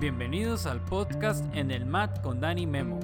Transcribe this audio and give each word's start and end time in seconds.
Bienvenidos 0.00 0.66
al 0.66 0.80
podcast 0.84 1.44
En 1.56 1.72
el 1.72 1.84
Mat 1.84 2.22
con 2.22 2.38
Dani 2.38 2.68
Memo. 2.68 3.00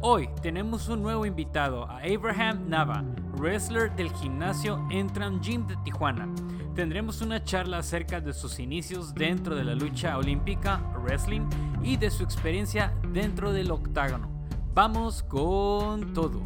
Hoy 0.00 0.30
tenemos 0.40 0.88
un 0.88 1.02
nuevo 1.02 1.26
invitado, 1.26 1.84
a 1.84 1.98
Abraham 1.98 2.70
Nava, 2.70 3.04
wrestler 3.36 3.94
del 3.96 4.10
gimnasio 4.12 4.82
Entram 4.90 5.42
Gym 5.42 5.66
de 5.66 5.76
Tijuana. 5.84 6.26
Tendremos 6.74 7.20
una 7.20 7.44
charla 7.44 7.78
acerca 7.78 8.22
de 8.22 8.32
sus 8.32 8.60
inicios 8.60 9.14
dentro 9.14 9.56
de 9.56 9.64
la 9.64 9.74
lucha 9.74 10.16
olímpica, 10.16 10.78
wrestling, 11.02 11.46
y 11.82 11.98
de 11.98 12.10
su 12.10 12.24
experiencia 12.24 12.94
dentro 13.12 13.52
del 13.52 13.70
octágono. 13.70 14.30
Vamos 14.72 15.22
con 15.24 16.14
todo. 16.14 16.40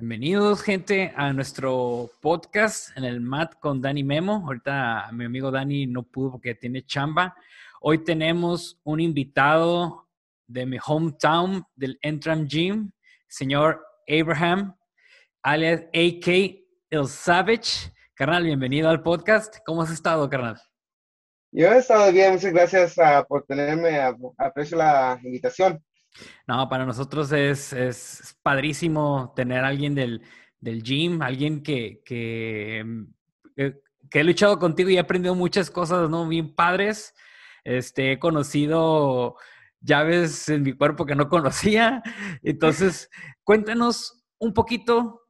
Bienvenidos, 0.00 0.62
gente, 0.62 1.12
a 1.16 1.32
nuestro 1.32 2.08
podcast 2.20 2.96
en 2.96 3.02
el 3.02 3.20
MAT 3.20 3.58
con 3.58 3.82
Dani 3.82 4.04
Memo. 4.04 4.44
Ahorita 4.46 5.10
mi 5.10 5.24
amigo 5.24 5.50
Dani 5.50 5.88
no 5.88 6.04
pudo 6.04 6.30
porque 6.30 6.54
tiene 6.54 6.86
chamba. 6.86 7.34
Hoy 7.80 8.04
tenemos 8.04 8.80
un 8.84 9.00
invitado 9.00 10.08
de 10.46 10.66
mi 10.66 10.78
hometown 10.86 11.64
del 11.74 11.98
Entram 12.00 12.46
Gym, 12.46 12.92
señor 13.26 13.84
Abraham, 14.08 14.76
alias 15.42 15.80
AK 15.92 16.28
El 16.90 17.08
Savage. 17.08 17.92
Carnal, 18.14 18.44
bienvenido 18.44 18.88
al 18.88 19.02
podcast. 19.02 19.56
¿Cómo 19.66 19.82
has 19.82 19.90
estado, 19.90 20.30
carnal? 20.30 20.60
Yo 21.50 21.72
he 21.72 21.78
estado 21.78 22.12
bien, 22.12 22.34
muchas 22.34 22.52
gracias 22.52 22.98
ah, 23.00 23.26
por 23.28 23.46
tenerme, 23.46 23.98
aprecio 24.36 24.78
la 24.78 25.18
invitación. 25.24 25.82
No, 26.46 26.68
para 26.68 26.86
nosotros 26.86 27.30
es, 27.32 27.72
es 27.72 28.38
padrísimo 28.42 29.32
tener 29.36 29.64
a 29.64 29.68
alguien 29.68 29.94
del, 29.94 30.22
del 30.60 30.82
gym, 30.82 31.22
alguien 31.22 31.62
que, 31.62 32.02
que, 32.04 32.84
eh, 33.56 33.80
que, 34.10 34.20
he 34.20 34.24
luchado 34.24 34.58
contigo 34.58 34.90
y 34.90 34.96
he 34.96 35.00
aprendido 35.00 35.34
muchas 35.34 35.70
cosas, 35.70 36.08
¿no? 36.08 36.26
Bien 36.26 36.54
padres. 36.54 37.14
Este, 37.64 38.12
he 38.12 38.18
conocido 38.18 39.36
llaves 39.80 40.48
en 40.48 40.62
mi 40.62 40.72
cuerpo 40.72 41.06
que 41.06 41.14
no 41.14 41.28
conocía. 41.28 42.02
Entonces, 42.42 43.10
cuéntanos 43.44 44.24
un 44.38 44.52
poquito 44.54 45.22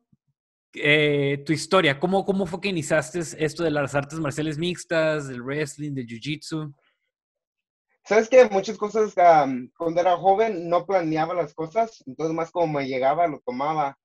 eh, 0.75 1.43
tu 1.45 1.53
historia. 1.53 1.99
¿Cómo, 1.99 2.25
¿Cómo 2.25 2.47
fue 2.47 2.61
que 2.61 2.69
iniciaste 2.69 3.21
esto 3.39 3.65
de 3.65 3.71
las 3.71 3.95
artes 3.95 4.19
marciales 4.21 4.59
mixtas, 4.59 5.29
del 5.29 5.43
wrestling, 5.43 5.95
del 5.95 6.07
jiu-jitsu? 6.07 6.75
Sabes 8.09 8.31
que 8.31 8.49
muchas 8.49 8.79
cosas, 8.79 9.13
cuando 9.77 10.01
era 10.01 10.17
joven, 10.17 10.67
no 10.71 10.87
planeaba 10.87 11.35
las 11.35 11.53
cosas, 11.53 12.03
entonces 12.07 12.35
más 12.35 12.51
como 12.51 12.79
me 12.79 12.89
llegaba, 12.89 13.27
lo 13.27 13.39
tomaba. 13.45 13.99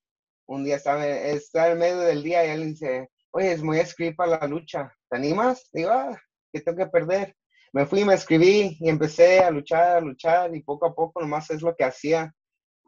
Un 0.45 0.65
día 0.65 0.75
estaba, 0.75 1.07
estaba 1.07 1.69
en 1.69 1.79
medio 1.79 1.99
del 1.99 2.21
día 2.21 2.45
y 2.45 2.49
él 2.49 2.65
dice, 2.65 3.09
oye, 3.31 3.55
voy 3.61 3.77
a 3.77 3.83
escribir 3.83 4.17
para 4.17 4.41
la 4.41 4.47
lucha, 4.47 4.93
¿te 5.09 5.15
animas? 5.15 5.69
Digo, 5.71 5.91
ah, 5.91 6.19
¿qué 6.51 6.59
tengo 6.59 6.79
que 6.79 6.87
perder? 6.87 7.33
Me 7.71 7.85
fui, 7.85 8.03
me 8.03 8.15
escribí 8.15 8.75
y 8.77 8.89
empecé 8.89 9.39
a 9.39 9.49
luchar, 9.51 9.95
a 9.95 10.01
luchar 10.01 10.53
y 10.53 10.61
poco 10.61 10.85
a 10.85 10.93
poco 10.93 11.21
nomás 11.21 11.49
es 11.49 11.61
lo 11.61 11.73
que 11.73 11.85
hacía. 11.85 12.29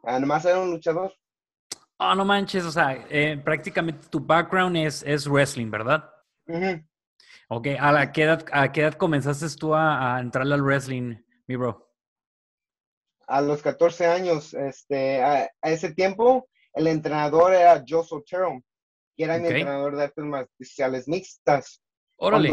Ah, 0.02 0.20
nomás 0.20 0.44
era 0.44 0.60
un 0.60 0.70
luchador. 0.70 1.14
Ah, 1.98 2.14
no 2.14 2.26
manches, 2.26 2.62
o 2.62 2.70
sea, 2.70 3.06
eh, 3.08 3.40
prácticamente 3.42 4.06
tu 4.08 4.20
background 4.20 4.76
es, 4.76 5.02
es 5.02 5.26
wrestling, 5.26 5.70
¿verdad? 5.70 6.04
Ok, 7.48 7.68
¿a, 7.78 7.92
la, 7.92 8.12
qué, 8.12 8.24
edad, 8.24 8.44
¿a 8.52 8.72
qué 8.72 8.80
edad 8.82 8.94
comenzaste 8.94 9.46
tú 9.56 9.74
a, 9.74 10.18
entrar 10.20 10.46
al 10.46 10.62
wrestling, 10.62 11.16
mi 11.46 11.56
bro? 11.56 11.90
A 13.28 13.40
los 13.40 13.62
14 13.62 14.06
años, 14.06 14.54
este, 14.54 15.22
a, 15.22 15.50
ese 15.62 15.94
tiempo, 15.94 16.48
el 16.74 16.86
entrenador 16.86 17.54
era 17.54 17.84
Joe 17.86 18.04
Sotero, 18.04 18.60
que 19.16 19.24
era 19.24 19.38
mi 19.38 19.46
entrenador 19.46 19.96
de 19.96 20.04
artes 20.04 20.24
marciales 20.24 21.08
mixtas. 21.08 21.82
Órale. 22.16 22.50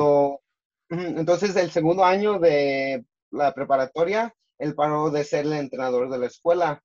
entonces, 0.89 1.55
el 1.55 1.71
segundo 1.71 2.03
año 2.03 2.39
de 2.39 3.05
la 3.31 3.53
preparatoria, 3.53 4.33
él 4.59 4.75
paró 4.75 5.09
de 5.09 5.23
ser 5.23 5.45
el 5.45 5.53
entrenador 5.53 6.09
de 6.09 6.17
la 6.19 6.27
escuela. 6.27 6.83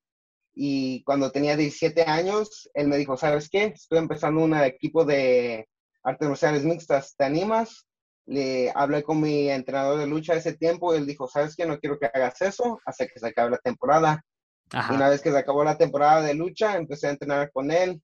Y 0.54 1.04
cuando 1.04 1.30
tenía 1.30 1.56
17 1.56 2.02
años, 2.02 2.68
él 2.74 2.88
me 2.88 2.96
dijo, 2.96 3.16
¿sabes 3.16 3.48
qué? 3.48 3.66
Estoy 3.66 3.98
empezando 3.98 4.42
un 4.42 4.54
equipo 4.56 5.04
de 5.04 5.68
artes 6.02 6.28
marciales 6.28 6.64
mixtas, 6.64 7.14
¿te 7.16 7.24
animas? 7.24 7.87
Le 8.28 8.70
hablé 8.74 9.02
con 9.02 9.20
mi 9.20 9.48
entrenador 9.48 9.98
de 9.98 10.06
lucha 10.06 10.34
ese 10.34 10.52
tiempo 10.52 10.94
él 10.94 11.06
dijo, 11.06 11.26
¿sabes 11.26 11.56
qué? 11.56 11.64
No 11.64 11.78
quiero 11.78 11.98
que 11.98 12.06
hagas 12.06 12.40
eso 12.42 12.78
hasta 12.84 13.06
que 13.06 13.18
se 13.18 13.26
acabe 13.26 13.50
la 13.50 13.58
temporada. 13.58 14.22
Y 14.70 14.94
una 14.94 15.08
vez 15.08 15.22
que 15.22 15.32
se 15.32 15.38
acabó 15.38 15.64
la 15.64 15.78
temporada 15.78 16.20
de 16.20 16.34
lucha, 16.34 16.76
empecé 16.76 17.06
a 17.06 17.10
entrenar 17.10 17.50
con 17.50 17.70
él 17.70 18.02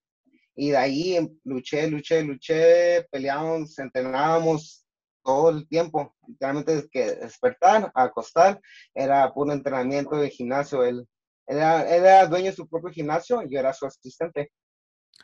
y 0.57 0.71
de 0.71 0.77
ahí 0.79 1.17
em, 1.17 1.29
luché, 1.45 1.87
luché, 1.89 2.23
luché, 2.23 3.07
peleábamos, 3.11 3.79
entrenábamos 3.79 4.87
todo 5.23 5.51
el 5.51 5.69
tiempo. 5.69 6.15
Literalmente 6.27 6.77
desde 6.77 6.89
que 6.89 7.05
despertar, 7.17 7.93
acostar, 7.95 8.61
era 8.95 9.31
puro 9.33 9.53
entrenamiento 9.53 10.17
de 10.17 10.31
gimnasio. 10.31 10.84
Él, 10.84 11.07
él, 11.47 11.57
era, 11.59 11.83
él 11.83 12.05
era 12.05 12.27
dueño 12.27 12.47
de 12.47 12.57
su 12.57 12.67
propio 12.67 12.91
gimnasio 12.91 13.43
y 13.43 13.53
yo 13.53 13.59
era 13.59 13.75
su 13.75 13.84
asistente. 13.84 14.53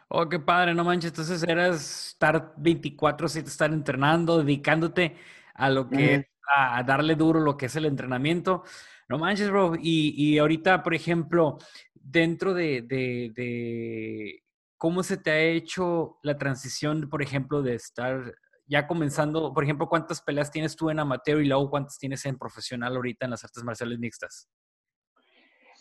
Oh, 0.09 0.29
qué 0.29 0.41
padre, 0.41 0.75
no 0.75 0.85
manches. 0.85 1.13
Entonces 1.13 1.43
eras 1.45 2.09
estar 2.09 2.55
24-7, 2.57 3.47
estar 3.47 3.73
entrenando, 3.73 4.43
dedicándote 4.43 5.17
a 5.55 5.71
lo 5.71 5.89
que, 5.89 6.27
a 6.57 6.83
darle 6.83 7.15
duro 7.15 7.41
lo 7.41 7.57
que 7.57 7.67
es 7.67 7.77
el 7.77 7.87
entrenamiento. 7.87 8.65
No 9.09 9.19
manches, 9.19 9.51
bro. 9.51 9.75
Y, 9.77 10.15
y 10.17 10.39
ahorita, 10.39 10.83
por 10.83 10.95
ejemplo, 10.95 11.59
dentro 11.95 12.55
de, 12.55 12.83
de, 12.83 13.33
de, 13.35 14.43
cómo 14.77 15.03
se 15.03 15.17
te 15.17 15.31
ha 15.31 15.41
hecho 15.41 16.19
la 16.23 16.39
transición, 16.39 17.09
por 17.09 17.23
ejemplo, 17.23 17.63
de 17.63 17.75
estar 17.75 18.35
ya 18.67 18.87
comenzando, 18.87 19.53
por 19.53 19.65
ejemplo, 19.65 19.89
¿cuántas 19.89 20.23
peleas 20.23 20.51
tienes 20.51 20.77
tú 20.77 20.91
en 20.91 21.01
amateur 21.01 21.41
y 21.41 21.47
luego 21.47 21.71
cuántas 21.71 21.99
tienes 21.99 22.25
en 22.25 22.39
profesional 22.39 22.95
ahorita 22.95 23.27
en 23.27 23.33
las 23.33 23.45
artes 23.45 23.65
marciales 23.65 23.99
mixtas? 23.99 24.49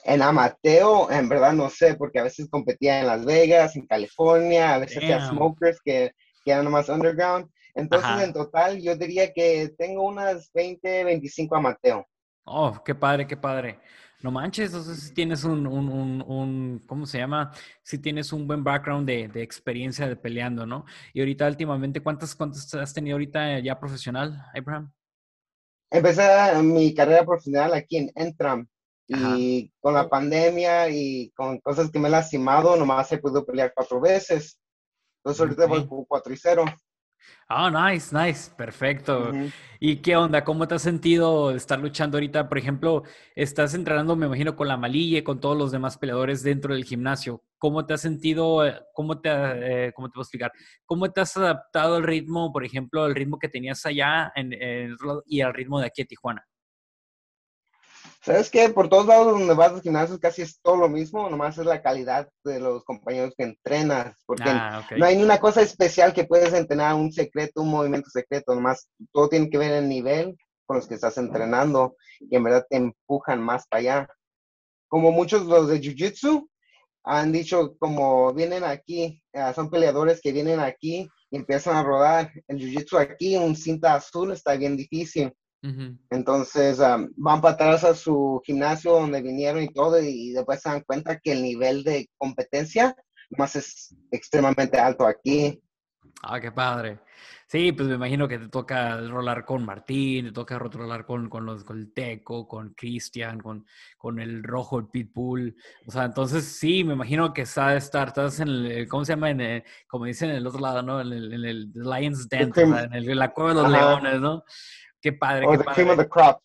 En 0.06 0.22
Amateo, 0.22 1.12
en 1.12 1.28
verdad 1.28 1.54
no 1.54 1.70
sé, 1.70 1.96
porque 1.96 2.20
a 2.20 2.24
veces 2.24 2.50
competía 2.50 3.00
en 3.00 3.08
Las 3.08 3.26
Vegas, 3.26 3.76
en 3.76 3.86
California, 3.86 4.76
a 4.76 4.80
veces 4.80 4.98
hacía 4.98 5.28
Smokers, 5.28 5.80
que, 5.84 6.12
que 6.44 6.52
eran 6.52 6.66
nomás 6.66 6.90
underground. 6.90 7.50
Entonces, 7.76 8.24
en 8.24 8.34
total, 8.34 8.82
yo 8.82 8.96
diría 8.96 9.32
que 9.34 9.74
tengo 9.78 10.04
unas 10.04 10.52
20, 10.54 11.04
25 11.04 11.56
Amateo. 11.56 12.06
Oh, 12.46 12.82
qué 12.84 12.96
padre, 12.96 13.28
qué 13.28 13.38
padre. 13.38 13.80
No 14.22 14.32
manches, 14.32 14.68
entonces 14.68 15.02
si 15.02 15.14
tienes 15.14 15.46
un, 15.46 15.66
un, 15.66 15.88
un, 15.88 16.22
un, 16.28 16.84
¿cómo 16.86 17.06
se 17.06 17.20
llama? 17.20 17.52
Si 17.84 18.00
tienes 18.00 18.34
un 18.34 18.48
buen 18.48 18.66
background 18.66 19.08
de, 19.08 19.30
de, 19.30 19.42
experiencia 19.42 20.10
de 20.10 20.18
peleando, 20.18 20.66
¿no? 20.66 20.86
Y 21.14 21.22
ahorita 21.22 21.48
últimamente, 21.48 22.02
¿cuántas, 22.02 22.36
¿cuántas 22.36 22.74
has 22.74 22.94
tenido 22.94 23.16
ahorita 23.16 23.60
ya 23.60 23.80
profesional, 23.80 24.46
Abraham? 24.54 24.92
Empecé 25.90 26.24
mi 26.62 26.94
carrera 26.94 27.24
profesional 27.24 27.74
aquí 27.74 27.96
en 27.96 28.12
Entram, 28.14 28.68
y 29.10 29.72
con 29.80 29.96
la 29.96 30.08
pandemia 30.08 30.88
y 30.90 31.32
con 31.32 31.60
cosas 31.60 31.90
que 31.90 32.00
me 32.00 32.08
he 32.08 32.12
lastimado, 32.12 32.76
nomás 32.76 33.12
he 33.12 33.18
podido 33.18 33.46
pelear 33.46 33.74
cuatro 33.76 34.00
veces. 34.00 34.60
Entonces 35.18 35.42
ahorita 35.42 35.66
voy 35.66 35.88
con 35.88 36.06
cuatro 36.06 36.32
y 36.32 36.38
cero. 36.38 36.66
Ah, 37.48 37.70
nice, 37.92 38.16
nice, 38.16 38.52
perfecto. 38.56 39.32
¿Y 39.80 39.98
qué 39.98 40.16
onda? 40.16 40.44
¿Cómo 40.44 40.68
te 40.68 40.76
has 40.76 40.84
sentido 40.84 41.52
estar 41.52 41.80
luchando 41.80 42.18
ahorita? 42.18 42.48
Por 42.48 42.60
ejemplo, 42.60 43.04
estás 43.36 43.74
entrenando, 43.74 44.16
me 44.16 44.28
imagino, 44.28 44.56
con 44.56 44.68
la 44.68 44.78
Malille, 44.78 45.24
con 45.24 45.40
todos 45.40 45.58
los 45.58 45.72
demás 45.72 45.98
peleadores 45.98 46.44
dentro 46.44 46.74
del 46.74 46.86
gimnasio. 46.86 47.44
¿Cómo 47.58 47.86
te 47.86 47.96
has 47.96 48.02
sentido? 48.02 48.66
Eh, 48.66 48.80
¿Cómo 48.94 49.20
te, 49.20 49.30
eh, 49.32 49.92
cómo 49.94 50.10
te 50.10 50.14
puedo 50.14 50.24
explicar? 50.24 50.52
¿Cómo 50.86 51.12
te 51.12 51.22
has 51.22 51.36
adaptado 51.36 51.96
al 51.96 52.04
ritmo, 52.04 52.54
por 52.54 52.64
ejemplo, 52.64 53.04
al 53.04 53.16
ritmo 53.16 53.40
que 53.40 53.50
tenías 53.50 53.84
allá 53.86 54.32
en, 54.36 54.56
y 55.26 55.42
al 55.42 55.54
ritmo 55.54 55.80
de 55.80 55.88
aquí 55.88 56.04
a 56.04 56.06
Tijuana? 56.06 56.46
¿Sabes 58.22 58.50
qué? 58.50 58.68
Por 58.70 58.90
todos 58.90 59.06
lados 59.06 59.40
donde 59.40 59.54
vas 59.54 59.72
al 59.72 59.82
gimnasio 59.82 60.20
casi 60.20 60.42
es 60.42 60.60
todo 60.62 60.76
lo 60.76 60.90
mismo, 60.90 61.30
nomás 61.30 61.58
es 61.58 61.66
la 61.66 61.82
calidad 61.82 62.28
de 62.44 62.60
los 62.60 62.84
compañeros 62.84 63.34
que 63.38 63.44
entrenas, 63.44 64.22
porque 64.26 64.50
ah, 64.50 64.86
no 64.98 65.06
hay 65.06 65.16
ni 65.16 65.24
una 65.24 65.40
cosa 65.40 65.62
especial 65.62 66.14
que 66.14 66.26
puedes 66.26 66.54
entrenar, 66.54 66.96
un 66.96 67.14
secreto, 67.14 67.62
un 67.62 67.70
movimiento 67.70 68.10
secreto, 68.10 68.54
nomás 68.54 68.90
todo 69.14 69.30
tiene 69.30 69.50
que 69.50 69.58
ver 69.58 69.72
el 69.72 69.88
nivel 69.88 70.38
con 70.66 70.76
los 70.76 70.88
que 70.88 70.96
estás 70.96 71.18
entrenando 71.18 71.96
y 72.20 72.36
en 72.36 72.44
verdad 72.44 72.66
te 72.70 72.76
empujan 72.76 73.42
más 73.42 73.66
para 73.68 73.80
allá. 73.80 74.10
Como 74.90 75.12
muchos 75.12 75.46
los 75.46 75.70
de 75.70 75.80
Jiu-Jitsu 75.80 76.46
han 77.06 77.32
dicho, 77.32 77.78
como 77.80 78.34
vienen 78.34 78.66
aquí, 78.66 79.24
ah, 79.34 79.54
son 79.54 79.70
peleadores 79.70 80.20
que 80.20 80.34
vienen 80.34 80.60
aquí 80.60 81.10
y 81.32 81.38
empiezan 81.38 81.78
a 81.78 81.84
rodar. 81.84 82.34
El 82.50 82.60
Jiu-Jitsu 82.60 82.98
aquí, 83.00 83.38
un 83.38 83.56
cinta 83.56 83.94
azul, 83.94 84.34
está 84.34 84.58
bien 84.58 84.76
difícil 84.76 85.34
entonces 86.10 86.80
van 86.80 87.42
para 87.42 87.54
atrás 87.54 87.84
a 87.84 87.94
su 87.94 88.42
gimnasio 88.46 88.94
donde 88.94 89.22
vinieron 89.22 89.62
y 89.62 89.74
todo 89.74 90.00
y 90.00 90.32
después 90.32 90.62
se 90.62 90.70
dan 90.70 90.82
cuenta 90.82 91.20
que 91.20 91.34
el 91.34 91.44
nivel 91.44 91.84
de 91.84 92.10
competencia 92.18 92.96
más 93.32 93.56
es 93.56 93.96
extremadamente 94.12 94.80
alto 94.80 95.06
aquí. 95.06 95.62
Ah, 96.22 96.40
qué 96.40 96.52
padre. 96.52 97.00
Sí, 97.48 97.72
pues 97.72 97.88
me 97.88 97.96
imagino 97.96 98.28
que 98.28 98.38
te 98.38 98.48
toca 98.48 99.02
rolar 99.02 99.44
con 99.44 99.66
Martín, 99.66 100.28
te 100.28 100.32
toca 100.32 100.60
rolar 100.60 101.06
con, 101.06 101.30
con, 101.30 101.46
los, 101.46 101.64
con 101.64 101.80
el 101.80 101.94
Teco, 101.94 102.48
con 102.48 102.74
Cristian, 102.76 103.40
con, 103.40 103.66
con 103.98 104.20
el 104.20 104.44
Rojo, 104.44 104.78
el 104.78 104.88
Pitbull. 104.88 105.56
O 105.88 105.92
sea, 105.92 106.06
entonces 106.06 106.46
sí, 106.46 106.84
me 106.84 106.94
imagino 106.94 107.34
que 107.34 107.48
sabes 107.48 107.86
estar, 107.86 108.10
estás 108.10 108.40
en 108.40 108.50
el, 108.50 108.88
¿cómo 108.88 109.04
se 109.04 109.14
llama? 109.14 109.32
En 109.32 109.64
como 109.88 110.06
dicen 110.06 110.30
en 110.30 110.36
el 110.36 110.48
otro 110.48 110.60
lado, 110.60 110.84
¿no? 110.84 111.02
En 111.02 111.12
el, 111.12 111.34
en 111.34 111.46
el 111.46 111.72
Lions 111.74 112.30
Den, 112.30 112.52
en, 112.56 112.94
el, 112.94 113.18
la 113.18 113.34
cueva 113.34 113.56
de 113.56 113.62
los 113.64 113.72
leones, 113.72 114.22
¿no? 114.22 114.44
Qué 115.02 115.14
padre, 115.14 115.46
o 115.48 115.52
qué 115.52 115.58
the 115.58 115.64
padre. 115.64 115.92
of 115.92 115.98
the 115.98 116.10
crop. 116.10 116.42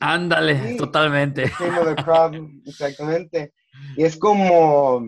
Ándale, 0.00 0.76
totalmente. 0.76 1.50
Cream 1.52 1.78
of 1.78 1.94
the 1.94 2.02
crop, 2.02 2.34
exactamente. 2.66 3.52
Y 3.96 4.04
es 4.04 4.16
como, 4.16 5.06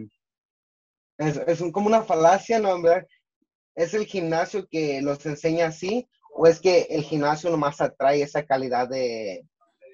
es, 1.19 1.37
es 1.47 1.63
como 1.73 1.87
una 1.87 2.03
falacia, 2.03 2.59
¿no? 2.59 2.81
¿verdad? 2.81 3.07
¿Es 3.75 3.93
el 3.95 4.07
gimnasio 4.07 4.67
que 4.71 5.03
los 5.03 5.25
enseña 5.27 5.67
así 5.67 6.09
o 6.33 6.47
es 6.47 6.61
que 6.61 6.87
el 6.91 7.03
gimnasio 7.03 7.51
nomás 7.51 7.81
atrae 7.81 8.23
esa 8.23 8.45
calidad 8.45 8.89
de 8.89 9.45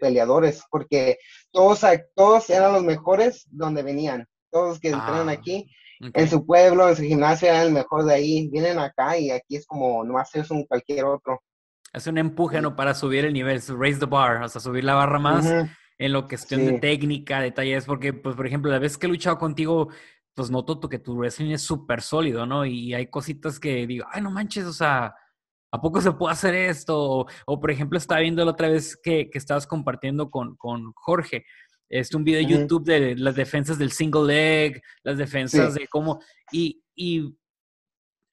peleadores? 0.01 0.63
Porque 0.71 1.19
todos, 1.51 1.81
todos 2.15 2.51
eran 2.51 2.75
los 2.75 2.85
mejores 2.85 3.47
donde 3.51 3.83
venían. 3.83 4.27
Todos 4.51 4.69
los 4.69 4.81
que 4.81 4.89
entrenan 4.89 5.29
ah, 5.29 5.33
aquí, 5.33 5.71
en 6.01 6.29
su 6.29 6.45
pueblo, 6.45 6.89
en 6.89 6.97
su 6.97 7.03
gimnasio, 7.03 7.49
eran 7.49 7.69
el 7.69 7.73
mejor 7.73 8.05
de 8.05 8.15
ahí. 8.15 8.49
Vienen 8.49 8.79
acá 8.79 9.17
y 9.17 9.31
aquí 9.31 9.57
es 9.57 9.67
como 9.67 10.05
nomás 10.05 10.35
es 10.35 10.51
un 10.51 10.65
cualquier 10.65 11.05
otro. 11.05 11.41
Es 11.93 12.07
un 12.07 12.19
empuje, 12.19 12.61
¿no? 12.61 12.77
Para 12.77 12.95
subir 12.95 13.25
el 13.25 13.33
nivel, 13.33 13.61
raise 13.79 13.99
the 13.99 14.07
bar, 14.07 14.43
o 14.43 14.49
sea, 14.49 14.61
subir 14.61 14.85
la 14.85 14.95
barra 14.95 15.19
más 15.19 15.47
en 15.99 16.13
lo 16.13 16.27
cuestión 16.27 16.65
de 16.65 16.79
técnica, 16.79 17.41
detalles, 17.41 17.85
porque, 17.85 18.13
pues, 18.13 18.35
por 18.35 18.47
ejemplo, 18.47 18.71
la 18.71 18.79
vez 18.79 18.97
que 18.97 19.07
he 19.07 19.09
luchado 19.09 19.39
contigo, 19.39 19.89
pues 20.35 20.51
noto 20.51 20.89
que 20.89 20.99
tu 20.99 21.15
wrestling 21.15 21.51
es 21.51 21.63
súper 21.63 22.01
sólido, 22.01 22.47
¿no? 22.47 22.65
Y 22.65 22.95
hay 22.95 23.09
cositas 23.09 23.61
que 23.61 23.87
digo, 23.87 24.07
ay, 24.11 24.23
no 24.23 24.31
manches, 24.31 24.65
o 24.65 24.73
sea, 24.73 25.15
¿a 25.71 25.81
poco 25.81 26.01
se 26.01 26.13
puede 26.13 26.33
hacer 26.33 26.55
esto? 26.55 27.27
O, 27.47 27.61
por 27.61 27.71
ejemplo, 27.71 27.99
estaba 27.99 28.21
viendo 28.21 28.45
la 28.45 28.53
otra 28.53 28.69
vez 28.69 28.97
que, 28.97 29.29
que 29.29 29.39
estabas 29.39 29.67
compartiendo 29.67 30.31
con, 30.31 30.57
con 30.57 30.93
Jorge, 30.95 31.45
este, 31.91 32.17
un 32.17 32.25
video 32.25 32.41
de 32.41 32.47
YouTube 32.47 32.85
de 32.85 33.17
las 33.17 33.35
defensas 33.35 33.77
del 33.77 33.91
single 33.91 34.27
leg, 34.27 34.83
las 35.03 35.19
defensas 35.19 35.75
de 35.75 35.87
cómo, 35.89 36.21
y, 36.53 36.83
y 36.95 37.37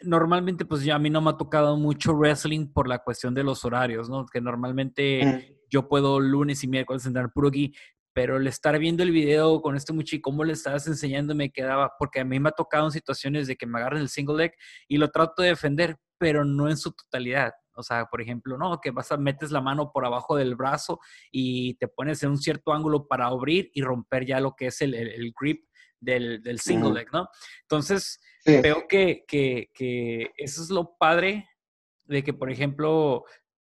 normalmente 0.01 0.65
pues 0.65 0.83
ya 0.83 0.95
a 0.95 0.99
mí 0.99 1.09
no 1.09 1.21
me 1.21 1.31
ha 1.31 1.37
tocado 1.37 1.77
mucho 1.77 2.13
wrestling 2.13 2.67
por 2.67 2.87
la 2.87 2.99
cuestión 2.99 3.33
de 3.33 3.43
los 3.43 3.65
horarios, 3.65 4.09
¿no? 4.09 4.25
Que 4.25 4.41
normalmente 4.41 5.57
yo 5.69 5.87
puedo 5.87 6.19
lunes 6.19 6.63
y 6.63 6.67
miércoles 6.67 7.05
entrar 7.05 7.31
puro 7.31 7.49
aquí, 7.49 7.73
pero 8.13 8.37
el 8.37 8.47
estar 8.47 8.77
viendo 8.79 9.03
el 9.03 9.11
video 9.11 9.61
con 9.61 9.75
este 9.75 9.93
muchacho, 9.93 10.21
cómo 10.21 10.43
le 10.43 10.53
estabas 10.53 10.87
enseñando, 10.87 11.35
me 11.35 11.51
quedaba, 11.51 11.93
porque 11.99 12.19
a 12.19 12.25
mí 12.25 12.39
me 12.39 12.49
ha 12.49 12.51
tocado 12.51 12.85
en 12.85 12.91
situaciones 12.91 13.47
de 13.47 13.55
que 13.55 13.67
me 13.67 13.79
agarren 13.79 14.01
el 14.01 14.09
single 14.09 14.37
leg 14.37 14.53
y 14.87 14.97
lo 14.97 15.11
trato 15.11 15.41
de 15.41 15.49
defender, 15.49 15.97
pero 16.17 16.43
no 16.43 16.69
en 16.69 16.77
su 16.77 16.91
totalidad. 16.91 17.53
O 17.77 17.83
sea, 17.83 18.07
por 18.07 18.21
ejemplo, 18.21 18.57
no, 18.57 18.81
que 18.81 18.89
vas 18.89 19.11
a 19.11 19.17
metes 19.17 19.51
la 19.51 19.61
mano 19.61 19.91
por 19.91 20.03
abajo 20.03 20.35
del 20.35 20.55
brazo 20.55 20.99
y 21.31 21.75
te 21.75 21.87
pones 21.87 22.23
en 22.23 22.31
un 22.31 22.39
cierto 22.39 22.73
ángulo 22.73 23.07
para 23.07 23.27
abrir 23.27 23.69
y 23.71 23.83
romper 23.83 24.25
ya 24.25 24.39
lo 24.39 24.55
que 24.55 24.67
es 24.67 24.81
el, 24.81 24.95
el, 24.95 25.31
grip 25.39 25.66
del, 25.99 26.41
del 26.41 26.59
single 26.59 26.93
leg, 26.93 27.07
¿no? 27.11 27.29
Entonces, 27.63 28.19
veo 28.45 28.87
que, 28.87 29.23
que, 29.27 29.69
que, 29.73 30.31
eso 30.37 30.61
es 30.61 30.69
lo 30.69 30.95
padre 30.97 31.47
de 32.05 32.23
que, 32.23 32.33
por 32.33 32.51
ejemplo, 32.51 33.25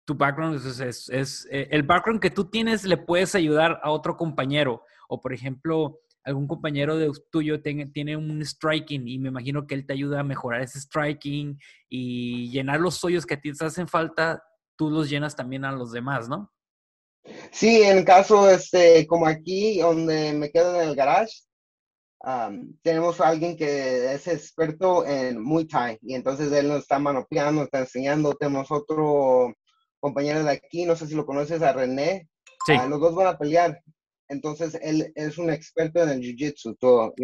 tu 0.04 0.14
background 0.14 0.56
es, 0.64 1.08
es, 1.08 1.48
eh, 1.50 1.68
el 1.70 1.82
background 1.82 2.20
que 2.20 2.30
tú 2.30 2.48
tienes 2.48 2.84
le 2.84 2.96
puedes 2.96 3.34
ayudar 3.34 3.80
a 3.82 3.90
otro 3.90 4.16
compañero 4.16 4.84
o 5.08 5.20
por 5.20 5.32
ejemplo 5.32 6.00
algún 6.22 6.48
compañero 6.48 6.96
de 6.96 7.10
tuyo 7.30 7.60
tiene, 7.60 7.86
tiene 7.86 8.16
un 8.16 8.44
striking 8.44 9.06
y 9.06 9.18
me 9.18 9.28
imagino 9.28 9.66
que 9.66 9.74
él 9.74 9.86
te 9.86 9.92
ayuda 9.92 10.20
a 10.20 10.24
mejorar 10.24 10.62
ese 10.62 10.80
striking 10.80 11.58
y 11.88 12.50
llenar 12.50 12.80
los 12.80 13.02
hoyos 13.04 13.24
que 13.24 13.34
a 13.34 13.40
ti 13.40 13.52
te 13.52 13.64
hacen 13.64 13.86
falta, 13.86 14.42
tú 14.76 14.90
los 14.90 15.08
llenas 15.08 15.36
también 15.36 15.64
a 15.64 15.70
los 15.70 15.92
demás, 15.92 16.28
¿no? 16.28 16.52
Sí, 17.52 17.82
en 17.82 18.04
caso, 18.04 18.50
este, 18.50 19.06
como 19.06 19.26
aquí, 19.26 19.78
donde 19.78 20.32
me 20.32 20.50
quedo 20.50 20.80
en 20.80 20.88
el 20.88 20.96
garage, 20.96 21.42
tenemos 22.82 23.20
a 23.20 23.28
alguien 23.28 23.56
que 23.56 24.12
es 24.12 24.26
experto 24.26 25.06
en 25.06 25.40
Muay 25.40 25.66
Thai 25.66 25.98
y 26.02 26.14
entonces 26.14 26.50
él 26.52 26.68
nos 26.68 26.80
está 26.80 26.98
manopeando, 26.98 27.60
nos 27.60 27.64
está 27.66 27.80
enseñando. 27.80 28.34
Tenemos 28.34 28.70
otro 28.70 29.54
compañero 30.00 30.42
de 30.42 30.50
aquí, 30.50 30.84
no 30.84 30.96
sé 30.96 31.06
si 31.06 31.14
lo 31.14 31.24
conoces, 31.24 31.62
a 31.62 31.72
René. 31.72 32.28
Sí. 32.66 32.72
Ah, 32.72 32.86
los 32.88 33.00
dos 33.00 33.14
van 33.14 33.28
a 33.28 33.38
pelear. 33.38 33.80
Entonces, 34.28 34.76
él 34.82 35.12
es 35.14 35.38
un 35.38 35.50
experto 35.50 36.02
en 36.02 36.08
el 36.08 36.20
jiu-jitsu. 36.20 36.76
Todo. 36.80 37.14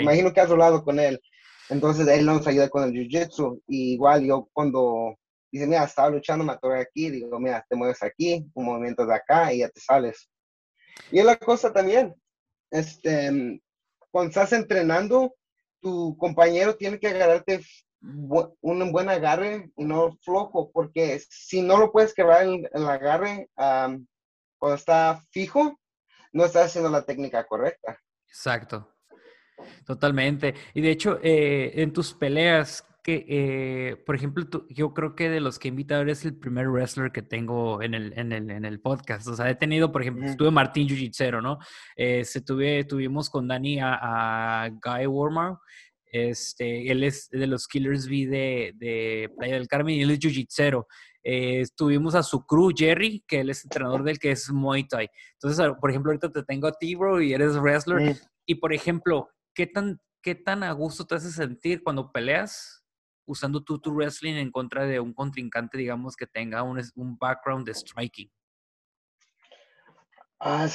Imagino 0.00 0.32
que 0.32 0.40
has 0.40 0.50
hablado 0.50 0.84
con 0.84 1.00
él. 1.00 1.20
Entonces, 1.68 2.06
él 2.06 2.24
nos 2.24 2.46
ayuda 2.46 2.68
con 2.68 2.84
el 2.84 2.92
jiu-jitsu. 2.92 3.62
igual 3.66 4.24
yo 4.24 4.48
cuando 4.52 5.16
dice, 5.50 5.66
mira, 5.66 5.84
estaba 5.84 6.10
luchando, 6.10 6.44
me 6.44 6.52
atoré 6.52 6.80
aquí, 6.80 7.10
digo, 7.10 7.40
mira, 7.40 7.66
te 7.68 7.74
mueves 7.74 8.02
aquí, 8.02 8.46
un 8.54 8.64
movimiento 8.64 9.04
de 9.04 9.14
acá 9.14 9.52
y 9.52 9.58
ya 9.58 9.68
te 9.68 9.80
sales. 9.80 10.30
Y 11.10 11.18
es 11.18 11.24
la 11.24 11.36
cosa 11.36 11.72
también, 11.72 12.14
este, 12.70 13.60
cuando 14.12 14.28
estás 14.28 14.52
entrenando, 14.52 15.34
tu 15.80 16.16
compañero 16.16 16.76
tiene 16.76 17.00
que 17.00 17.08
agarrarte 17.08 17.62
un 18.00 18.92
buen 18.92 19.08
agarre 19.08 19.70
y 19.76 19.84
no 19.84 20.16
flojo, 20.22 20.70
porque 20.72 21.20
si 21.28 21.62
no 21.62 21.78
lo 21.78 21.90
puedes 21.90 22.14
quebrar 22.14 22.42
el, 22.42 22.68
el 22.72 22.88
agarre 22.88 23.48
cuando 23.54 24.76
está 24.76 25.24
fijo, 25.30 25.80
no 26.32 26.44
estás 26.44 26.66
haciendo 26.66 26.90
la 26.90 27.04
técnica 27.04 27.44
correcta. 27.44 27.98
Exacto, 28.28 28.94
totalmente. 29.86 30.54
Y 30.74 30.80
de 30.80 30.90
hecho, 30.90 31.18
eh, 31.22 31.72
en 31.80 31.92
tus 31.92 32.14
peleas, 32.14 32.86
que, 33.02 33.24
eh, 33.28 33.96
por 34.06 34.14
ejemplo, 34.14 34.46
yo 34.68 34.94
creo 34.94 35.14
que 35.14 35.28
de 35.28 35.40
los 35.40 35.58
que 35.58 35.68
he 35.68 35.70
invitado 35.70 36.02
eres 36.02 36.24
el 36.24 36.36
primer 36.36 36.68
wrestler 36.68 37.10
que 37.10 37.22
tengo 37.22 37.82
en 37.82 37.94
el, 37.94 38.16
en 38.16 38.32
el, 38.32 38.50
en 38.50 38.64
el 38.64 38.80
podcast. 38.80 39.26
O 39.28 39.34
sea, 39.34 39.50
he 39.50 39.54
tenido, 39.54 39.90
por 39.90 40.02
ejemplo, 40.02 40.24
estuve 40.24 40.50
Martín 40.50 40.88
Jiu-Jitsu, 40.88 41.42
¿no? 41.42 41.58
Eh, 41.96 42.24
se 42.24 42.40
tuve, 42.40 42.84
tuvimos 42.84 43.28
con 43.28 43.48
Dani 43.48 43.80
a, 43.80 44.64
a 44.64 44.68
Guy 44.68 45.06
Warmar 45.06 45.56
este, 46.12 46.92
él 46.92 47.02
es 47.04 47.30
de 47.30 47.46
los 47.46 47.66
Killers 47.66 48.06
V 48.06 48.26
de, 48.26 48.74
de 48.76 49.30
Playa 49.36 49.54
del 49.54 49.66
Carmen 49.66 49.94
y 49.94 50.02
él 50.02 50.10
es 50.10 50.18
jiu-jitsu. 50.18 50.86
Eh, 51.24 51.64
tuvimos 51.74 52.14
a 52.14 52.22
su 52.22 52.44
crew, 52.44 52.70
Jerry, 52.76 53.24
que 53.26 53.40
él 53.40 53.48
es 53.48 53.64
entrenador 53.64 54.04
del 54.04 54.18
que 54.18 54.32
es 54.32 54.50
Muay 54.50 54.86
Thai. 54.86 55.08
Entonces, 55.34 55.66
por 55.80 55.90
ejemplo, 55.90 56.10
ahorita 56.10 56.30
te 56.30 56.42
tengo 56.42 56.68
a 56.68 56.72
ti, 56.72 56.94
bro, 56.94 57.22
y 57.22 57.32
eres 57.32 57.56
wrestler. 57.56 58.16
Y, 58.44 58.56
por 58.56 58.74
ejemplo, 58.74 59.30
¿qué 59.54 59.66
tan, 59.66 60.00
¿qué 60.20 60.34
tan 60.34 60.62
a 60.62 60.72
gusto 60.72 61.06
te 61.06 61.14
hace 61.14 61.30
sentir 61.30 61.82
cuando 61.82 62.12
peleas 62.12 62.81
usando 63.26 63.62
tú 63.62 63.78
tu 63.78 63.92
wrestling 63.92 64.34
en 64.34 64.50
contra 64.50 64.86
de 64.86 65.00
un 65.00 65.12
contrincante, 65.12 65.78
digamos, 65.78 66.16
que 66.16 66.26
tenga 66.26 66.62
un, 66.62 66.80
un 66.94 67.16
background 67.18 67.66
de 67.66 67.74
striking? 67.74 68.30
Ah, 70.40 70.68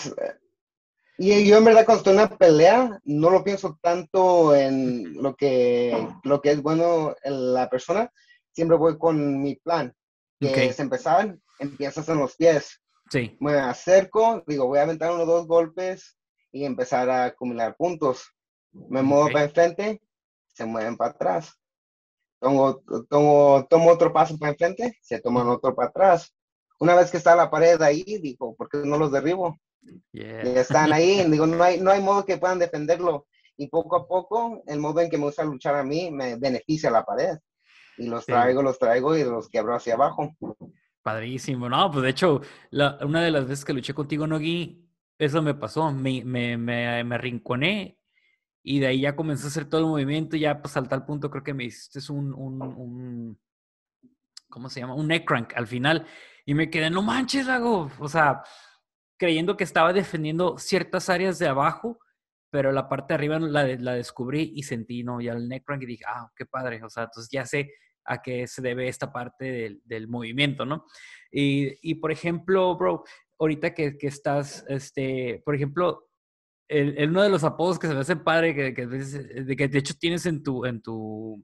y 1.17 1.47
yo 1.47 1.57
en 1.57 1.65
verdad 1.65 1.83
cuando 1.83 1.99
estoy 1.99 2.13
en 2.13 2.19
una 2.19 2.37
pelea 2.37 2.99
no 3.03 3.29
lo 3.31 3.43
pienso 3.43 3.77
tanto 3.81 4.55
en 4.55 5.21
lo 5.21 5.35
que, 5.35 6.07
lo 6.23 6.41
que 6.41 6.51
es 6.51 6.61
bueno 6.61 7.15
en 7.23 7.53
la 7.53 7.69
persona, 7.69 8.11
siempre 8.51 8.77
voy 8.77 8.97
con 8.99 9.41
mi 9.41 9.55
plan, 9.55 9.93
que 10.39 10.67
es 10.67 10.79
empezar, 10.79 11.35
empiezas 11.59 12.07
en 12.09 12.19
los 12.19 12.35
pies. 12.35 12.81
Sí. 13.09 13.35
Me 13.39 13.53
acerco, 13.53 14.43
digo, 14.45 14.67
voy 14.67 14.77
a 14.77 14.83
aventar 14.83 15.11
unos 15.11 15.25
dos 15.25 15.47
golpes 15.47 16.17
y 16.51 16.65
empezar 16.65 17.09
a 17.09 17.25
acumular 17.25 17.75
puntos. 17.75 18.31
Me 18.71 19.01
muevo 19.01 19.31
para 19.31 19.45
enfrente, 19.45 20.01
se 20.53 20.65
mueven 20.65 20.97
para 20.97 21.11
atrás. 21.11 21.59
Tomo, 22.39 22.81
tomo, 23.09 23.65
tomo 23.69 23.91
otro 23.91 24.13
paso 24.13 24.37
para 24.37 24.51
enfrente, 24.51 24.97
se 25.01 25.19
toman 25.19 25.47
otro 25.47 25.73
para 25.75 25.89
atrás. 25.89 26.33
Una 26.79 26.95
vez 26.95 27.09
que 27.09 27.17
está 27.17 27.35
la 27.35 27.49
pared 27.49 27.81
ahí, 27.81 28.03
digo, 28.21 28.55
¿por 28.55 28.69
qué 28.69 28.79
no 28.83 28.97
los 28.97 29.11
derribo? 29.11 29.57
Y 30.13 30.21
están 30.21 30.93
ahí, 30.93 31.23
digo, 31.29 31.47
no 31.47 31.63
hay, 31.63 31.79
no 31.79 31.91
hay 31.91 32.01
modo 32.01 32.25
que 32.25 32.37
puedan 32.37 32.59
defenderlo. 32.59 33.27
Y 33.57 33.67
poco 33.67 33.95
a 33.95 34.07
poco, 34.07 34.61
el 34.67 34.79
modo 34.79 35.01
en 35.01 35.09
que 35.09 35.17
me 35.17 35.25
gusta 35.25 35.43
luchar 35.43 35.75
a 35.75 35.83
mí 35.83 36.11
me 36.11 36.35
beneficia 36.35 36.91
la 36.91 37.03
pared. 37.03 37.37
Y 37.97 38.07
los 38.07 38.25
traigo, 38.27 38.61
los 38.61 38.77
traigo 38.77 39.17
y 39.17 39.23
los 39.23 39.49
quebro 39.49 39.75
hacia 39.75 39.95
abajo. 39.95 40.35
Padrísimo, 41.01 41.67
no, 41.67 41.89
pues 41.89 42.03
de 42.03 42.09
hecho, 42.09 42.41
la, 42.69 42.99
una 43.01 43.23
de 43.23 43.31
las 43.31 43.47
veces 43.47 43.65
que 43.65 43.73
luché 43.73 43.95
contigo, 43.95 44.27
Nogui, 44.27 44.87
eso 45.17 45.41
me 45.41 45.55
pasó, 45.55 45.91
me, 45.91 46.23
me, 46.23 46.57
me, 46.57 47.03
me 47.03 47.17
rinconé 47.17 47.97
y 48.69 48.79
de 48.79 48.87
ahí 48.87 48.99
ya 48.99 49.15
comencé 49.15 49.45
a 49.45 49.47
hacer 49.47 49.63
todo 49.69 49.79
el 49.79 49.87
movimiento, 49.87 50.35
ya 50.35 50.61
pues 50.61 50.75
al 50.75 50.89
tal 50.89 51.05
punto 51.05 51.31
creo 51.31 51.41
que 51.41 51.53
me 51.53 51.63
hiciste 51.63 51.99
un, 52.11 52.33
un, 52.33 52.61
un 52.61 53.39
¿cómo 54.49 54.69
se 54.69 54.81
llama? 54.81 54.93
Un 54.93 55.07
neck 55.07 55.25
crank 55.25 55.53
al 55.55 55.67
final 55.67 56.05
y 56.45 56.53
me 56.53 56.69
quedé, 56.69 56.89
no 56.89 57.01
manches, 57.01 57.47
hago, 57.47 57.89
o 57.97 58.09
sea, 58.09 58.43
creyendo 59.17 59.55
que 59.55 59.63
estaba 59.63 59.93
defendiendo 59.93 60.57
ciertas 60.57 61.07
áreas 61.07 61.39
de 61.39 61.47
abajo, 61.47 61.97
pero 62.49 62.73
la 62.73 62.89
parte 62.89 63.13
de 63.13 63.15
arriba 63.15 63.39
la, 63.39 63.65
la 63.65 63.93
descubrí 63.93 64.51
y 64.53 64.63
sentí, 64.63 65.01
¿no? 65.01 65.21
Ya 65.21 65.31
el 65.31 65.47
neck 65.47 65.63
crank 65.65 65.83
y 65.83 65.85
dije, 65.85 66.03
ah, 66.05 66.29
qué 66.35 66.45
padre, 66.45 66.83
o 66.83 66.89
sea, 66.89 67.03
entonces 67.03 67.31
ya 67.31 67.45
sé 67.45 67.71
a 68.03 68.21
qué 68.21 68.47
se 68.47 68.61
debe 68.61 68.89
esta 68.89 69.13
parte 69.13 69.45
del, 69.45 69.81
del 69.85 70.09
movimiento, 70.09 70.65
¿no? 70.65 70.83
Y, 71.31 71.71
y, 71.89 71.95
por 71.95 72.11
ejemplo, 72.11 72.75
bro, 72.75 73.05
ahorita 73.39 73.73
que, 73.73 73.97
que 73.97 74.07
estás, 74.07 74.65
este, 74.67 75.41
por 75.45 75.55
ejemplo, 75.55 76.07
el, 76.67 77.09
uno 77.09 77.23
de 77.23 77.29
los 77.29 77.43
apodos 77.43 77.79
que 77.79 77.87
se 77.87 77.93
me 77.93 78.01
hace 78.01 78.15
padre, 78.15 78.53
que, 78.55 78.73
que, 78.73 78.85
de 78.85 79.55
que 79.55 79.67
de 79.67 79.79
hecho 79.79 79.93
tienes 79.97 80.25
en 80.25 80.43
tu, 80.43 80.65
en 80.65 80.81
tu, 80.81 81.43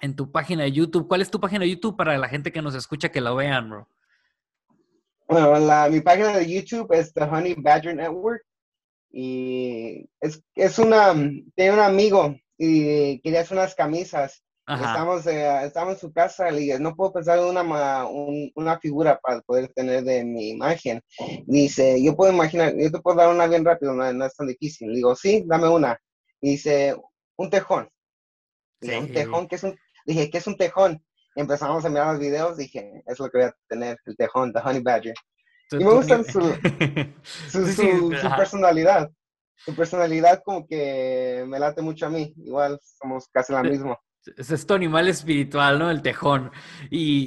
en 0.00 0.16
tu 0.16 0.30
página 0.30 0.64
de 0.64 0.72
YouTube. 0.72 1.08
¿Cuál 1.08 1.22
es 1.22 1.30
tu 1.30 1.40
página 1.40 1.64
de 1.64 1.70
YouTube 1.70 1.96
para 1.96 2.16
la 2.18 2.28
gente 2.28 2.52
que 2.52 2.62
nos 2.62 2.74
escucha 2.74 3.10
que 3.10 3.20
la 3.20 3.32
vean, 3.32 3.70
bro? 3.70 3.88
Bueno, 5.28 5.58
la, 5.58 5.88
mi 5.88 6.00
página 6.00 6.36
de 6.36 6.50
YouTube 6.50 6.92
es 6.92 7.12
The 7.14 7.24
Honey 7.24 7.54
Badger 7.56 7.96
Network 7.96 8.42
y 9.10 10.08
es, 10.20 10.42
es 10.54 10.78
una, 10.78 11.14
tiene 11.54 11.72
un 11.72 11.80
amigo 11.80 12.34
y 12.58 13.20
quería 13.20 13.40
hacer 13.40 13.56
unas 13.56 13.74
camisas. 13.74 14.42
Estamos, 14.74 15.26
eh, 15.26 15.64
estamos 15.64 15.94
en 15.94 16.00
su 16.00 16.12
casa 16.12 16.50
y 16.50 16.70
no 16.78 16.94
puedo 16.94 17.12
pensar 17.12 17.38
en 17.38 17.44
una, 17.44 18.06
una 18.54 18.78
figura 18.78 19.18
para 19.20 19.40
poder 19.40 19.68
tener 19.72 20.04
de 20.04 20.24
mi 20.24 20.50
imagen. 20.50 21.02
Dice, 21.46 22.02
yo 22.02 22.16
puedo 22.16 22.32
imaginar, 22.32 22.74
yo 22.76 22.90
te 22.90 23.00
puedo 23.00 23.16
dar 23.16 23.28
una 23.28 23.46
bien 23.46 23.64
rápido, 23.64 23.92
no, 23.94 24.24
es 24.24 24.36
tan 24.36 24.46
difícil. 24.46 24.88
Le 24.88 24.96
digo, 24.96 25.14
sí, 25.14 25.44
dame 25.46 25.68
una. 25.68 25.98
dice, 26.40 26.96
un 27.36 27.50
tejón. 27.50 27.88
un 28.82 29.12
tejón, 29.12 29.48
¿qué 29.48 29.56
es 29.56 29.62
un, 29.64 29.76
dije, 30.06 30.30
¿qué 30.30 30.38
es 30.38 30.46
un 30.46 30.56
tejón? 30.56 31.02
empezamos 31.34 31.84
a 31.84 31.88
mirar 31.88 32.08
los 32.08 32.20
videos, 32.20 32.56
dije, 32.56 33.02
es 33.06 33.18
lo 33.18 33.30
que 33.30 33.38
voy 33.38 33.46
a 33.46 33.56
tener, 33.68 33.96
el 34.04 34.16
tejón, 34.16 34.52
the 34.52 34.60
honey 34.62 34.82
badger. 34.82 35.14
Y 35.70 35.76
me 35.76 35.92
gusta 35.94 36.22
su, 36.24 36.40
su, 37.50 37.66
su, 37.66 38.10
personalidad. 38.36 39.10
Su 39.56 39.74
personalidad 39.74 40.42
como 40.44 40.66
que 40.66 41.44
me 41.46 41.58
late 41.58 41.80
mucho 41.82 42.06
a 42.06 42.10
mí. 42.10 42.34
Igual 42.36 42.78
somos 42.82 43.28
casi 43.32 43.52
la 43.52 43.62
misma. 43.62 43.98
Es, 44.36 44.66
tu 44.66 44.74
animal 44.74 45.08
espiritual, 45.08 45.78
¿no? 45.78 45.90
El 45.90 46.02
tejón. 46.02 46.50
Y, 46.90 47.26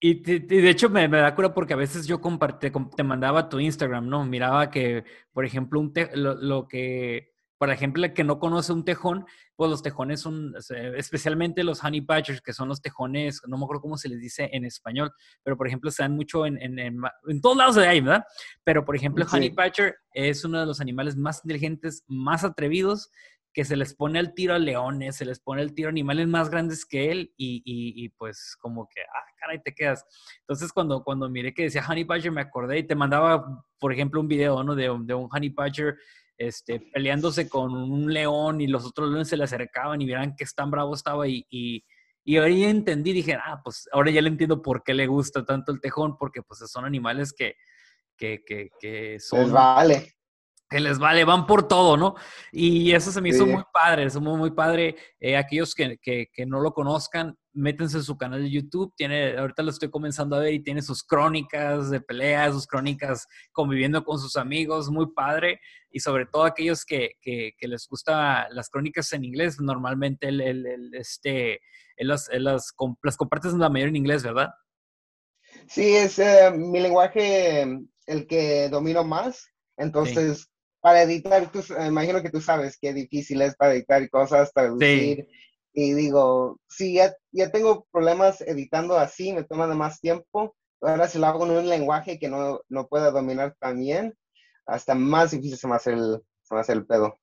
y, 0.00 0.14
de 0.22 0.70
hecho 0.70 0.90
me, 0.90 1.08
da 1.08 1.34
cura 1.34 1.54
porque 1.54 1.74
a 1.74 1.76
veces 1.76 2.06
yo 2.06 2.20
comparte, 2.20 2.72
te 2.96 3.02
mandaba 3.02 3.48
tu 3.48 3.58
Instagram, 3.58 4.08
¿no? 4.08 4.24
Miraba 4.24 4.70
que, 4.70 5.04
por 5.32 5.44
ejemplo, 5.44 5.80
un 5.80 5.92
lo, 6.14 6.68
que 6.68 7.32
por 7.58 7.70
ejemplo, 7.70 8.04
el 8.04 8.12
que 8.12 8.24
no 8.24 8.38
conoce 8.38 8.72
un 8.72 8.84
tejón, 8.84 9.24
pues 9.56 9.70
los 9.70 9.82
tejones 9.82 10.20
son, 10.20 10.54
especialmente 10.96 11.64
los 11.64 11.82
honey 11.82 12.00
badgers, 12.00 12.42
que 12.42 12.52
son 12.52 12.68
los 12.68 12.82
tejones, 12.82 13.40
no 13.46 13.56
me 13.56 13.64
acuerdo 13.64 13.80
cómo 13.80 13.96
se 13.96 14.10
les 14.10 14.20
dice 14.20 14.50
en 14.52 14.66
español, 14.66 15.10
pero 15.42 15.56
por 15.56 15.66
ejemplo 15.66 15.90
se 15.90 16.02
dan 16.02 16.14
mucho 16.14 16.44
en, 16.44 16.60
en, 16.60 16.78
en, 16.78 17.40
todos 17.40 17.56
lados 17.56 17.76
de 17.76 17.88
ahí, 17.88 18.00
¿verdad? 18.00 18.24
Pero 18.62 18.84
por 18.84 18.94
ejemplo, 18.94 19.24
el 19.24 19.30
honey 19.34 19.50
badger 19.50 19.96
es 20.12 20.44
uno 20.44 20.60
de 20.60 20.66
los 20.66 20.80
animales 20.80 21.16
más 21.16 21.42
inteligentes, 21.44 22.04
más 22.06 22.44
atrevidos, 22.44 23.10
que 23.56 23.64
se 23.64 23.74
les 23.74 23.94
pone 23.94 24.18
al 24.18 24.34
tiro 24.34 24.52
a 24.52 24.58
leones, 24.58 25.16
se 25.16 25.24
les 25.24 25.40
pone 25.40 25.62
al 25.62 25.72
tiro 25.72 25.88
a 25.88 25.90
animales 25.90 26.28
más 26.28 26.50
grandes 26.50 26.84
que 26.84 27.10
él 27.10 27.32
y, 27.38 27.62
y, 27.64 28.04
y 28.04 28.10
pues 28.10 28.54
como 28.60 28.86
que, 28.86 29.00
ah, 29.00 29.32
caray, 29.40 29.62
te 29.62 29.72
quedas. 29.72 30.04
Entonces 30.40 30.70
cuando, 30.74 31.02
cuando 31.02 31.30
miré 31.30 31.54
que 31.54 31.62
decía 31.62 31.82
honey 31.88 32.04
badger 32.04 32.32
me 32.32 32.42
acordé 32.42 32.80
y 32.80 32.86
te 32.86 32.94
mandaba, 32.94 33.64
por 33.78 33.94
ejemplo, 33.94 34.20
un 34.20 34.28
video, 34.28 34.62
¿no? 34.62 34.74
De, 34.74 34.82
de 34.82 35.14
un 35.14 35.30
honey 35.32 35.48
badger 35.48 35.96
este, 36.36 36.80
peleándose 36.80 37.48
con 37.48 37.74
un 37.74 38.12
león 38.12 38.60
y 38.60 38.66
los 38.66 38.84
otros 38.84 39.08
leones 39.08 39.28
se 39.28 39.38
le 39.38 39.44
acercaban 39.44 40.02
y 40.02 40.04
vieran 40.04 40.36
que 40.36 40.44
tan 40.54 40.70
bravo 40.70 40.94
estaba 40.94 41.26
y, 41.26 41.46
y, 41.48 41.82
y 42.24 42.34
ya 42.34 42.44
entendí, 42.46 43.14
dije, 43.14 43.38
ah, 43.42 43.62
pues 43.64 43.88
ahora 43.90 44.10
ya 44.10 44.20
le 44.20 44.28
entiendo 44.28 44.60
por 44.60 44.82
qué 44.82 44.92
le 44.92 45.06
gusta 45.06 45.46
tanto 45.46 45.72
el 45.72 45.80
tejón, 45.80 46.18
porque 46.18 46.42
pues 46.42 46.58
son 46.70 46.84
animales 46.84 47.32
que, 47.32 47.54
que, 48.18 48.44
que, 48.44 48.68
que 48.78 49.18
son... 49.18 49.44
Les 49.44 49.50
vale. 49.50 50.15
Que 50.68 50.80
les 50.80 50.98
vale, 50.98 51.24
van 51.24 51.46
por 51.46 51.68
todo, 51.68 51.96
¿no? 51.96 52.16
Y 52.50 52.92
eso 52.92 53.12
se 53.12 53.20
me 53.20 53.28
hizo 53.28 53.46
muy 53.46 53.62
padre, 53.72 54.04
es 54.04 54.20
muy, 54.20 54.36
muy 54.36 54.50
padre. 54.50 54.96
Eh, 55.20 55.36
aquellos 55.36 55.74
que, 55.74 55.96
que, 55.98 56.28
que 56.32 56.44
no 56.44 56.60
lo 56.60 56.72
conozcan, 56.72 57.38
métense 57.56 57.96
en 57.98 58.02
su 58.02 58.16
canal 58.16 58.42
de 58.42 58.50
YouTube. 58.50 58.92
Tiene, 58.96 59.36
ahorita 59.36 59.62
lo 59.62 59.70
estoy 59.70 59.90
comenzando 59.90 60.36
a 60.36 60.40
ver 60.40 60.54
y 60.54 60.62
tiene 60.62 60.82
sus 60.82 61.02
crónicas 61.02 61.90
de 61.90 62.00
peleas, 62.00 62.52
sus 62.52 62.66
crónicas 62.66 63.26
conviviendo 63.52 64.04
con 64.04 64.18
sus 64.18 64.36
amigos, 64.36 64.90
muy 64.90 65.06
padre. 65.14 65.60
Y 65.90 66.00
sobre 66.00 66.26
todo 66.26 66.44
aquellos 66.44 66.84
que, 66.84 67.12
que, 67.22 67.54
les 67.60 67.88
gusta 67.88 68.48
las 68.50 68.68
crónicas 68.68 69.12
en 69.12 69.24
inglés, 69.24 69.60
normalmente 69.60 70.28
el, 70.28 70.40
el, 70.40 70.94
este, 70.94 71.60
él 71.96 72.08
las, 72.08 72.28
las, 72.32 72.74
las, 73.02 73.16
compartes 73.16 73.54
la 73.54 73.70
mayoría 73.70 73.90
en 73.90 73.96
inglés, 73.96 74.22
¿verdad? 74.22 74.50
Sí, 75.66 75.96
es 75.96 76.18
eh, 76.18 76.50
mi 76.54 76.80
lenguaje 76.80 77.62
el 78.06 78.26
que 78.26 78.68
domino 78.68 79.04
más. 79.04 79.48
Entonces, 79.78 80.48
para 80.86 81.02
editar, 81.02 81.50
tú, 81.50 81.64
imagino 81.84 82.22
que 82.22 82.30
tú 82.30 82.40
sabes 82.40 82.78
qué 82.80 82.94
difícil 82.94 83.42
es 83.42 83.56
para 83.56 83.74
editar 83.74 84.08
cosas, 84.08 84.52
traducir. 84.52 85.26
Sí 85.26 85.28
y 85.78 85.92
digo, 85.92 86.58
si 86.70 86.94
ya, 86.94 87.14
ya 87.32 87.50
tengo 87.50 87.86
problemas 87.92 88.40
editando 88.40 88.96
así, 88.96 89.34
me 89.34 89.44
toma 89.44 89.66
de 89.66 89.74
más 89.74 90.00
tiempo. 90.00 90.56
Ahora 90.80 91.06
si 91.06 91.18
lo 91.18 91.26
hago 91.26 91.44
en 91.44 91.50
un 91.50 91.68
lenguaje 91.68 92.18
que 92.18 92.30
no, 92.30 92.62
no 92.70 92.86
pueda 92.86 93.10
dominar 93.10 93.54
también, 93.60 94.16
hasta 94.64 94.94
más 94.94 95.32
difícil 95.32 95.58
se 95.58 95.68
me 95.68 95.74
hace 95.74 95.92
el, 95.92 96.22
se 96.40 96.54
me 96.54 96.62
hace 96.62 96.72
el 96.72 96.86
pedo. 96.86 97.18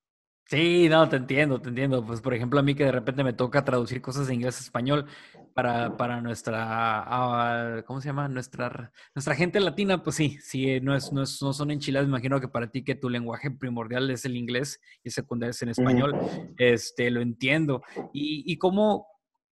Sí, 0.46 0.88
no, 0.90 1.08
te 1.08 1.16
entiendo, 1.16 1.60
te 1.62 1.70
entiendo. 1.70 2.06
Pues, 2.06 2.22
por 2.22 2.34
ejemplo, 2.34 2.60
a 2.60 2.64
mí 2.64 2.76
que 2.76 2.84
de 2.84 2.92
repente 2.92 3.24
me 3.24 3.34
toca 3.34 3.64
traducir 3.64 4.02
cosas 4.02 4.28
de 4.28 4.34
inglés 4.34 4.58
a 4.60 4.64
español 4.64 5.06
para, 5.54 5.96
para 5.96 6.22
nuestra, 6.22 7.04
ah, 7.06 7.84
¿cómo 7.88 8.02
se 8.02 8.10
llama? 8.10 8.28
Nuestra, 8.28 8.92
nuestra 9.16 9.36
gente 9.36 9.60
latina, 9.60 10.04
pues 10.04 10.18
sí, 10.18 10.38
sí, 10.42 10.82
no, 10.82 10.96
es, 10.96 11.14
no, 11.14 11.22
no 11.22 11.54
son 11.54 11.72
enchiladas. 11.72 12.08
Imagino 12.08 12.42
que 12.42 12.50
para 12.50 12.70
ti 12.70 12.84
que 12.84 12.96
tu 12.96 13.10
lenguaje 13.10 13.52
primordial 13.52 14.12
es 14.12 14.26
el 14.26 14.36
inglés 14.36 14.82
y 15.02 15.12
secundario 15.12 15.52
es 15.52 15.62
en 15.62 15.70
español, 15.70 16.14
este, 16.58 17.10
lo 17.10 17.22
entiendo. 17.22 17.82
Y, 18.12 18.44
y 18.46 18.58
cómo, 18.58 19.08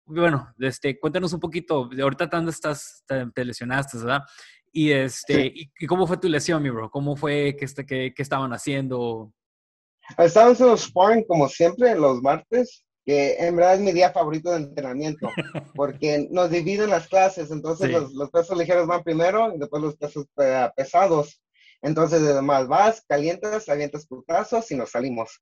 bueno, 0.05 0.53
este, 0.58 1.00
cuéntanos 1.00 1.34
un 1.34 1.39
poquito, 1.39 1.88
de 1.88 2.01
ahorita 2.01 2.29
tanto 2.29 2.50
estás, 2.50 3.05
te, 3.08 3.46
lesionaste, 3.46 4.00
¿verdad? 4.00 4.24
Y, 4.72 4.91
este, 4.91 5.51
y, 5.53 5.86
cómo 5.86 6.08
fue 6.08 6.17
tu 6.17 6.27
lesión, 6.27 6.63
mi 6.63 6.69
bro? 6.72 6.89
¿Cómo 6.89 7.15
fue 7.15 7.55
que, 7.58 7.65
este, 7.65 7.86
que, 7.86 8.13
que 8.13 8.22
estaban 8.22 8.51
haciendo? 8.53 9.34
En 10.17 10.67
los 10.67 10.81
sparring 10.81 11.23
como 11.25 11.47
siempre 11.47 11.95
los 11.95 12.21
martes, 12.21 12.85
que 13.05 13.35
en 13.39 13.55
verdad 13.55 13.75
es 13.75 13.81
mi 13.81 13.91
día 13.91 14.11
favorito 14.11 14.51
de 14.51 14.57
entrenamiento, 14.57 15.29
porque 15.75 16.27
nos 16.31 16.49
dividen 16.49 16.89
las 16.89 17.07
clases, 17.07 17.51
entonces 17.51 17.89
los, 17.89 18.29
pesos 18.29 18.57
ligeros 18.57 18.87
van 18.87 19.03
primero 19.03 19.53
y 19.53 19.59
después 19.59 19.81
los 19.81 19.95
pesos 19.97 20.25
eh, 20.41 20.69
pesados. 20.75 21.41
Entonces, 21.81 22.21
además, 22.21 22.67
vas, 22.67 23.03
calientas, 23.07 23.69
avientas 23.69 24.05
putazos 24.05 24.69
y 24.71 24.75
nos 24.75 24.91
salimos. 24.91 25.41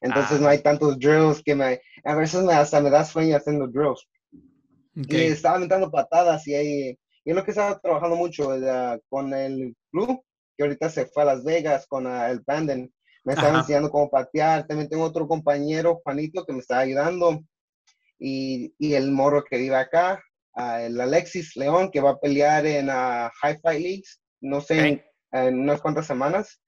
Entonces 0.00 0.40
no 0.40 0.48
ah. 0.48 0.50
hay 0.50 0.58
tantos 0.58 0.98
drills 0.98 1.42
que 1.42 1.54
me, 1.54 1.80
a 2.04 2.14
veces 2.14 2.42
me, 2.42 2.52
hasta 2.52 2.80
me 2.80 2.90
da 2.90 3.04
sueño 3.04 3.36
haciendo 3.36 3.66
drills. 3.66 4.06
Y 4.94 5.16
estaba 5.16 5.56
aventando 5.56 5.90
patadas 5.90 6.46
y 6.48 6.54
ahí, 6.54 6.98
y 7.24 7.30
es 7.30 7.36
lo 7.36 7.44
que 7.44 7.50
estaba 7.50 7.78
trabajando 7.78 8.16
mucho 8.16 8.50
con 9.08 9.34
el 9.34 9.76
club, 9.90 10.22
que 10.56 10.64
ahorita 10.64 10.88
se 10.88 11.06
fue 11.06 11.22
a 11.22 11.26
Las 11.26 11.44
Vegas 11.44 11.86
con 11.86 12.06
uh, 12.06 12.24
el 12.24 12.40
Banden 12.46 12.92
me 13.26 13.32
estaba 13.32 13.58
enseñando 13.58 13.90
cómo 13.90 14.08
patear. 14.08 14.68
También 14.68 14.88
tengo 14.88 15.02
otro 15.02 15.26
compañero, 15.26 16.00
Juanito, 16.04 16.46
que 16.46 16.52
me 16.52 16.60
está 16.60 16.78
ayudando. 16.78 17.42
Y, 18.20 18.72
y 18.78 18.94
el 18.94 19.10
morro 19.10 19.42
que 19.42 19.58
vive 19.58 19.74
acá, 19.74 20.22
el 20.54 21.00
Alexis 21.00 21.56
León, 21.56 21.90
que 21.90 22.00
va 22.00 22.10
a 22.10 22.20
pelear 22.20 22.64
en 22.64 22.88
uh, 22.88 23.28
High 23.42 23.58
Fight 23.60 23.82
Leagues, 23.82 24.20
no 24.40 24.60
sé, 24.60 25.04
en, 25.32 25.58
unas 25.58 25.80
cuantas 25.80 26.06
semanas. 26.06 26.62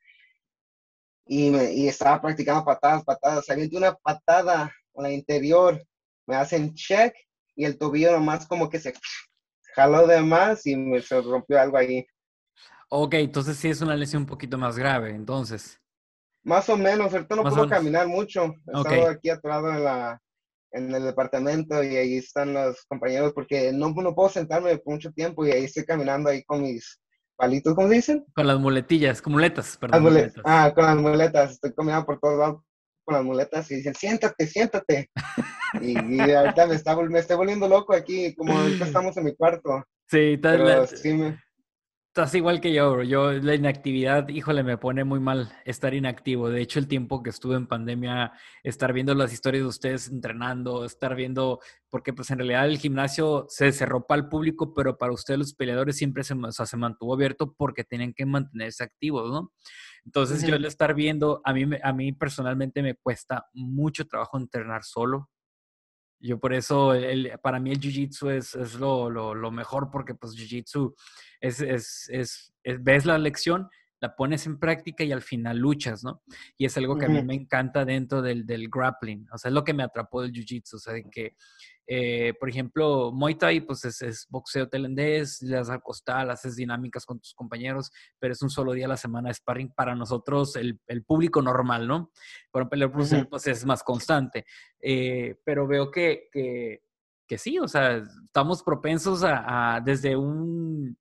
Y, 1.26 1.50
me, 1.50 1.72
y, 1.72 1.86
estaba 1.86 2.20
practicando 2.20 2.64
patadas, 2.64 3.04
patadas. 3.04 3.46
de 3.46 3.76
una 3.76 3.94
patada 3.94 4.64
a 4.96 5.02
la 5.02 5.12
interior, 5.12 5.80
me 6.26 6.34
hacen 6.34 6.74
check 6.74 7.14
y 7.54 7.66
el 7.66 7.78
tobillo 7.78 8.10
nomás 8.10 8.48
como 8.48 8.68
que 8.68 8.80
se 8.80 8.92
jaló 9.76 10.08
de 10.08 10.20
más 10.22 10.66
y 10.66 10.74
me 10.74 11.00
se 11.00 11.20
rompió 11.20 11.60
algo 11.60 11.76
ahí. 11.76 12.04
Ok, 12.90 13.14
entonces 13.14 13.56
sí 13.56 13.68
es 13.68 13.80
una 13.80 13.94
lesión 13.94 14.22
un 14.22 14.28
poquito 14.28 14.58
más 14.58 14.76
grave, 14.76 15.10
entonces. 15.10 15.80
Más 16.48 16.66
o 16.70 16.78
menos, 16.78 17.12
ahorita 17.12 17.36
no 17.36 17.42
puedo 17.42 17.68
caminar 17.68 18.08
mucho. 18.08 18.54
He 18.90 19.06
aquí 19.06 19.28
atrás 19.28 19.62
en, 19.64 19.84
la, 19.84 20.18
en 20.72 20.94
el 20.94 21.04
departamento 21.04 21.84
y 21.84 21.94
ahí 21.94 22.16
están 22.16 22.54
los 22.54 22.86
compañeros 22.88 23.34
porque 23.34 23.70
no, 23.70 23.90
no 23.90 24.14
puedo 24.14 24.30
sentarme 24.30 24.78
por 24.78 24.94
mucho 24.94 25.12
tiempo 25.12 25.44
y 25.44 25.50
ahí 25.50 25.64
estoy 25.64 25.84
caminando 25.84 26.30
ahí 26.30 26.42
con 26.44 26.62
mis 26.62 26.98
palitos, 27.36 27.74
¿cómo 27.74 27.88
se 27.88 27.94
dicen? 27.96 28.24
Con 28.34 28.46
las 28.46 28.58
muletillas, 28.58 29.20
con 29.20 29.34
muletas, 29.34 29.76
perdón. 29.76 30.32
Ah, 30.42 30.72
con 30.74 30.86
las 30.86 30.96
muletas. 30.96 31.52
Estoy 31.52 31.74
caminando 31.74 32.06
por 32.06 32.18
todos 32.18 32.38
lados 32.38 32.62
con 33.04 33.14
las 33.14 33.24
muletas 33.24 33.70
y 33.70 33.76
dicen, 33.76 33.94
siéntate, 33.94 34.46
siéntate. 34.46 35.10
y, 35.82 36.18
ahorita 36.30 36.66
me, 36.66 36.76
está, 36.76 36.96
me 36.96 37.18
estoy 37.18 37.36
volviendo 37.36 37.68
loco 37.68 37.94
aquí, 37.94 38.34
como 38.34 38.58
ahorita 38.58 38.84
estamos 38.86 39.14
en 39.18 39.24
mi 39.24 39.36
cuarto. 39.36 39.84
Sí, 40.06 40.38
tal 40.40 40.88
sí 40.88 41.12
me... 41.12 41.38
Estás 42.18 42.34
igual 42.34 42.60
que 42.60 42.72
yo, 42.72 42.90
bro. 42.90 43.04
Yo 43.04 43.30
la 43.30 43.54
inactividad, 43.54 44.28
híjole, 44.28 44.64
me 44.64 44.76
pone 44.76 45.04
muy 45.04 45.20
mal 45.20 45.52
estar 45.64 45.94
inactivo. 45.94 46.50
De 46.50 46.60
hecho, 46.60 46.80
el 46.80 46.88
tiempo 46.88 47.22
que 47.22 47.30
estuve 47.30 47.54
en 47.54 47.68
pandemia, 47.68 48.32
estar 48.64 48.92
viendo 48.92 49.14
las 49.14 49.32
historias 49.32 49.62
de 49.62 49.68
ustedes 49.68 50.08
entrenando, 50.08 50.84
estar 50.84 51.14
viendo, 51.14 51.60
porque 51.88 52.12
pues 52.12 52.32
en 52.32 52.38
realidad 52.38 52.66
el 52.66 52.78
gimnasio 52.78 53.46
se 53.48 53.70
cerró 53.70 54.04
para 54.04 54.22
el 54.22 54.28
público, 54.28 54.74
pero 54.74 54.98
para 54.98 55.12
ustedes 55.12 55.38
los 55.38 55.54
peleadores 55.54 55.96
siempre 55.96 56.24
se, 56.24 56.34
se 56.50 56.76
mantuvo 56.76 57.14
abierto 57.14 57.54
porque 57.56 57.84
tienen 57.84 58.12
que 58.12 58.26
mantenerse 58.26 58.82
activos, 58.82 59.30
¿no? 59.30 59.52
Entonces 60.04 60.44
yo 60.44 60.56
el 60.56 60.64
estar 60.64 60.94
viendo, 60.94 61.40
a 61.44 61.52
mí, 61.52 61.66
a 61.80 61.92
mí 61.92 62.12
personalmente 62.14 62.82
me 62.82 62.96
cuesta 62.96 63.46
mucho 63.52 64.08
trabajo 64.08 64.38
entrenar 64.38 64.82
solo. 64.82 65.30
Yo 66.20 66.38
por 66.38 66.52
eso, 66.52 66.94
el, 66.94 67.32
para 67.42 67.60
mí 67.60 67.70
el 67.70 67.80
Jiu-Jitsu 67.80 68.30
es, 68.30 68.54
es 68.54 68.74
lo, 68.74 69.08
lo, 69.08 69.34
lo, 69.34 69.50
mejor 69.50 69.90
porque 69.90 70.14
pues 70.14 70.34
Jiu-Jitsu 70.36 70.94
es, 71.40 71.60
es, 71.60 72.08
es, 72.10 72.54
ves 72.80 73.06
la 73.06 73.18
lección 73.18 73.68
la 74.00 74.14
pones 74.14 74.46
en 74.46 74.58
práctica 74.58 75.04
y 75.04 75.12
al 75.12 75.22
final 75.22 75.58
luchas, 75.58 76.04
¿no? 76.04 76.22
Y 76.56 76.66
es 76.66 76.76
algo 76.76 76.96
que 76.96 77.06
a 77.06 77.08
mí 77.08 77.22
me 77.22 77.34
encanta 77.34 77.84
dentro 77.84 78.22
del, 78.22 78.46
del 78.46 78.68
grappling, 78.68 79.26
o 79.32 79.38
sea, 79.38 79.48
es 79.48 79.54
lo 79.54 79.64
que 79.64 79.74
me 79.74 79.82
atrapó 79.82 80.22
del 80.22 80.32
jiu-jitsu, 80.32 80.74
o 80.74 80.78
sea, 80.78 80.94
de 80.94 81.04
que, 81.10 81.34
eh, 81.86 82.34
por 82.38 82.48
ejemplo, 82.48 83.10
Muay 83.12 83.34
Thai, 83.34 83.60
pues 83.60 83.84
es, 83.84 84.26
boxeo 84.28 84.68
tailandés, 84.68 85.42
le 85.42 85.56
das 85.56 85.70
al 85.70 85.82
costal, 85.82 86.30
haces 86.30 86.54
dinámicas 86.54 87.04
con 87.04 87.18
tus 87.18 87.34
compañeros, 87.34 87.90
pero 88.18 88.32
es 88.32 88.42
un 88.42 88.50
solo 88.50 88.72
día 88.72 88.86
a 88.86 88.90
la 88.90 88.96
semana 88.96 89.28
de 89.28 89.34
sparring 89.34 89.72
para 89.74 89.94
nosotros, 89.94 90.54
el, 90.56 90.78
el 90.86 91.02
público 91.02 91.42
normal, 91.42 91.88
¿no? 91.88 92.12
Para 92.50 92.64
un 92.64 92.70
peleador 92.70 93.28
pues 93.28 93.46
es 93.46 93.64
más 93.64 93.82
constante, 93.82 94.44
eh, 94.80 95.40
pero 95.44 95.66
veo 95.66 95.90
que, 95.90 96.28
que, 96.30 96.82
que, 97.26 97.38
sí, 97.38 97.58
o 97.58 97.66
sea, 97.66 97.96
estamos 98.26 98.62
propensos 98.62 99.24
a, 99.24 99.76
a 99.76 99.80
desde 99.80 100.16
un 100.16 100.96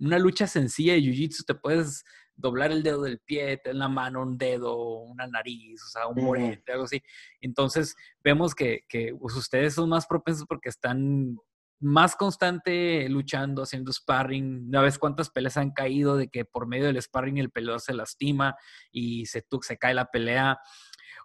una 0.00 0.18
lucha 0.18 0.46
sencilla 0.46 0.94
de 0.94 1.00
jiu-jitsu 1.00 1.44
te 1.46 1.54
puedes 1.54 2.04
doblar 2.36 2.72
el 2.72 2.82
dedo 2.82 3.02
del 3.02 3.20
pie, 3.20 3.60
en 3.64 3.78
la 3.78 3.88
mano 3.88 4.22
un 4.22 4.36
dedo, 4.36 4.98
una 4.98 5.26
nariz, 5.26 5.82
o 5.82 5.88
sea, 5.88 6.06
un 6.06 6.24
morete, 6.24 6.72
algo 6.72 6.84
así. 6.84 7.02
Entonces, 7.40 7.94
vemos 8.22 8.54
que, 8.54 8.84
que 8.88 9.14
pues, 9.18 9.34
ustedes 9.36 9.74
son 9.74 9.88
más 9.88 10.06
propensos 10.06 10.46
porque 10.46 10.68
están 10.68 11.36
más 11.80 12.16
constante 12.16 13.08
luchando, 13.08 13.62
haciendo 13.62 13.92
sparring. 13.92 14.70
¿No 14.70 14.82
ves 14.82 14.98
cuántas 14.98 15.30
peleas 15.30 15.56
han 15.56 15.70
caído 15.70 16.16
de 16.16 16.28
que 16.28 16.44
por 16.44 16.66
medio 16.66 16.86
del 16.86 17.00
sparring 17.00 17.38
el 17.38 17.50
peleador 17.50 17.80
se 17.80 17.94
lastima 17.94 18.56
y 18.90 19.26
se, 19.26 19.44
se 19.60 19.78
cae 19.78 19.94
la 19.94 20.10
pelea? 20.10 20.58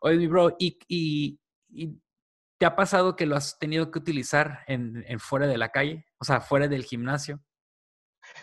Oye, 0.02 0.18
mi 0.18 0.28
bro, 0.28 0.56
¿y, 0.60 0.78
y, 0.88 1.40
te 2.58 2.66
ha 2.66 2.76
pasado 2.76 3.16
que 3.16 3.26
lo 3.26 3.38
has 3.38 3.58
tenido 3.58 3.90
que 3.90 4.00
utilizar 4.00 4.66
en, 4.68 5.06
en 5.08 5.20
fuera 5.20 5.48
de 5.48 5.58
la 5.58 5.70
calle? 5.70 6.06
O 6.18 6.26
sea, 6.26 6.42
fuera 6.42 6.68
del 6.68 6.84
gimnasio. 6.84 7.42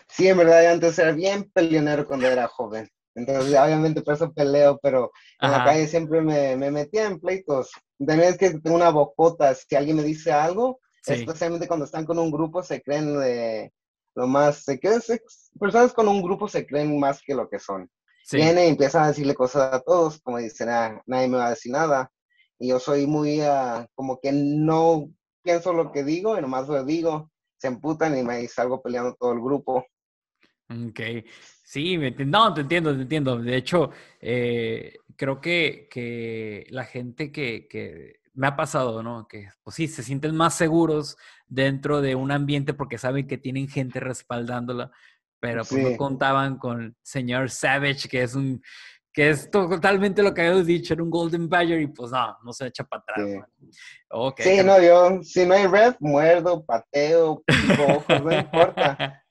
Sí, 0.09 0.27
en 0.27 0.37
verdad, 0.37 0.65
antes 0.71 0.97
era 0.99 1.11
bien 1.11 1.49
peleonero 1.53 2.07
cuando 2.07 2.27
era 2.27 2.47
joven. 2.47 2.89
Entonces, 3.15 3.57
obviamente, 3.57 4.01
por 4.01 4.13
eso 4.13 4.31
peleo, 4.31 4.79
pero 4.81 5.11
en 5.41 5.51
la 5.51 5.63
calle 5.63 5.87
siempre 5.87 6.21
me, 6.21 6.55
me, 6.55 6.69
metía 6.69 7.07
en 7.07 7.19
pleitos. 7.19 7.71
También 7.97 8.29
es 8.29 8.37
que 8.37 8.51
tengo 8.59 8.75
una 8.75 8.89
bocota. 8.89 9.53
Si 9.55 9.75
alguien 9.75 9.97
me 9.97 10.03
dice 10.03 10.31
algo, 10.31 10.79
especialmente 11.05 11.67
cuando 11.67 11.85
están 11.85 12.05
con 12.05 12.19
un 12.19 12.31
grupo, 12.31 12.61
se 12.61 12.81
creen 12.81 13.19
de 13.19 13.73
lo 14.13 14.27
más. 14.27 14.63
Se 14.63 14.79
creen, 14.79 15.01
personas 15.59 15.93
con 15.93 16.07
un 16.07 16.21
grupo 16.21 16.47
se 16.47 16.65
creen 16.67 16.99
más 16.99 17.21
que 17.25 17.33
lo 17.33 17.49
que 17.49 17.59
son. 17.59 17.89
Vienen 18.31 18.65
y 18.65 18.69
empiezan 18.69 19.03
a 19.03 19.07
decirle 19.07 19.33
cosas 19.33 19.73
a 19.73 19.79
todos, 19.79 20.19
como 20.21 20.37
dicen, 20.37 20.69
ah, 20.69 21.01
nadie 21.05 21.27
me 21.27 21.37
va 21.37 21.47
a 21.47 21.51
decir 21.51 21.71
nada. 21.71 22.11
Y 22.59 22.69
yo 22.69 22.79
soy 22.79 23.07
muy, 23.07 23.41
ah, 23.41 23.87
como 23.95 24.19
que 24.19 24.31
no 24.31 25.09
pienso 25.41 25.73
lo 25.73 25.91
que 25.91 26.03
digo 26.03 26.37
y 26.37 26.41
nomás 26.41 26.67
lo 26.67 26.83
digo 26.83 27.31
se 27.57 27.67
emputan 27.67 28.17
y 28.17 28.23
me 28.23 28.47
salgo 28.47 28.81
peleando 28.81 29.15
todo 29.15 29.33
el 29.33 29.41
grupo. 29.41 29.85
Ok, 30.69 30.99
sí, 31.63 31.97
no, 32.25 32.53
te 32.53 32.61
entiendo, 32.61 32.93
te 32.93 33.01
entiendo. 33.01 33.37
De 33.37 33.55
hecho, 33.55 33.91
eh, 34.19 34.97
creo 35.15 35.39
que, 35.39 35.87
que, 35.89 36.67
la 36.69 36.83
gente 36.83 37.31
que, 37.31 37.67
que, 37.69 38.19
me 38.33 38.47
ha 38.47 38.55
pasado, 38.55 39.01
¿no? 39.01 39.27
Que 39.27 39.49
pues 39.63 39.75
sí, 39.75 39.87
se 39.87 40.03
sienten 40.03 40.35
más 40.35 40.55
seguros 40.55 41.17
dentro 41.47 42.01
de 42.01 42.15
un 42.15 42.31
ambiente 42.31 42.73
porque 42.73 42.97
saben 42.97 43.27
que 43.27 43.37
tienen 43.37 43.67
gente 43.67 43.99
respaldándola, 43.99 44.91
pero 45.39 45.63
pues 45.65 45.91
no 45.91 45.97
contaban 45.97 46.57
con 46.57 46.95
señor 47.01 47.49
Savage, 47.49 48.07
que 48.09 48.23
es 48.23 48.35
un 48.35 48.61
que 49.17 49.31
es 49.31 49.49
totalmente 49.49 50.21
lo 50.21 50.31
que 50.31 50.41
habíamos 50.41 50.67
dicho, 50.67 50.93
en 50.93 51.01
un 51.01 51.09
Golden 51.09 51.49
Badger 51.49 51.81
y 51.81 51.87
pues 51.87 52.11
no, 52.11 52.37
no 52.43 52.53
se 52.53 52.67
echa 52.67 52.83
para 52.83 53.01
atrás. 53.01 53.47
Sí, 54.37 54.61
no, 54.63 54.79
yo, 54.79 55.23
si 55.23 55.43
no 55.43 55.55
hay 55.55 55.65
red, 55.65 55.95
muerdo, 55.99 56.63
pateo, 56.63 57.41
ojos, 57.89 58.23
no 58.23 58.31
importa. 58.31 59.23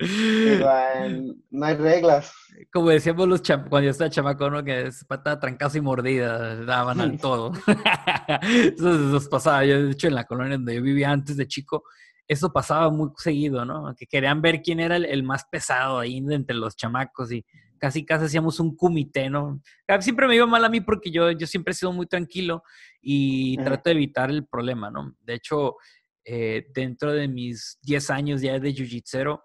no 1.51 1.67
hay 1.67 1.77
reglas. 1.77 2.33
Como 2.73 2.89
decíamos 2.91 3.29
los 3.29 3.41
cuando 3.43 3.83
yo 3.83 3.91
estaba 3.91 4.11
chamaco, 4.11 4.51
¿no? 4.51 4.65
Que 4.65 4.89
es 4.89 5.05
patada, 5.05 5.39
trancazo 5.39 5.79
y 5.79 5.83
mordida, 5.83 6.65
daban 6.65 7.01
al 7.01 7.21
todo. 7.21 7.53
eso, 8.43 9.17
eso 9.17 9.31
pasaba, 9.31 9.65
yo 9.65 9.85
de 9.85 9.93
hecho 9.93 10.09
en 10.09 10.17
la 10.17 10.25
colonia 10.25 10.57
donde 10.57 10.75
yo 10.75 10.83
vivía 10.83 11.13
antes 11.13 11.37
de 11.37 11.47
chico, 11.47 11.85
eso 12.27 12.53
pasaba 12.53 12.91
muy 12.91 13.11
seguido, 13.19 13.65
¿no? 13.65 13.95
Que 13.97 14.07
querían 14.07 14.43
ver 14.43 14.63
quién 14.63 14.81
era 14.81 14.97
el, 14.97 15.23
más 15.23 15.45
pesado 15.45 16.01
ahí 16.01 16.17
entre 16.17 16.57
los 16.57 16.75
chamacos 16.75 17.31
y 17.31 17.45
casi 17.79 18.05
casi 18.05 18.27
hacíamos 18.27 18.61
un 18.61 18.77
comité, 18.77 19.31
¿no? 19.31 19.61
Siempre 20.01 20.27
me 20.27 20.37
iba 20.37 20.47
mal 20.47 20.65
a 20.65 20.69
mí 20.69 20.81
porque 20.81 21.11
yo, 21.11 21.31
yo 21.31 21.47
siempre 21.47 21.73
he 21.73 21.75
sido 21.75 21.93
muy 21.93 22.07
tranquilo 22.07 22.63
y 23.01 23.57
trato 23.59 23.91
de 23.91 23.97
evitar 23.97 24.31
el 24.31 24.47
problema, 24.47 24.91
¿no? 24.91 25.17
De 25.21 25.35
hecho, 25.35 25.77
eh, 26.25 26.67
dentro 26.75 27.13
de 27.13 27.29
mis 27.29 27.79
10 27.83 28.11
años 28.11 28.43
ya 28.43 28.59
de 28.59 28.75
jiu-jitsu, 28.75 29.41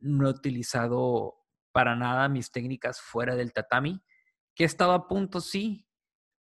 no 0.00 0.26
he 0.26 0.30
utilizado 0.30 1.34
para 1.72 1.96
nada 1.96 2.28
mis 2.28 2.50
técnicas 2.50 3.00
fuera 3.00 3.34
del 3.36 3.52
tatami, 3.52 4.00
que 4.54 4.64
estaba 4.64 4.94
a 4.94 5.08
punto, 5.08 5.40
sí, 5.40 5.86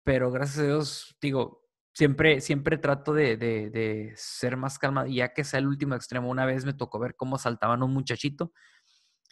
pero 0.05 0.31
gracias 0.31 0.59
a 0.59 0.67
Dios, 0.67 1.17
digo, 1.21 1.67
siempre, 1.97 2.41
siempre 2.41 2.79
trato 2.79 3.15
de, 3.15 3.37
de, 3.37 4.13
ser 4.17 4.57
más 4.57 4.79
calma, 4.79 5.07
ya 5.09 5.33
que 5.33 5.45
sea 5.45 5.59
el 5.59 5.67
último 5.67 5.95
extremo. 5.95 6.29
Una 6.29 6.45
vez 6.45 6.65
me 6.65 6.75
tocó 6.75 6.99
ver 6.99 7.17
cómo 7.17 7.39
saltaban 7.39 7.83
un 7.83 7.93
muchachito. 7.93 8.53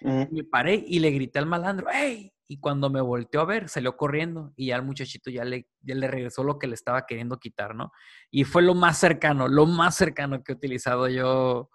Me 0.03 0.45
paré 0.45 0.85
y 0.87 0.99
le 0.99 1.11
grité 1.11 1.39
al 1.39 1.47
malandro, 1.47 1.87
¡Ey! 1.91 2.33
Y 2.47 2.59
cuando 2.59 2.91
me 2.91 3.01
volteó 3.01 3.41
a 3.41 3.47
ver, 3.47 3.69
salió 3.69 3.97
corriendo 3.97 4.53
y 4.55 4.67
ya 4.67 4.77
el 4.77 4.83
muchachito 4.83 5.31
ya 5.31 5.45
le, 5.45 5.67
ya 5.81 5.95
le 5.95 6.09
regresó 6.09 6.45
lo 6.45 6.59
que 6.59 6.67
le 6.67 6.75
estaba 6.75 7.07
queriendo 7.07 7.39
quitar, 7.39 7.75
¿no? 7.75 7.91
Y 8.31 8.45
fue 8.45 8.63
lo 8.63 8.75
más 8.75 8.99
cercano, 8.99 9.49
lo 9.49 9.65
más 9.65 9.97
cercano 9.97 10.43
que 10.43 10.53
he 10.53 10.55
utilizado 10.55 11.09
yo 11.09 11.71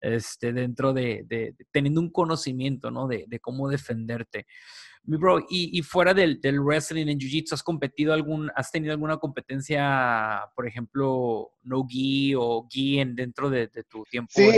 este, 0.00 0.52
dentro 0.52 0.92
de, 0.92 1.24
de, 1.26 1.54
teniendo 1.70 2.00
un 2.00 2.10
conocimiento, 2.10 2.90
¿no? 2.90 3.06
De, 3.06 3.26
de 3.28 3.38
cómo 3.38 3.68
defenderte. 3.68 4.46
Mi 5.04 5.16
bro, 5.16 5.46
y, 5.48 5.80
fuera 5.82 6.12
del, 6.12 6.40
del, 6.40 6.60
wrestling 6.60 7.08
en 7.08 7.18
jiu-jitsu, 7.18 7.52
¿has 7.52 7.62
competido 7.62 8.12
algún, 8.12 8.50
has 8.54 8.70
tenido 8.70 8.92
alguna 8.92 9.16
competencia, 9.16 10.42
por 10.54 10.66
ejemplo, 10.66 11.52
no 11.62 11.86
gi 11.88 12.34
o 12.36 12.66
gi 12.68 12.98
en, 12.98 13.14
dentro 13.14 13.48
de, 13.48 13.68
tu 13.88 14.04
tiempo? 14.10 14.30
Sí, 14.34 14.50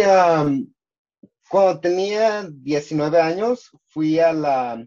cuando 1.50 1.80
tenía 1.80 2.48
19 2.48 3.20
años, 3.20 3.72
fui 3.88 4.20
a 4.20 4.32
la 4.32 4.86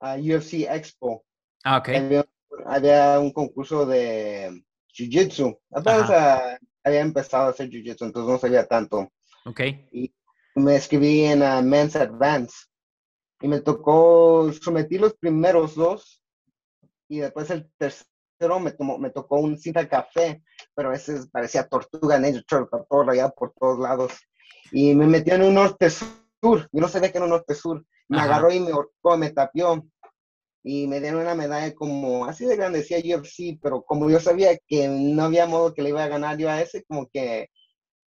UFC 0.00 0.68
Expo. 0.70 1.24
Ah, 1.64 1.78
ok. 1.78 1.88
Había, 2.66 3.18
un 3.18 3.32
concurso 3.32 3.84
de 3.84 4.62
jiu-jitsu. 4.88 5.58
Apenas 5.72 6.58
había 6.84 7.00
empezado 7.00 7.46
a 7.46 7.50
hacer 7.50 7.68
jiu-jitsu, 7.70 8.04
entonces 8.04 8.30
no 8.30 8.38
sabía 8.38 8.68
tanto. 8.68 9.10
Ok. 9.46 9.60
Y 9.90 10.14
me 10.54 10.76
escribí 10.76 11.24
en 11.24 11.40
Men's 11.68 11.96
Advance 11.96 12.54
y 13.40 13.48
me 13.48 13.60
tocó, 13.60 14.52
sometí 14.52 14.96
los 14.96 15.14
primeros 15.14 15.74
dos 15.74 16.22
y 17.08 17.18
después 17.18 17.50
el 17.50 17.68
tercero 17.76 18.60
me, 18.60 18.70
tomó, 18.70 18.96
me 18.96 19.10
tocó 19.10 19.40
un 19.40 19.58
cinta 19.58 19.88
café, 19.88 20.44
pero 20.72 20.92
ese 20.92 21.26
parecía 21.32 21.66
tortuga 21.66 22.16
Ninja 22.16 22.42
Turtle, 22.46 22.84
todo 22.88 23.02
rayado 23.02 23.34
por 23.36 23.52
todos 23.54 23.80
lados. 23.80 24.12
Y 24.72 24.94
me 24.94 25.06
metió 25.06 25.34
en 25.34 25.42
un 25.42 25.54
norte-sur, 25.54 26.08
yo 26.42 26.80
no 26.80 26.88
sabía 26.88 27.10
que 27.10 27.18
era 27.18 27.24
un 27.24 27.30
norte-sur, 27.30 27.84
me 28.08 28.20
agarró 28.20 28.52
y 28.52 28.60
me 28.60 28.72
ahorcó, 28.72 29.16
me 29.16 29.30
tapió 29.30 29.84
y 30.62 30.86
me 30.86 31.00
dieron 31.00 31.20
una 31.20 31.34
medalla 31.34 31.74
como 31.74 32.24
así 32.24 32.46
de 32.46 32.56
grande, 32.56 32.78
decía 32.78 32.98
UFC, 32.98 33.58
pero 33.60 33.82
como 33.82 34.08
yo 34.10 34.18
sabía 34.18 34.56
que 34.66 34.88
no 34.88 35.24
había 35.24 35.46
modo 35.46 35.74
que 35.74 35.82
le 35.82 35.90
iba 35.90 36.02
a 36.02 36.08
ganar 36.08 36.38
yo 36.38 36.50
a 36.50 36.60
ese, 36.60 36.84
como 36.84 37.06
que 37.08 37.50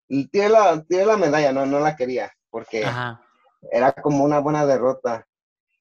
tiré 0.09 0.49
la, 0.49 0.83
tiré 0.83 1.05
la 1.05 1.17
medalla, 1.17 1.53
no, 1.53 1.67
no 1.67 1.81
la 1.81 1.97
quería, 1.97 2.33
porque 2.51 2.85
era 3.71 3.93
como 3.93 4.25
una 4.25 4.39
buena 4.39 4.65
derrota. 4.65 5.27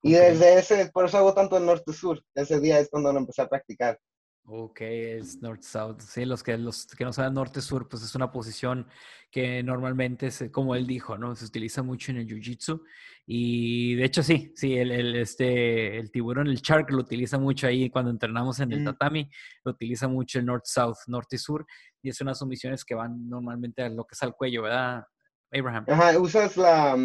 Y 0.01 0.13
desde 0.13 0.59
ese, 0.59 0.91
por 0.91 1.05
eso 1.05 1.17
hago 1.17 1.33
tanto 1.33 1.57
el 1.57 1.65
norte-sur. 1.65 2.21
Ese 2.35 2.59
día 2.59 2.79
es 2.79 2.89
cuando 2.89 3.11
lo 3.11 3.19
empecé 3.19 3.41
a 3.41 3.47
practicar. 3.47 3.99
Ok, 4.47 4.81
es 4.81 5.41
norte-south. 5.41 6.01
Sí, 6.01 6.23
los 6.23 6.43
que, 6.43 6.55
los 6.57 6.85
que 6.85 7.03
no 7.03 7.11
saben 7.11 7.33
norte-sur, 7.33 7.89
pues 7.89 8.03
es 8.03 8.13
una 8.13 8.31
posición 8.31 8.87
que 9.31 9.63
normalmente, 9.63 10.27
es, 10.27 10.45
como 10.51 10.75
él 10.75 10.85
dijo, 10.85 11.17
¿no? 11.17 11.35
Se 11.35 11.45
utiliza 11.45 11.81
mucho 11.81 12.11
en 12.11 12.17
el 12.17 12.27
jiu-jitsu. 12.27 12.79
Y 13.25 13.95
de 13.95 14.05
hecho, 14.05 14.21
sí, 14.21 14.53
sí, 14.55 14.75
el, 14.77 14.91
el, 14.91 15.15
este, 15.15 15.97
el 15.97 16.11
tiburón, 16.11 16.47
el 16.47 16.57
shark, 16.57 16.91
lo 16.91 16.99
utiliza 16.99 17.39
mucho 17.39 17.65
ahí 17.65 17.89
cuando 17.89 18.11
entrenamos 18.11 18.59
en 18.59 18.71
el 18.71 18.81
mm. 18.81 18.85
tatami. 18.85 19.29
Lo 19.63 19.71
utiliza 19.71 20.07
mucho 20.07 20.37
el 20.37 20.45
norte-south, 20.45 21.07
norte-sur. 21.07 21.65
Y 22.03 22.09
es 22.09 22.21
unas 22.21 22.37
sumisiones 22.37 22.85
que 22.85 22.93
van 22.93 23.27
normalmente 23.27 23.81
a 23.81 23.89
lo 23.89 24.05
que 24.05 24.13
es 24.13 24.21
al 24.21 24.35
cuello, 24.35 24.61
¿verdad, 24.61 25.03
Abraham? 25.51 25.85
Ajá, 25.89 26.19
usas 26.19 26.55
la, 26.55 26.95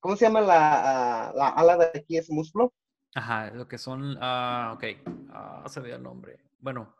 ¿cómo 0.00 0.16
se 0.16 0.24
llama 0.24 0.40
la, 0.40 1.32
la 1.36 1.48
ala 1.50 1.76
de 1.76 2.00
aquí? 2.00 2.16
¿Es 2.16 2.28
músculo? 2.30 2.74
Ajá, 3.14 3.50
lo 3.52 3.68
que 3.68 3.78
son, 3.78 4.18
ah, 4.20 4.72
ok, 4.74 4.84
ah, 5.32 5.64
se 5.68 5.78
ve 5.78 5.92
el 5.92 6.02
nombre. 6.02 6.49
Bueno, 6.60 6.94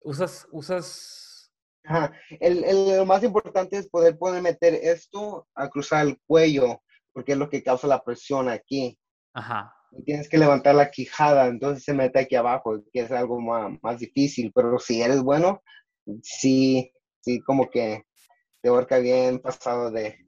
usas, 0.00 0.46
usas... 0.50 1.52
Ajá, 1.84 2.12
el, 2.40 2.64
el, 2.64 2.96
lo 2.98 3.06
más 3.06 3.22
importante 3.22 3.78
es 3.78 3.88
poder, 3.88 4.18
poder 4.18 4.42
meter 4.42 4.74
esto 4.74 5.48
a 5.54 5.68
cruzar 5.68 6.06
el 6.06 6.20
cuello, 6.26 6.82
porque 7.12 7.32
es 7.32 7.38
lo 7.38 7.48
que 7.48 7.62
causa 7.62 7.86
la 7.86 8.02
presión 8.02 8.48
aquí. 8.48 8.98
Ajá. 9.32 9.74
Y 9.92 10.04
tienes 10.04 10.28
que 10.28 10.36
levantar 10.36 10.74
la 10.74 10.90
quijada, 10.90 11.46
entonces 11.46 11.84
se 11.84 11.94
mete 11.94 12.18
aquí 12.18 12.34
abajo, 12.34 12.82
que 12.92 13.00
es 13.00 13.10
algo 13.10 13.40
más, 13.40 13.72
más 13.82 14.00
difícil, 14.00 14.52
pero 14.54 14.78
si 14.78 15.00
eres 15.00 15.22
bueno, 15.22 15.62
sí, 16.22 16.92
sí, 17.20 17.40
como 17.40 17.70
que 17.70 18.04
te 18.60 18.68
ahorca 18.68 18.98
bien 18.98 19.38
pasado 19.38 19.90
de, 19.90 20.27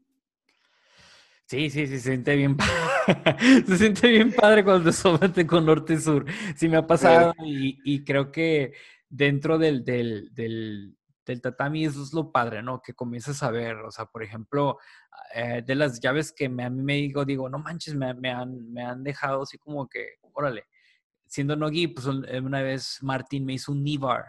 Sí, 1.50 1.68
sí, 1.68 1.88
sí, 1.88 1.98
se 1.98 2.10
siente 2.10 2.36
bien. 2.36 2.56
se 3.66 3.76
siente 3.76 4.06
bien 4.06 4.32
padre 4.32 4.62
cuando 4.62 4.84
te 4.90 4.92
somete 4.96 5.44
con 5.44 5.66
norte 5.66 5.94
y 5.94 5.98
sur. 5.98 6.24
Sí 6.54 6.68
me 6.68 6.76
ha 6.76 6.86
pasado 6.86 7.34
y, 7.44 8.04
creo 8.04 8.30
que 8.30 8.72
dentro 9.08 9.58
del, 9.58 9.84
del, 9.84 10.32
del, 10.32 10.94
tatami 11.42 11.86
eso 11.86 12.04
es 12.04 12.12
lo 12.12 12.30
padre, 12.30 12.62
¿no? 12.62 12.80
Que 12.80 12.94
comienzas 12.94 13.42
a 13.42 13.50
ver, 13.50 13.78
o 13.78 13.90
sea, 13.90 14.04
por 14.06 14.22
ejemplo, 14.22 14.78
eh, 15.34 15.64
de 15.66 15.74
las 15.74 15.98
llaves 15.98 16.30
que 16.30 16.48
me, 16.48 16.62
a 16.62 16.70
mí 16.70 16.84
me 16.84 16.94
digo, 16.94 17.24
digo, 17.24 17.48
no 17.48 17.58
manches, 17.58 17.96
me, 17.96 18.14
me, 18.14 18.30
han, 18.30 18.72
me 18.72 18.84
han 18.84 19.02
dejado 19.02 19.42
así 19.42 19.58
como 19.58 19.88
que, 19.88 20.18
órale, 20.32 20.66
siendo 21.26 21.56
Nogi, 21.56 21.88
pues 21.88 22.06
una 22.06 22.62
vez 22.62 22.98
Martín 23.02 23.44
me 23.44 23.54
hizo 23.54 23.72
un 23.72 23.82
Nivar 23.82 24.24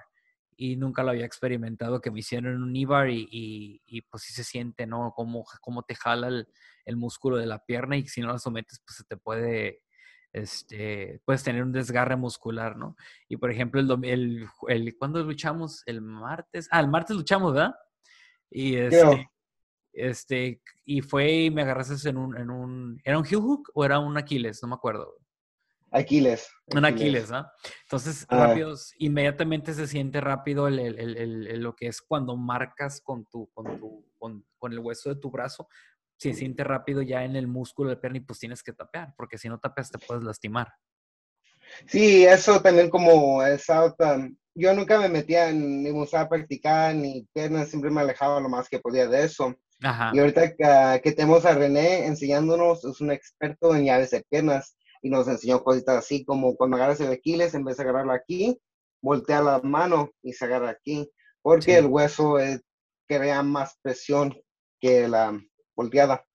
y 0.61 0.75
nunca 0.75 1.01
lo 1.01 1.09
había 1.09 1.25
experimentado, 1.25 2.01
que 2.01 2.11
me 2.11 2.19
hicieron 2.19 2.61
un 2.61 2.75
Ibar 2.75 3.09
y, 3.09 3.81
y, 3.83 4.01
pues 4.03 4.21
sí 4.21 4.31
se 4.31 4.43
siente, 4.43 4.85
¿no? 4.85 5.11
Cómo, 5.15 5.43
cómo 5.59 5.81
te 5.81 5.95
jala 5.95 6.27
el, 6.27 6.47
el, 6.85 6.97
músculo 6.97 7.37
de 7.37 7.47
la 7.47 7.65
pierna 7.65 7.97
y 7.97 8.05
si 8.05 8.21
no 8.21 8.27
lo 8.27 8.37
sometes, 8.37 8.79
pues 8.85 8.97
se 8.97 9.03
te 9.05 9.17
puede, 9.17 9.81
este, 10.31 11.19
puedes 11.25 11.41
tener 11.41 11.63
un 11.63 11.71
desgarre 11.71 12.15
muscular, 12.15 12.77
¿no? 12.77 12.95
Y 13.27 13.37
por 13.37 13.49
ejemplo, 13.49 13.81
el, 13.81 13.89
el, 14.03 14.47
el 14.67 14.97
¿cuándo 14.99 15.23
luchamos? 15.23 15.81
El 15.87 15.99
martes, 16.01 16.67
ah, 16.69 16.79
el 16.79 16.89
martes 16.89 17.15
luchamos, 17.15 17.55
¿verdad? 17.55 17.73
Y 18.51 18.75
este, 18.75 19.31
este, 19.93 20.61
y 20.85 21.01
fue 21.01 21.31
y 21.31 21.49
me 21.49 21.63
agarraste 21.63 22.07
en 22.07 22.17
un, 22.17 22.37
en 22.37 22.51
un, 22.51 23.01
¿era 23.03 23.17
un 23.17 23.25
heel 23.25 23.41
hook 23.41 23.71
o 23.73 23.83
era 23.83 23.97
un 23.97 24.15
Aquiles? 24.15 24.61
No 24.61 24.69
me 24.69 24.75
acuerdo. 24.75 25.20
Aquiles. 25.91 26.49
Un 26.67 26.85
Aquiles, 26.85 27.29
¿no? 27.29 27.45
Entonces, 27.83 28.25
ah. 28.29 28.47
rápidos, 28.47 28.93
inmediatamente 28.97 29.73
se 29.73 29.87
siente 29.87 30.21
rápido 30.21 30.67
el, 30.67 30.79
el, 30.79 30.97
el, 31.17 31.61
lo 31.61 31.75
que 31.75 31.87
es 31.87 32.01
cuando 32.01 32.37
marcas 32.37 33.01
con, 33.01 33.25
tu, 33.25 33.49
con, 33.53 33.77
tu, 33.77 34.05
con, 34.17 34.45
con, 34.57 34.71
el 34.71 34.79
hueso 34.79 35.09
de 35.09 35.19
tu 35.19 35.29
brazo, 35.29 35.67
se 36.17 36.33
siente 36.33 36.63
rápido 36.63 37.01
ya 37.01 37.23
en 37.23 37.35
el 37.35 37.47
músculo 37.47 37.89
de 37.89 37.97
pierna 37.97 38.19
y 38.19 38.21
pues 38.21 38.39
tienes 38.39 38.63
que 38.63 38.73
tapear, 38.73 39.13
porque 39.17 39.37
si 39.37 39.49
no 39.49 39.59
tapeas 39.59 39.91
te 39.91 39.99
puedes 39.99 40.23
lastimar. 40.23 40.71
Sí, 41.87 42.25
eso 42.25 42.61
también 42.61 42.89
como 42.89 43.43
esa 43.43 43.95
yo 44.53 44.73
nunca 44.73 44.99
me 44.99 45.09
metía 45.09 45.51
ni 45.51 45.91
me 45.91 46.07
a 46.13 46.29
practicar 46.29 46.93
ni 46.95 47.27
piernas, 47.33 47.69
siempre 47.69 47.89
me 47.89 48.01
alejaba 48.01 48.39
lo 48.39 48.49
más 48.49 48.67
que 48.69 48.79
podía 48.79 49.07
de 49.07 49.23
eso. 49.23 49.55
Ajá. 49.81 50.11
Y 50.13 50.19
ahorita 50.19 50.55
que, 50.55 51.01
que 51.01 51.11
tenemos 51.13 51.45
a 51.45 51.55
René 51.55 52.05
enseñándonos, 52.05 52.83
es 52.85 53.01
un 53.01 53.11
experto 53.11 53.73
en 53.75 53.85
llaves 53.85 54.11
de 54.11 54.23
piernas 54.29 54.77
y 55.01 55.09
nos 55.09 55.27
enseñó 55.27 55.63
cositas 55.63 55.97
así 55.97 56.23
como 56.23 56.55
cuando 56.55 56.77
agarras 56.77 57.01
el 57.01 57.11
Aquiles, 57.11 57.53
en 57.53 57.63
vez 57.63 57.77
de 57.77 57.83
agarrarlo 57.83 58.13
aquí, 58.13 58.59
voltea 59.01 59.41
la 59.41 59.59
mano 59.61 60.11
y 60.21 60.33
se 60.33 60.45
agarra 60.45 60.69
aquí, 60.69 61.09
porque 61.41 61.77
el 61.77 61.87
hueso 61.87 62.37
crea 63.07 63.43
más 63.43 63.77
presión 63.81 64.33
que 64.79 65.07
la 65.07 65.39
volteada. 65.75 66.25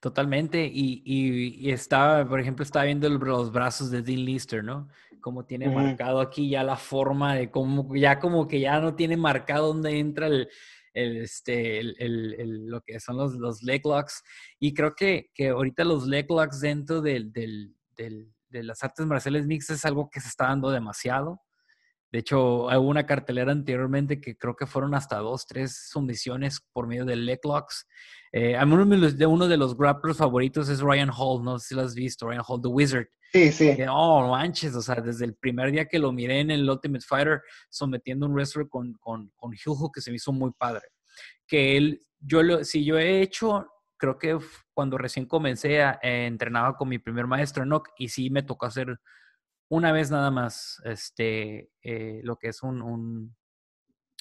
Totalmente, 0.00 0.70
y, 0.70 1.02
y, 1.04 1.70
estaba, 1.70 2.28
por 2.28 2.38
ejemplo, 2.38 2.62
estaba 2.62 2.84
viendo 2.84 3.08
los 3.08 3.50
brazos 3.50 3.90
de 3.90 4.02
Dean 4.02 4.24
Lister, 4.24 4.62
¿no? 4.62 4.88
Como 5.20 5.46
tiene 5.46 5.68
marcado 5.70 6.20
aquí 6.20 6.50
ya 6.50 6.62
la 6.62 6.76
forma 6.76 7.34
de 7.34 7.50
cómo, 7.50 7.94
ya 7.96 8.20
como 8.20 8.46
que 8.46 8.60
ya 8.60 8.78
no 8.78 8.94
tiene 8.94 9.16
marcado 9.16 9.68
dónde 9.68 9.98
entra 9.98 10.26
el, 10.26 10.48
el, 10.92 11.16
este, 11.16 11.80
el, 11.80 11.96
el, 11.98 12.66
lo 12.66 12.82
que 12.82 13.00
son 13.00 13.16
los, 13.16 13.34
los 13.34 13.62
leg 13.62 13.84
locks. 13.86 14.22
Y 14.60 14.74
creo 14.74 14.94
que, 14.94 15.30
que 15.34 15.48
ahorita 15.48 15.82
los 15.84 16.06
leg 16.06 16.30
locks 16.30 16.60
dentro 16.60 17.00
del, 17.00 17.32
del, 17.32 17.74
de 17.96 18.62
las 18.62 18.82
artes 18.84 19.06
marciales 19.06 19.46
mixtas 19.46 19.78
es 19.78 19.84
algo 19.84 20.10
que 20.10 20.20
se 20.20 20.28
está 20.28 20.46
dando 20.46 20.70
demasiado. 20.70 21.40
De 22.14 22.20
hecho, 22.20 22.66
hubo 22.66 22.88
una 22.88 23.06
cartelera 23.06 23.50
anteriormente 23.50 24.20
que 24.20 24.36
creo 24.36 24.54
que 24.54 24.68
fueron 24.68 24.94
hasta 24.94 25.18
dos, 25.18 25.46
tres 25.46 25.88
sumisiones 25.90 26.64
por 26.72 26.86
medio 26.86 27.04
de 27.04 27.16
leg 27.16 27.40
locks. 27.42 27.88
Eh, 28.30 28.56
uno, 28.62 28.86
de, 28.86 29.26
uno 29.26 29.48
de 29.48 29.56
los 29.56 29.76
grapplers 29.76 30.18
favoritos 30.18 30.68
es 30.68 30.80
Ryan 30.80 31.10
Hall, 31.10 31.42
no 31.42 31.58
sé 31.58 31.68
si 31.68 31.74
lo 31.74 31.82
has 31.82 31.92
visto, 31.92 32.28
Ryan 32.28 32.44
Hall, 32.46 32.62
The 32.62 32.68
Wizard. 32.68 33.08
Sí, 33.32 33.50
sí. 33.50 33.76
oh, 33.90 34.28
manches, 34.28 34.76
o 34.76 34.80
sea, 34.80 34.94
desde 34.94 35.24
el 35.24 35.34
primer 35.34 35.72
día 35.72 35.86
que 35.86 35.98
lo 35.98 36.12
miré 36.12 36.38
en 36.38 36.52
el 36.52 36.70
Ultimate 36.70 37.04
Fighter, 37.04 37.42
sometiendo 37.68 38.26
un 38.26 38.34
wrestler 38.34 38.68
con, 38.68 38.92
con, 39.00 39.32
con 39.34 39.50
Hugh, 39.50 39.90
que 39.92 40.00
se 40.00 40.12
me 40.12 40.16
hizo 40.18 40.32
muy 40.32 40.52
padre. 40.56 40.86
Que 41.48 41.76
él, 41.76 42.00
yo 42.20 42.44
lo, 42.44 42.62
si 42.62 42.84
yo 42.84 42.96
he 42.96 43.22
hecho 43.22 43.66
creo 44.04 44.18
que 44.18 44.46
cuando 44.72 44.98
recién 44.98 45.26
comencé, 45.26 45.82
a, 45.82 45.98
eh, 46.02 46.26
entrenaba 46.26 46.76
con 46.76 46.88
mi 46.88 46.98
primer 46.98 47.26
maestro, 47.26 47.62
Enoch, 47.64 47.88
y 47.96 48.08
sí 48.08 48.30
me 48.30 48.42
tocó 48.42 48.66
hacer 48.66 49.00
una 49.70 49.92
vez 49.92 50.10
nada 50.10 50.30
más 50.30 50.80
este, 50.84 51.70
eh, 51.82 52.20
lo 52.22 52.36
que 52.36 52.48
es 52.48 52.62
un, 52.62 52.82
un, 52.82 53.36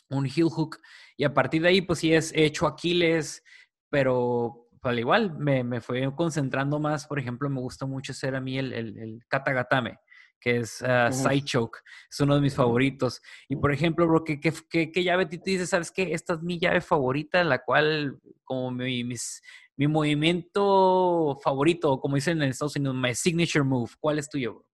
un, 0.09 0.25
heel 0.25 0.49
hook. 0.49 0.77
Y 1.17 1.25
a 1.25 1.33
partir 1.33 1.61
de 1.61 1.69
ahí, 1.69 1.81
pues 1.81 1.99
sí, 1.99 2.13
es, 2.13 2.33
he 2.33 2.45
hecho 2.45 2.65
Aquiles, 2.65 3.43
pero 3.89 4.69
al 4.81 4.99
igual 4.99 5.37
me, 5.37 5.63
me 5.63 5.81
fue 5.81 6.13
concentrando 6.15 6.79
más. 6.79 7.05
Por 7.07 7.19
ejemplo, 7.19 7.49
me 7.49 7.61
gusta 7.61 7.85
mucho 7.85 8.13
hacer 8.13 8.35
a 8.35 8.41
mí 8.41 8.57
el, 8.57 8.73
el, 8.73 8.97
el 8.97 9.19
katagatame 9.27 9.99
que 10.43 10.57
es 10.57 10.81
uh, 10.81 11.11
Side 11.11 11.45
Choke. 11.45 11.79
Es 12.11 12.19
uno 12.19 12.35
de 12.35 12.41
mis 12.41 12.53
favoritos. 12.53 13.21
Y 13.47 13.55
por 13.55 13.71
ejemplo, 13.71 14.05
bro, 14.05 14.25
¿qué, 14.25 14.41
qué, 14.41 14.91
qué, 14.91 15.03
llave 15.03 15.25
tú 15.25 15.39
dices? 15.43 15.69
¿Sabes 15.69 15.89
qué? 15.89 16.11
Esta 16.13 16.33
es 16.33 16.41
mi 16.41 16.59
llave 16.59 16.81
favorita, 16.81 17.41
la 17.45 17.63
cual, 17.63 18.19
como 18.43 18.71
mi, 18.71 19.05
mis, 19.05 19.41
mi 19.75 19.87
movimiento 19.87 21.39
favorito, 21.41 21.99
como 21.99 22.15
dicen 22.15 22.41
en 22.41 22.49
Estados 22.49 22.75
Unidos, 22.75 22.95
my 22.95 23.15
signature 23.15 23.63
move. 23.63 23.91
¿Cuál 23.99 24.19
es 24.19 24.29
tuyo, 24.29 24.53
bro? 24.53 24.65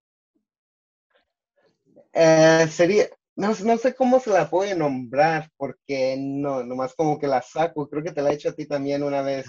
Eh, 2.13 2.67
sería, 2.69 3.05
no, 3.35 3.53
no, 3.63 3.77
sé 3.77 3.95
cómo 3.95 4.19
se 4.19 4.31
la 4.31 4.49
puede 4.49 4.75
nombrar, 4.75 5.49
porque 5.57 6.17
no, 6.19 6.63
nomás 6.63 6.93
como 6.95 7.19
que 7.19 7.27
la 7.27 7.41
saco. 7.41 7.87
Creo 7.87 8.03
que 8.03 8.11
te 8.11 8.21
la 8.21 8.31
he 8.31 8.33
hecho 8.33 8.49
a 8.49 8.53
ti 8.53 8.65
también 8.67 9.03
una 9.03 9.21
vez. 9.21 9.45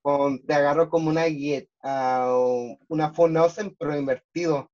Con, 0.00 0.44
te 0.44 0.54
agarro 0.54 0.90
como 0.90 1.10
una 1.10 1.26
uh, 1.26 2.78
una 2.88 3.12
Fonosen, 3.12 3.74
pero 3.78 3.96
invertido. 3.96 4.70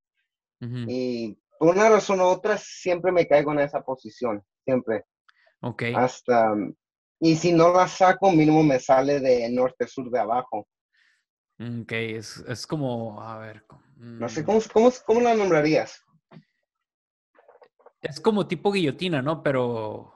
Y 0.60 1.38
por 1.58 1.76
una 1.76 1.88
razón 1.88 2.20
u 2.20 2.24
otra 2.24 2.58
siempre 2.58 3.12
me 3.12 3.26
caigo 3.26 3.52
en 3.52 3.60
esa 3.60 3.80
posición, 3.82 4.42
siempre. 4.64 5.04
Ok. 5.60 5.84
Hasta, 5.94 6.54
y 7.20 7.36
si 7.36 7.52
no 7.52 7.72
la 7.72 7.88
saco, 7.88 8.30
mínimo 8.30 8.62
me 8.62 8.78
sale 8.78 9.20
de 9.20 9.50
norte-sur 9.50 10.10
de 10.10 10.20
abajo. 10.20 10.66
Ok, 11.60 11.92
es, 11.92 12.36
es, 12.46 12.66
como, 12.66 13.20
a 13.20 13.38
ver. 13.38 13.64
No 13.96 14.28
sé, 14.28 14.42
mm. 14.42 14.46
¿cómo, 14.46 14.60
cómo, 14.72 14.92
cómo 15.04 15.20
la 15.20 15.34
nombrarías? 15.34 16.04
Es 18.00 18.20
como 18.20 18.46
tipo 18.46 18.70
guillotina, 18.70 19.22
¿no? 19.22 19.42
Pero... 19.42 20.14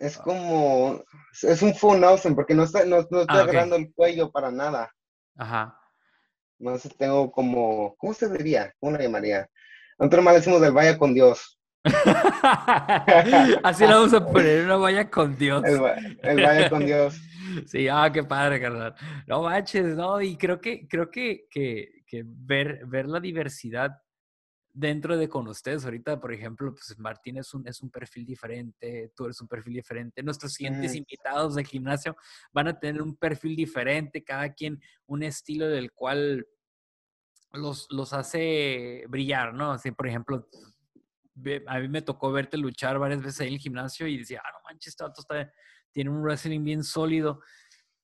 Es 0.00 0.16
como, 0.16 1.04
es 1.42 1.62
un 1.62 1.74
full 1.74 2.02
porque 2.34 2.54
no 2.54 2.64
está, 2.64 2.84
no, 2.86 3.06
no 3.10 3.20
ah, 3.20 3.24
agarrando 3.28 3.76
el 3.76 3.92
cuello 3.92 4.30
para 4.30 4.50
nada. 4.50 4.90
Ajá. 5.36 5.78
No 6.58 6.76
sé, 6.78 6.88
tengo 6.88 7.30
como, 7.30 7.94
¿cómo 7.96 8.14
se 8.14 8.28
diría? 8.30 8.74
¿Cómo 8.80 8.92
la 8.92 9.02
llamaría? 9.02 9.48
Nosotros 9.98 10.24
mal 10.24 10.34
decimos 10.34 10.60
del 10.62 10.72
vaya 10.72 10.98
con 10.98 11.12
Dios. 11.12 11.59
Así 13.62 13.86
lo 13.86 13.90
vamos 13.90 14.12
a 14.14 14.26
poner, 14.26 14.64
una 14.64 14.76
vaya 14.76 15.10
con 15.10 15.36
Dios. 15.36 15.64
El, 15.64 15.78
vaya 16.42 16.68
con 16.70 16.84
Dios. 16.84 17.20
Sí, 17.66 17.88
ah, 17.88 18.08
qué 18.12 18.22
padre, 18.22 18.60
carnal. 18.60 18.94
No 19.26 19.42
manches, 19.42 19.96
no, 19.96 20.20
y 20.20 20.36
creo 20.36 20.60
que, 20.60 20.86
creo 20.86 21.10
que, 21.10 21.48
que, 21.50 22.04
que 22.06 22.22
ver, 22.24 22.86
ver 22.86 23.06
la 23.06 23.18
diversidad 23.18 23.90
dentro 24.72 25.16
de 25.16 25.28
con 25.28 25.48
ustedes. 25.48 25.84
Ahorita, 25.84 26.20
por 26.20 26.32
ejemplo, 26.32 26.72
pues 26.72 26.96
Martín 26.98 27.38
es 27.38 27.52
un, 27.54 27.66
es 27.66 27.80
un 27.82 27.90
perfil 27.90 28.24
diferente, 28.24 29.12
tú 29.16 29.24
eres 29.24 29.40
un 29.40 29.48
perfil 29.48 29.74
diferente. 29.74 30.22
Nuestros 30.22 30.54
siguientes 30.54 30.94
invitados 30.94 31.56
del 31.56 31.66
gimnasio 31.66 32.16
van 32.52 32.68
a 32.68 32.78
tener 32.78 33.02
un 33.02 33.16
perfil 33.16 33.56
diferente, 33.56 34.22
cada 34.22 34.52
quien 34.52 34.80
un 35.06 35.22
estilo 35.22 35.66
del 35.68 35.92
cual 35.92 36.46
los, 37.52 37.88
los 37.90 38.12
hace 38.12 39.04
brillar, 39.08 39.54
¿no? 39.54 39.72
Así, 39.72 39.90
por 39.90 40.06
ejemplo, 40.06 40.48
a 41.66 41.78
mí 41.78 41.88
me 41.88 42.02
tocó 42.02 42.32
verte 42.32 42.56
luchar 42.56 42.98
varias 42.98 43.22
veces 43.22 43.40
ahí 43.40 43.48
en 43.48 43.54
el 43.54 43.60
gimnasio 43.60 44.06
y 44.06 44.18
decía, 44.18 44.42
ah, 44.44 44.50
no 44.52 44.58
manches, 44.64 44.88
este 44.98 45.04
está, 45.18 45.52
tiene 45.92 46.10
un 46.10 46.22
wrestling 46.22 46.62
bien 46.62 46.82
sólido. 46.82 47.40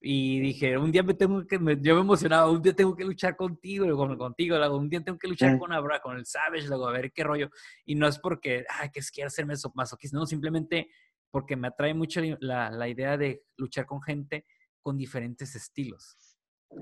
Y 0.00 0.40
dije, 0.40 0.76
un 0.76 0.92
día 0.92 1.02
me 1.02 1.14
tengo 1.14 1.44
que, 1.46 1.58
yo 1.58 1.94
me 1.94 2.00
emocionaba, 2.00 2.50
un 2.50 2.62
día 2.62 2.74
tengo 2.74 2.94
que 2.94 3.04
luchar 3.04 3.34
contigo, 3.34 3.86
contigo, 4.16 4.56
luego, 4.56 4.76
un 4.76 4.88
día 4.88 5.00
tengo 5.00 5.18
que 5.18 5.26
luchar 5.26 5.58
con 5.58 5.72
Abra, 5.72 6.00
con 6.00 6.16
el 6.16 6.26
Savage, 6.26 6.68
luego 6.68 6.86
a 6.86 6.92
ver 6.92 7.12
qué 7.12 7.24
rollo. 7.24 7.50
Y 7.84 7.94
no 7.94 8.06
es 8.06 8.18
porque, 8.18 8.64
ay, 8.68 8.90
que 8.90 9.00
quiera 9.12 9.28
hacerme 9.28 9.54
masoquista, 9.74 10.16
no, 10.16 10.26
simplemente 10.26 10.90
porque 11.30 11.56
me 11.56 11.68
atrae 11.68 11.94
mucho 11.94 12.20
la, 12.40 12.70
la, 12.70 12.88
idea 12.88 13.16
de 13.16 13.42
luchar 13.56 13.86
con 13.86 14.00
gente 14.02 14.46
con 14.80 14.96
diferentes 14.96 15.56
estilos. 15.56 16.16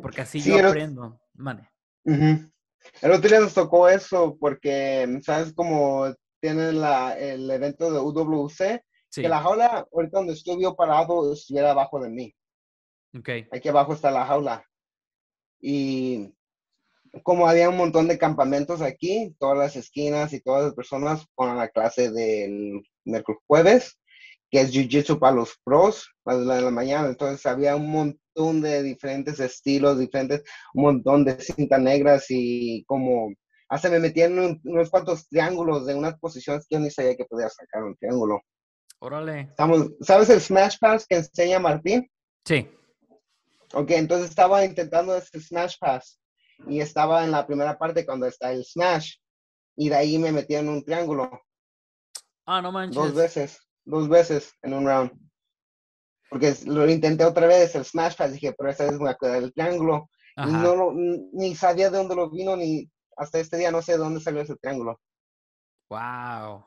Porque 0.02 0.20
así 0.20 0.40
yo 0.40 0.58
aprendo, 0.66 1.20
mane. 1.34 1.70
El 2.04 3.10
otro 3.10 3.28
día 3.28 3.40
nos 3.40 3.54
tocó 3.54 3.88
eso 3.88 4.36
porque, 4.38 5.20
¿sabes? 5.22 5.52
Como 5.54 6.14
tienen 6.44 6.78
la, 6.78 7.18
el 7.18 7.50
evento 7.50 7.90
de 7.90 8.00
UWC, 8.00 8.84
que 9.14 9.28
la 9.30 9.40
jaula, 9.40 9.88
ahorita 9.90 10.18
donde 10.18 10.34
estoy 10.34 10.62
parado, 10.76 11.32
estuviera 11.32 11.70
abajo 11.70 11.98
de 11.98 12.10
mí. 12.10 12.34
Okay. 13.18 13.46
Aquí 13.50 13.70
abajo 13.70 13.94
está 13.94 14.10
la 14.10 14.26
jaula. 14.26 14.62
Y 15.58 16.34
como 17.22 17.48
había 17.48 17.70
un 17.70 17.78
montón 17.78 18.08
de 18.08 18.18
campamentos 18.18 18.82
aquí, 18.82 19.34
todas 19.38 19.56
las 19.56 19.74
esquinas 19.74 20.34
y 20.34 20.42
todas 20.42 20.64
las 20.64 20.74
personas 20.74 21.26
ponen 21.34 21.56
la 21.56 21.70
clase 21.70 22.10
del 22.10 22.82
miércoles 23.06 23.40
jueves, 23.46 23.98
que 24.50 24.60
es 24.60 24.70
Jiu-Jitsu 24.70 25.18
para 25.18 25.36
los 25.36 25.58
pros, 25.64 26.14
a 26.26 26.34
la 26.34 26.56
de 26.56 26.62
la 26.62 26.70
mañana. 26.70 27.08
Entonces 27.08 27.46
había 27.46 27.74
un 27.74 27.90
montón 27.90 28.60
de 28.60 28.82
diferentes 28.82 29.40
estilos, 29.40 29.98
diferentes, 29.98 30.42
un 30.74 30.82
montón 30.82 31.24
de 31.24 31.40
cintas 31.40 31.80
negras 31.80 32.26
y 32.28 32.84
como 32.84 33.32
hasta 33.74 33.90
me 33.90 33.98
metí 33.98 34.22
en 34.22 34.60
unos 34.62 34.88
cuantos 34.88 35.28
triángulos 35.28 35.84
de 35.84 35.96
unas 35.96 36.16
posiciones 36.20 36.64
que 36.64 36.76
yo 36.76 36.80
ni 36.80 36.92
sabía 36.92 37.16
que 37.16 37.24
podía 37.24 37.48
sacar 37.48 37.82
un 37.82 37.96
triángulo. 37.96 38.40
Órale. 39.00 39.40
Estamos, 39.50 39.90
¿Sabes 40.00 40.30
el 40.30 40.40
Smash 40.40 40.76
Pass 40.78 41.04
que 41.08 41.16
enseña 41.16 41.58
Martín? 41.58 42.08
Sí. 42.44 42.70
Ok, 43.72 43.90
entonces 43.90 44.30
estaba 44.30 44.64
intentando 44.64 45.16
ese 45.16 45.40
Smash 45.40 45.74
Pass 45.80 46.20
y 46.68 46.78
estaba 46.78 47.24
en 47.24 47.32
la 47.32 47.44
primera 47.48 47.76
parte 47.76 48.06
cuando 48.06 48.26
está 48.26 48.52
el 48.52 48.64
Smash 48.64 49.16
y 49.74 49.88
de 49.88 49.96
ahí 49.96 50.18
me 50.18 50.30
metí 50.30 50.54
en 50.54 50.68
un 50.68 50.84
triángulo. 50.84 51.42
Ah, 52.46 52.62
no 52.62 52.70
manches. 52.70 52.94
Dos 52.94 53.12
veces, 53.12 53.58
dos 53.84 54.08
veces 54.08 54.52
en 54.62 54.74
un 54.74 54.86
round. 54.86 55.10
Porque 56.30 56.54
lo 56.66 56.88
intenté 56.88 57.24
otra 57.24 57.48
vez, 57.48 57.74
el 57.74 57.84
Smash 57.84 58.14
Pass, 58.14 58.34
dije, 58.34 58.54
pero 58.56 58.70
esta 58.70 58.84
vez 58.84 58.92
me 58.92 58.98
voy 58.98 59.08
a 59.08 59.16
quedar 59.20 59.42
el 59.42 59.52
triángulo. 59.52 60.08
Y 60.36 60.52
no, 60.52 60.92
ni 61.32 61.56
sabía 61.56 61.90
de 61.90 61.98
dónde 61.98 62.14
lo 62.14 62.30
vino, 62.30 62.56
ni 62.56 62.88
hasta 63.16 63.38
este 63.38 63.56
día 63.56 63.70
no 63.70 63.82
sé 63.82 63.92
de 63.92 63.98
dónde 63.98 64.20
salió 64.20 64.40
ese 64.40 64.56
triángulo. 64.56 65.00
Wow. 65.90 66.64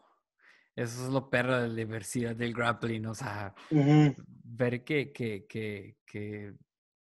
Eso 0.76 1.06
es 1.06 1.10
lo 1.12 1.28
perro 1.28 1.60
de 1.60 1.70
la 1.70 1.74
diversidad 1.74 2.36
del 2.36 2.54
grappling, 2.54 3.08
o 3.08 3.16
sea, 3.16 3.56
ver 3.72 4.84
que, 4.84 5.12
que, 5.12 5.48
que, 5.48 5.98
que, 6.06 6.54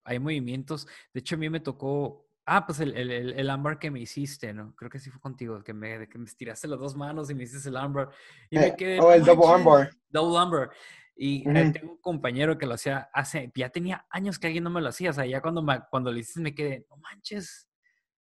hay 0.02 0.18
movimientos. 0.18 0.86
De 1.12 1.20
hecho, 1.20 1.34
a 1.34 1.38
mí 1.38 1.50
me 1.50 1.60
tocó, 1.60 2.26
ah, 2.46 2.64
pues 2.64 2.80
el, 2.80 2.96
el, 2.96 3.10
el 3.38 3.50
ámbar 3.50 3.78
que 3.78 3.90
me 3.90 4.00
hiciste, 4.00 4.54
¿no? 4.54 4.74
Creo 4.76 4.90
que 4.90 4.98
sí 4.98 5.10
fue 5.10 5.20
contigo, 5.20 5.62
que 5.62 5.74
me, 5.74 6.08
que 6.08 6.16
me 6.16 6.24
estiraste 6.24 6.68
las 6.68 6.78
dos 6.78 6.96
manos 6.96 7.28
y 7.28 7.34
me 7.34 7.44
hiciste 7.44 7.68
el 7.68 7.76
ámbar. 7.76 8.08
Y 8.48 8.58
me 8.58 8.68
eh, 8.68 8.74
quedé, 8.78 8.98
oh, 8.98 9.12
el 9.12 9.22
double 9.22 9.46
ámbar. 9.46 9.90
Double 10.08 10.38
ámbar. 10.38 10.70
Y 11.14 11.44
tengo 11.44 11.92
un 11.92 12.00
compañero 12.00 12.56
que 12.56 12.64
lo 12.64 12.74
hacía 12.74 13.10
hace, 13.12 13.52
ya 13.54 13.68
tenía 13.68 14.06
años 14.08 14.38
que 14.38 14.46
alguien 14.46 14.64
no 14.64 14.70
me 14.70 14.80
lo 14.80 14.88
hacía, 14.88 15.10
o 15.10 15.12
sea, 15.12 15.26
ya 15.26 15.42
cuando, 15.42 15.62
me, 15.62 15.80
cuando 15.90 16.12
lo 16.12 16.18
hiciste 16.18 16.40
me 16.40 16.54
quedé, 16.54 16.86
no 16.88 16.96
manches, 16.96 17.68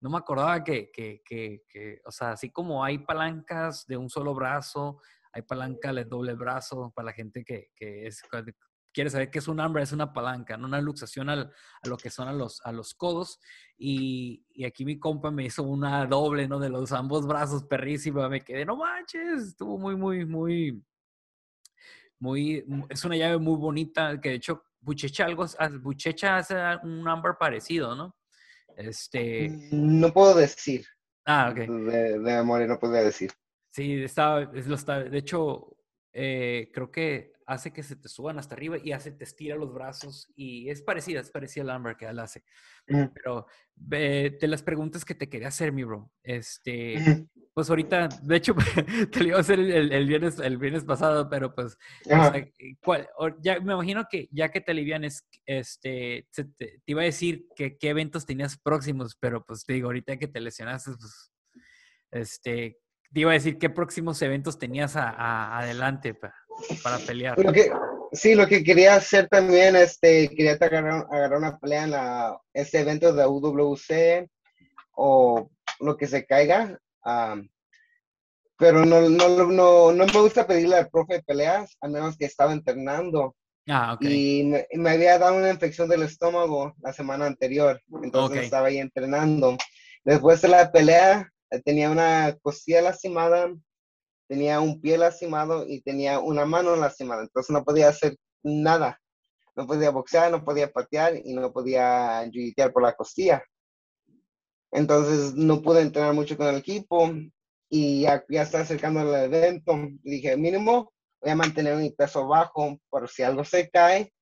no 0.01 0.09
me 0.09 0.17
acordaba 0.17 0.63
que, 0.63 0.91
que, 0.91 1.21
que, 1.25 1.63
que, 1.67 2.01
o 2.05 2.11
sea, 2.11 2.31
así 2.31 2.51
como 2.51 2.83
hay 2.83 2.99
palancas 2.99 3.85
de 3.87 3.97
un 3.97 4.09
solo 4.09 4.33
brazo, 4.33 5.01
hay 5.33 5.41
palanca 5.43 5.93
de 5.93 6.05
doble 6.05 6.33
brazo 6.35 6.91
para 6.95 7.07
la 7.07 7.13
gente 7.13 7.43
que, 7.43 7.71
que 7.75 8.07
es, 8.07 8.21
quiere 8.93 9.09
saber 9.09 9.29
qué 9.29 9.39
es 9.39 9.47
un 9.47 9.59
hambre, 9.59 9.83
es 9.83 9.91
una 9.91 10.13
palanca, 10.13 10.57
no 10.57 10.67
una 10.67 10.81
luxación 10.81 11.29
al, 11.29 11.51
a 11.81 11.87
lo 11.87 11.97
que 11.97 12.09
son 12.09 12.27
a 12.27 12.33
los, 12.33 12.61
a 12.65 12.71
los 12.71 12.93
codos. 12.93 13.39
Y, 13.77 14.45
y, 14.53 14.65
aquí 14.65 14.85
mi 14.85 14.99
compa 14.99 15.31
me 15.31 15.45
hizo 15.45 15.63
una 15.63 16.05
doble, 16.05 16.47
¿no? 16.47 16.59
De 16.59 16.69
los 16.69 16.91
ambos 16.91 17.27
brazos, 17.27 17.63
perrísima. 17.63 18.29
Me 18.29 18.41
quedé, 18.41 18.65
no 18.65 18.77
manches, 18.77 19.49
estuvo 19.49 19.77
muy, 19.77 19.95
muy, 19.95 20.25
muy, 20.25 20.83
muy, 22.19 22.65
es 22.89 23.05
una 23.05 23.15
llave 23.15 23.37
muy 23.37 23.57
bonita, 23.57 24.19
que 24.19 24.29
de 24.29 24.35
hecho 24.35 24.63
Buchecha 24.81 25.25
algo, 25.25 25.45
Buchecha 25.81 26.37
hace 26.37 26.55
un 26.83 27.07
ámbar 27.07 27.37
parecido, 27.37 27.95
¿no? 27.95 28.15
Este... 28.79 29.49
No 29.71 30.13
puedo 30.13 30.33
decir. 30.35 30.85
Ah, 31.25 31.49
ok. 31.51 31.57
De, 31.57 32.19
de 32.19 32.19
memoria 32.19 32.65
no 32.65 32.79
puedo 32.79 32.93
decir. 32.93 33.31
Sí, 33.71 34.03
estaba, 34.03 34.41
lo 34.41 34.75
está, 34.75 35.03
de 35.03 35.17
hecho, 35.17 35.77
eh, 36.13 36.71
creo 36.73 36.89
que 36.89 37.33
hace 37.45 37.71
que 37.71 37.83
se 37.83 37.95
te 37.95 38.09
suban 38.09 38.39
hasta 38.39 38.55
arriba 38.55 38.77
y 38.81 38.91
hace, 38.91 39.11
te 39.11 39.23
estira 39.23 39.55
los 39.55 39.73
brazos 39.73 40.31
y 40.35 40.69
es 40.69 40.81
parecida, 40.81 41.19
es 41.19 41.31
parecida 41.31 41.63
al 41.63 41.71
Amber 41.71 41.97
que 41.97 42.05
él 42.05 42.19
hace. 42.19 42.43
Pero 42.85 43.47
de 43.75 44.37
las 44.41 44.63
preguntas 44.63 45.03
que 45.03 45.15
te 45.15 45.29
quería 45.29 45.49
hacer, 45.49 45.71
mi 45.71 45.83
bro, 45.83 46.11
este, 46.23 47.27
pues 47.53 47.69
ahorita, 47.69 48.09
de 48.21 48.35
hecho, 48.35 48.55
te 49.11 49.19
lo 49.19 49.27
iba 49.27 49.37
a 49.37 49.41
hacer 49.41 49.59
el, 49.59 49.91
el, 49.91 50.07
viernes, 50.07 50.39
el 50.39 50.57
viernes 50.57 50.83
pasado, 50.83 51.29
pero 51.29 51.53
pues, 51.53 51.77
ya 53.41 53.59
me 53.59 53.73
imagino 53.73 54.05
que 54.09 54.29
ya 54.31 54.49
que 54.49 54.61
te 54.61 54.71
alivianes, 54.71 55.25
este, 55.45 56.27
te, 56.33 56.45
te, 56.45 56.81
iba 56.85 57.01
a 57.01 57.05
decir 57.05 57.47
que 57.55 57.77
qué 57.77 57.89
eventos 57.89 58.25
tenías 58.25 58.57
próximos, 58.57 59.17
pero 59.19 59.43
pues 59.43 59.65
te 59.65 59.73
digo, 59.73 59.87
ahorita 59.87 60.17
que 60.17 60.27
te 60.27 60.39
lesionaste, 60.39 60.91
pues, 60.91 61.31
este, 62.11 62.79
te 63.11 63.19
iba 63.19 63.31
a 63.31 63.33
decir 63.33 63.57
qué 63.57 63.69
próximos 63.69 64.21
eventos 64.21 64.59
tenías 64.59 64.95
a, 64.95 65.57
adelante 65.57 66.13
para 66.13 66.97
pelear. 66.99 67.35
sí, 68.11 68.35
lo 68.35 68.47
que 68.47 68.63
quería 68.63 68.95
hacer 68.95 69.27
también, 69.27 69.75
este, 69.75 70.29
quería 70.29 70.53
agarrar, 70.53 71.07
agarrar 71.11 71.37
una 71.37 71.57
pelea 71.57 71.83
en 71.83 71.91
la, 71.91 72.39
este 72.53 72.79
evento 72.79 73.13
de 73.13 73.25
UWC 73.25 74.29
o 74.95 75.49
lo 75.79 75.97
que 75.97 76.07
se 76.07 76.25
caiga. 76.25 76.79
Pero 78.57 78.85
no, 78.85 79.09
no, 79.09 79.47
no, 79.47 79.91
no 79.93 80.05
me 80.05 80.21
gusta 80.21 80.45
pedirle 80.45 80.75
al 80.75 80.89
profe 80.89 81.15
de 81.15 81.23
peleas, 81.23 81.77
a 81.79 81.87
menos 81.87 82.17
que 82.17 82.25
estaba 82.25 82.51
entrenando. 82.51 83.35
Ah, 83.67 83.97
Y 84.01 84.51
me, 84.73 84.89
había 84.89 85.17
dado 85.17 85.37
una 85.37 85.51
infección 85.51 85.87
del 85.87 86.03
estómago 86.03 86.73
la 86.81 86.91
semana 86.91 87.25
anterior, 87.25 87.81
entonces 88.03 88.43
estaba 88.43 88.67
ahí 88.67 88.79
entrenando. 88.79 89.57
Después 90.03 90.41
de 90.41 90.49
la 90.49 90.71
pelea, 90.71 91.31
tenía 91.63 91.89
una 91.89 92.35
costilla 92.41 92.81
lastimada, 92.81 93.53
tenía 94.27 94.59
un 94.59 94.81
pie 94.81 94.97
lastimado 94.97 95.65
y 95.67 95.81
tenía 95.81 96.19
una 96.19 96.45
mano 96.45 96.75
lastimada. 96.75 97.21
Entonces 97.23 97.51
no 97.51 97.63
podía 97.63 97.89
hacer 97.89 98.17
nada. 98.43 98.99
No 99.55 99.67
podía 99.67 99.89
boxear, 99.89 100.31
no 100.31 100.43
podía 100.43 100.71
patear 100.71 101.15
y 101.23 101.33
no 101.33 101.51
podía 101.51 102.27
jiu 102.31 102.53
por 102.73 102.83
la 102.83 102.93
costilla. 102.93 103.43
Entonces 104.71 105.33
no 105.35 105.61
pude 105.61 105.81
entrenar 105.81 106.13
mucho 106.13 106.37
con 106.37 106.47
el 106.47 106.57
equipo 106.57 107.11
y 107.69 108.01
ya, 108.01 108.23
ya 108.29 108.43
está 108.43 108.61
acercando 108.61 109.01
el 109.01 109.33
evento. 109.33 109.77
dije, 110.03 110.37
mínimo, 110.37 110.91
voy 111.21 111.31
a 111.31 111.35
mantener 111.35 111.75
mi 111.77 111.91
peso 111.91 112.27
bajo 112.27 112.79
por 112.89 113.09
si 113.09 113.23
algo 113.23 113.43
se 113.43 113.69
cae. 113.69 114.13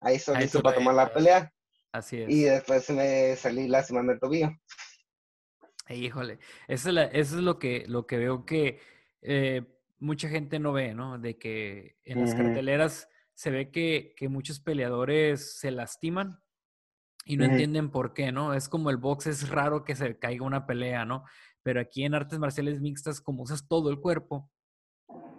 Ahí 0.00 0.16
estoy 0.16 0.38
listo 0.38 0.62
para 0.62 0.76
tomar 0.76 0.94
la 0.94 1.12
pelea. 1.12 1.52
Así 1.92 2.20
es. 2.20 2.30
Y 2.30 2.42
después 2.44 2.88
me 2.90 3.36
salí 3.36 3.68
lastimando 3.68 4.12
el 4.12 4.20
tobillo. 4.20 4.50
Híjole, 5.88 6.38
eso 6.68 6.90
es, 6.90 7.08
eso 7.12 7.36
es 7.36 7.42
lo, 7.42 7.58
que, 7.58 7.84
lo 7.86 8.06
que 8.06 8.16
veo 8.16 8.44
que 8.46 8.80
eh, 9.20 9.62
mucha 9.98 10.28
gente 10.28 10.58
no 10.58 10.72
ve, 10.72 10.94
¿no? 10.94 11.18
De 11.18 11.38
que 11.38 11.96
en 12.04 12.20
las 12.20 12.34
carteleras 12.34 13.08
se 13.34 13.50
ve 13.50 13.70
que, 13.70 14.14
que, 14.16 14.28
muchos 14.28 14.60
peleadores 14.60 15.58
se 15.58 15.70
lastiman 15.70 16.40
y 17.24 17.36
no 17.36 17.44
entienden 17.44 17.90
por 17.90 18.14
qué, 18.14 18.32
¿no? 18.32 18.54
Es 18.54 18.68
como 18.68 18.90
el 18.90 18.96
box, 18.96 19.26
es 19.26 19.48
raro 19.48 19.84
que 19.84 19.94
se 19.94 20.18
caiga 20.18 20.44
una 20.44 20.66
pelea, 20.66 21.04
¿no? 21.04 21.24
Pero 21.62 21.80
aquí 21.80 22.04
en 22.04 22.14
artes 22.14 22.38
marciales 22.38 22.80
mixtas, 22.80 23.20
como 23.20 23.42
usas 23.42 23.68
todo 23.68 23.90
el 23.90 24.00
cuerpo, 24.00 24.50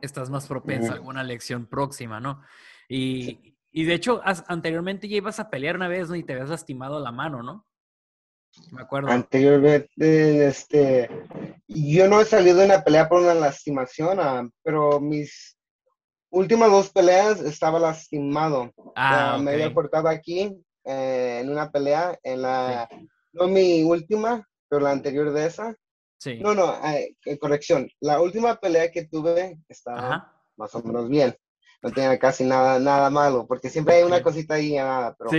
estás 0.01 0.29
más 0.29 0.47
propensa 0.47 0.91
a 0.91 0.95
alguna 0.95 1.23
lección 1.23 1.65
próxima, 1.65 2.19
¿no? 2.19 2.41
Y, 2.87 3.57
y 3.71 3.83
de 3.83 3.93
hecho, 3.93 4.21
anteriormente 4.23 5.07
ya 5.07 5.17
ibas 5.17 5.39
a 5.39 5.49
pelear 5.49 5.75
una 5.75 5.87
vez, 5.87 6.09
¿no? 6.09 6.15
Y 6.15 6.23
te 6.23 6.33
habías 6.33 6.49
lastimado 6.49 6.99
la 6.99 7.11
mano, 7.11 7.43
¿no? 7.43 7.65
Me 8.71 8.81
acuerdo. 8.81 9.09
Anteriormente, 9.09 10.47
este, 10.47 11.09
yo 11.67 12.07
no 12.07 12.21
he 12.21 12.25
salido 12.25 12.57
de 12.57 12.65
una 12.65 12.83
pelea 12.83 13.09
por 13.09 13.21
una 13.21 13.33
lastimación, 13.33 14.19
ah, 14.19 14.47
pero 14.61 14.99
mis 14.99 15.57
últimas 16.29 16.71
dos 16.71 16.89
peleas 16.89 17.41
estaba 17.41 17.79
lastimado. 17.79 18.71
Ah, 18.95 19.39
Me 19.41 19.51
había 19.51 19.73
cortado 19.73 20.07
aquí 20.07 20.55
eh, 20.85 21.39
en 21.41 21.49
una 21.49 21.71
pelea, 21.71 22.17
en 22.23 22.41
la, 22.41 22.89
no 23.33 23.47
mi 23.47 23.83
última, 23.83 24.47
pero 24.67 24.81
la 24.81 24.91
anterior 24.91 25.31
de 25.31 25.45
esa. 25.47 25.75
Sí. 26.17 26.39
No, 26.39 26.55
no, 26.55 26.75
eh, 26.85 27.37
corrección. 27.39 27.89
La 27.99 28.21
última 28.21 28.55
pelea 28.55 28.91
que 28.91 29.05
tuve 29.05 29.59
estaba 29.67 30.33
más 30.55 30.73
o 30.75 30.81
menos 30.83 31.09
bien. 31.09 31.35
No 31.81 31.91
tenía 31.91 32.17
casi 32.17 32.45
nada, 32.45 32.79
nada 32.79 33.09
malo, 33.09 33.45
porque 33.45 33.69
siempre 33.69 33.95
hay 33.95 34.03
una 34.03 34.23
cosita 34.23 34.53
ahí, 34.53 34.75
nada, 34.75 35.15
pero 35.17 35.29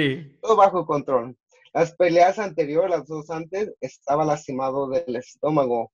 todo 0.42 0.56
bajo 0.56 0.84
control. 0.84 1.34
Las 1.72 1.94
peleas 1.96 2.38
anteriores, 2.38 2.90
las 2.90 3.06
dos 3.06 3.30
antes, 3.30 3.72
estaba 3.80 4.24
lastimado 4.24 4.88
del 4.88 5.16
estómago. 5.16 5.90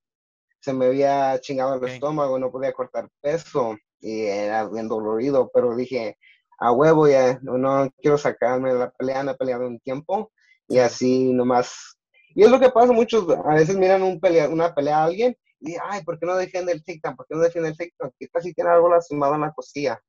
Se 0.61 0.73
me 0.73 0.87
había 0.87 1.39
chingado 1.41 1.77
el 1.77 1.89
estómago, 1.89 2.39
no 2.39 2.51
podía 2.51 2.73
cortar 2.73 3.09
peso 3.21 3.77
y 4.01 4.23
era 4.23 4.69
bien 4.69 4.89
dolorido, 4.89 5.51
pero 5.55 5.77
dije, 5.77 6.19
a 6.61 6.73
huevo 6.73 7.09
ya, 7.09 7.38
no, 7.42 7.90
quiero 8.03 8.18
sacarme 8.18 8.73
de 8.73 8.79
la 8.79 8.90
pelea, 8.90 9.23
no 9.23 9.31
he 9.33 9.37
peleado 9.37 9.66
un 9.66 9.81
tiempo 9.81 10.31
y 10.68 10.79
así 10.79 11.33
nomás. 11.33 11.99
Y 12.35 12.44
es 12.44 12.51
lo 12.51 12.61
que 12.61 12.70
pasa, 12.70 12.92
muchos 12.92 13.27
a 13.31 13.55
veces 13.55 13.77
miran 13.77 14.03
un 14.03 14.20
pelea, 14.20 14.49
una 14.49 14.75
pelea 14.75 14.99
a 14.99 15.05
alguien 15.05 15.37
y 15.59 15.77
ay, 15.83 16.05
¿por 16.05 16.18
qué 16.18 16.27
no 16.27 16.37
defiende 16.37 16.73
el 16.73 16.85
tic 16.85 17.03
¿Por 17.16 17.27
qué 17.27 17.35
no 17.35 17.40
defiende 17.40 17.70
el 17.70 17.77
tic-tac? 17.77 18.12
¿Qué 18.18 18.29
tal 18.29 18.42
si 18.42 18.55
tiene 18.55 18.70
algo 18.70 18.88
lastimado 18.88 19.35
en 19.35 19.40
la 19.40 19.53
costilla? 19.53 20.01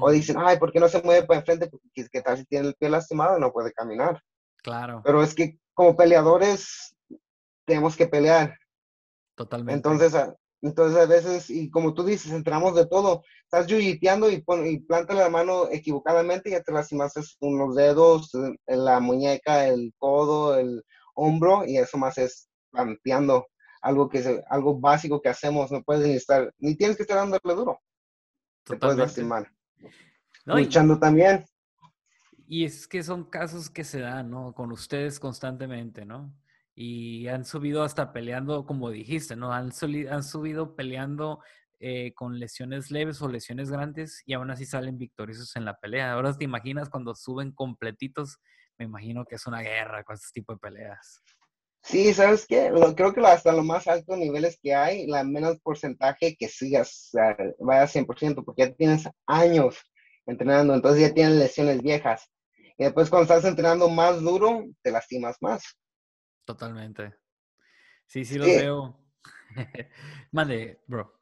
O 0.00 0.08
mm. 0.08 0.12
dicen, 0.12 0.36
ay, 0.38 0.58
¿por 0.58 0.72
qué 0.72 0.80
no 0.80 0.88
se 0.88 1.02
mueve 1.02 1.26
para 1.26 1.40
enfrente? 1.40 1.68
Porque 1.68 2.06
¿qué 2.10 2.20
tal 2.20 2.36
si 2.36 2.44
tiene 2.46 2.68
el 2.68 2.74
pie 2.74 2.90
lastimado 2.90 3.38
no 3.38 3.52
puede 3.52 3.72
caminar? 3.72 4.22
Claro. 4.62 5.00
Pero 5.04 5.22
es 5.22 5.34
que 5.34 5.58
como 5.72 5.96
peleadores 5.96 6.94
tenemos 7.66 7.96
que 7.96 8.06
pelear. 8.06 8.58
Totalmente. 9.34 9.76
Entonces, 9.76 10.14
entonces 10.62 10.98
a 10.98 11.06
veces, 11.06 11.50
y 11.50 11.70
como 11.70 11.94
tú 11.94 12.04
dices, 12.04 12.32
entramos 12.32 12.74
de 12.74 12.86
todo. 12.86 13.22
Estás 13.44 13.66
yuyiteando 13.66 14.30
y, 14.30 14.42
pon, 14.42 14.66
y 14.66 14.78
planta 14.78 15.14
la 15.14 15.28
mano 15.28 15.68
equivocadamente 15.70 16.48
y 16.48 16.52
ya 16.52 16.62
te 16.62 16.72
lastimaste 16.72 17.20
unos 17.40 17.74
dedos, 17.74 18.32
en 18.34 18.84
la 18.84 19.00
muñeca, 19.00 19.66
el 19.66 19.92
codo, 19.98 20.58
el 20.58 20.82
hombro, 21.14 21.64
y 21.66 21.78
eso 21.78 21.98
más 21.98 22.18
es 22.18 22.48
planteando 22.70 23.46
algo 23.82 24.08
que 24.08 24.18
es 24.18 24.28
algo 24.48 24.78
básico 24.78 25.20
que 25.20 25.30
hacemos. 25.30 25.70
No 25.70 25.82
puedes 25.82 26.06
ni 26.06 26.14
estar, 26.14 26.52
ni 26.58 26.74
tienes 26.76 26.96
que 26.96 27.02
estar 27.02 27.16
dándole 27.16 27.54
duro. 27.54 27.80
Te 28.64 28.76
puedes 28.76 28.96
lastimar. 28.96 29.50
Luchando 30.44 30.98
también 30.98 31.44
y 32.50 32.64
es 32.64 32.88
que 32.88 33.00
son 33.04 33.22
casos 33.22 33.70
que 33.70 33.84
se 33.84 34.00
dan, 34.00 34.28
¿no? 34.28 34.52
Con 34.52 34.72
ustedes 34.72 35.20
constantemente, 35.20 36.04
¿no? 36.04 36.34
Y 36.74 37.28
han 37.28 37.44
subido 37.44 37.82
hasta 37.82 38.12
peleando, 38.12 38.64
como 38.64 38.90
dijiste, 38.90 39.36
¿no? 39.36 39.52
Han, 39.52 39.70
han 40.10 40.22
subido 40.22 40.76
peleando 40.76 41.40
eh, 41.82 42.12
con 42.14 42.38
lesiones 42.38 42.90
leves 42.90 43.22
o 43.22 43.28
lesiones 43.28 43.70
grandes 43.70 44.22
y 44.26 44.34
aún 44.34 44.50
así 44.50 44.66
salen 44.66 44.98
victoriosos 44.98 45.56
en 45.56 45.64
la 45.64 45.78
pelea. 45.78 46.12
Ahora 46.12 46.36
te 46.36 46.44
imaginas 46.44 46.90
cuando 46.90 47.14
suben 47.14 47.52
completitos, 47.52 48.38
me 48.78 48.84
imagino 48.84 49.24
que 49.24 49.36
es 49.36 49.46
una 49.46 49.62
guerra 49.62 50.04
con 50.04 50.14
este 50.14 50.28
tipo 50.32 50.52
de 50.52 50.58
peleas. 50.58 51.22
Sí, 51.82 52.12
¿sabes 52.12 52.46
qué? 52.46 52.70
creo 52.94 53.14
que 53.14 53.20
hasta 53.20 53.52
los 53.52 53.64
más 53.64 53.86
altos 53.88 54.18
niveles 54.18 54.58
que 54.62 54.74
hay, 54.74 55.06
la 55.06 55.24
menos 55.24 55.58
porcentaje 55.60 56.36
que 56.38 56.48
sigas, 56.48 57.10
vaya 57.58 57.86
100%, 57.86 58.44
porque 58.44 58.66
ya 58.66 58.74
tienes 58.74 59.08
años 59.26 59.78
entrenando, 60.26 60.74
entonces 60.74 61.00
ya 61.08 61.14
tienes 61.14 61.36
lesiones 61.36 61.80
viejas. 61.82 62.30
Y 62.76 62.84
después 62.84 63.08
cuando 63.08 63.22
estás 63.22 63.48
entrenando 63.48 63.88
más 63.88 64.20
duro, 64.20 64.66
te 64.82 64.90
lastimas 64.90 65.38
más. 65.40 65.62
Totalmente. 66.44 67.14
Sí, 68.06 68.24
sí 68.24 68.38
lo 68.38 68.44
veo. 68.44 68.98
Mande, 70.32 70.80
bro. 70.86 71.20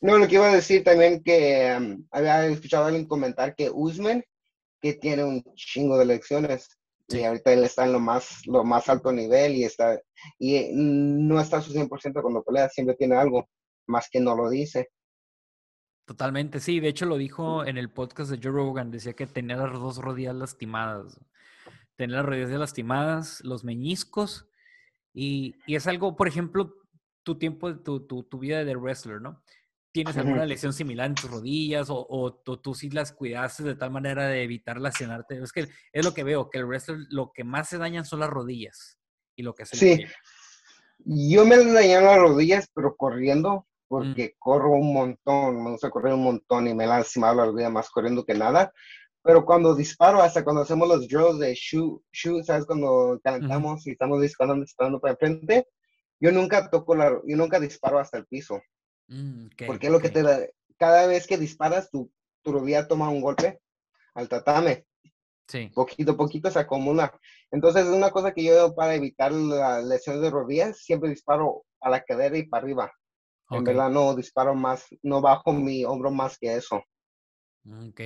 No, 0.00 0.18
lo 0.18 0.28
que 0.28 0.34
iba 0.34 0.50
a 0.50 0.54
decir 0.54 0.84
también 0.84 1.22
que 1.22 1.74
um, 1.78 2.06
había 2.10 2.46
escuchado 2.46 2.84
a 2.84 2.88
alguien 2.88 3.08
comentar 3.08 3.54
que 3.54 3.70
Usman, 3.70 4.22
que 4.80 4.94
tiene 4.94 5.24
un 5.24 5.42
chingo 5.54 5.96
de 5.96 6.04
lecciones, 6.04 6.68
y 7.08 7.22
ahorita 7.22 7.52
él 7.52 7.64
está 7.64 7.84
en 7.84 7.92
lo 7.92 8.00
más, 8.00 8.46
lo 8.46 8.64
más 8.64 8.88
alto 8.88 9.12
nivel 9.12 9.54
y 9.54 9.64
está, 9.64 10.00
y 10.38 10.70
no 10.72 11.40
está 11.40 11.58
a 11.58 11.62
su 11.62 11.72
100% 11.72 12.22
cuando 12.22 12.42
pelea, 12.42 12.68
siempre 12.68 12.96
tiene 12.96 13.16
algo, 13.16 13.48
más 13.86 14.08
que 14.10 14.20
no 14.20 14.34
lo 14.34 14.48
dice. 14.50 14.90
Totalmente, 16.06 16.60
sí, 16.60 16.80
de 16.80 16.88
hecho 16.88 17.06
lo 17.06 17.16
dijo 17.16 17.64
en 17.64 17.78
el 17.78 17.90
podcast 17.90 18.30
de 18.30 18.38
Joe 18.42 18.52
Rogan, 18.52 18.90
decía 18.90 19.14
que 19.14 19.26
tenía 19.26 19.56
las 19.56 19.72
dos 19.72 19.98
rodillas 19.98 20.34
lastimadas, 20.34 21.18
tenía 21.96 22.16
las 22.16 22.26
rodillas 22.26 22.50
lastimadas, 22.50 23.40
los 23.44 23.64
meñiscos, 23.64 24.48
y, 25.12 25.54
y 25.66 25.76
es 25.76 25.86
algo, 25.86 26.16
por 26.16 26.28
ejemplo, 26.28 26.74
tu 27.22 27.38
tiempo, 27.38 27.74
tu, 27.76 28.06
tu, 28.06 28.24
tu 28.24 28.38
vida 28.38 28.64
de 28.64 28.76
wrestler, 28.76 29.20
¿no? 29.20 29.42
¿Tienes 29.92 30.16
alguna 30.16 30.44
lesión 30.44 30.72
similar 30.72 31.06
en 31.06 31.14
tus 31.14 31.30
rodillas 31.30 31.88
o, 31.88 32.04
o, 32.08 32.34
tú 32.34 32.74
sí 32.74 32.90
las 32.90 33.12
cuidaste 33.12 33.62
de 33.62 33.76
tal 33.76 33.92
manera 33.92 34.26
de 34.26 34.42
evitar 34.42 34.80
lesionarte? 34.80 35.40
Es 35.40 35.52
que 35.52 35.68
es 35.92 36.04
lo 36.04 36.12
que 36.12 36.24
veo, 36.24 36.50
que 36.50 36.58
el 36.58 36.66
wrestler 36.66 36.98
lo 37.10 37.30
que 37.32 37.44
más 37.44 37.68
se 37.68 37.78
dañan 37.78 38.04
son 38.04 38.18
las 38.18 38.28
rodillas 38.28 38.98
y 39.36 39.44
lo 39.44 39.54
que 39.54 39.66
se 39.66 39.76
Sí, 39.76 40.04
yo 40.98 41.46
me 41.46 41.56
dañé 41.56 42.00
las 42.00 42.18
rodillas, 42.18 42.68
pero 42.74 42.96
corriendo, 42.96 43.60
mm. 43.60 43.64
porque 43.86 44.34
corro 44.36 44.72
un 44.72 44.92
montón, 44.92 45.62
me 45.62 45.70
gusta 45.70 45.90
correr 45.90 46.14
un 46.14 46.24
montón 46.24 46.66
y 46.66 46.74
me 46.74 46.84
he 46.84 46.88
lastimado 46.88 47.36
la 47.36 47.46
rodilla 47.46 47.70
más 47.70 47.88
corriendo 47.88 48.24
que 48.24 48.34
nada. 48.34 48.72
Pero 49.24 49.46
cuando 49.46 49.74
disparo, 49.74 50.20
hasta 50.20 50.44
cuando 50.44 50.62
hacemos 50.62 50.86
los 50.86 51.08
drills 51.08 51.38
de 51.38 51.54
shoot, 51.54 52.02
shoot 52.12 52.44
¿sabes? 52.44 52.66
Cuando 52.66 53.18
calentamos 53.24 53.86
y 53.86 53.92
estamos 53.92 54.20
disparando, 54.20 54.62
disparando 54.62 55.00
para 55.00 55.12
enfrente, 55.12 55.66
yo 56.20 56.30
nunca 56.30 56.68
toco 56.68 56.94
la, 56.94 57.10
yo 57.24 57.36
nunca 57.36 57.58
disparo 57.58 57.98
hasta 57.98 58.18
el 58.18 58.26
piso. 58.26 58.60
Mm, 59.08 59.46
porque 59.66 59.86
es 59.86 59.92
lo 59.92 59.98
que 60.00 60.10
te 60.10 60.22
da, 60.22 60.40
cada 60.76 61.06
vez 61.06 61.26
que 61.26 61.38
disparas, 61.38 61.90
tu, 61.90 62.12
tu 62.42 62.52
rodilla 62.52 62.86
toma 62.86 63.08
un 63.08 63.22
golpe 63.22 63.60
al 64.14 64.28
tatame. 64.28 64.84
Sí. 65.48 65.70
Poquito 65.74 66.12
a 66.12 66.16
poquito 66.18 66.50
se 66.50 66.58
acumula. 66.58 67.18
Entonces, 67.50 67.86
es 67.86 67.92
una 67.92 68.10
cosa 68.10 68.32
que 68.32 68.44
yo 68.44 68.74
para 68.74 68.94
evitar 68.94 69.32
las 69.32 69.84
lesiones 69.84 70.20
de 70.20 70.30
rodillas, 70.30 70.78
siempre 70.78 71.08
disparo 71.08 71.64
a 71.80 71.88
la 71.88 72.04
cadera 72.04 72.36
y 72.36 72.46
para 72.46 72.62
arriba. 72.62 72.92
En 73.50 73.64
verdad 73.64 73.88
no 73.88 74.14
disparo 74.14 74.54
más, 74.54 74.86
no 75.02 75.20
bajo 75.20 75.52
mi 75.52 75.84
hombro 75.84 76.10
más 76.10 76.38
que 76.38 76.54
eso. 76.54 76.82
Ok, 77.66 78.00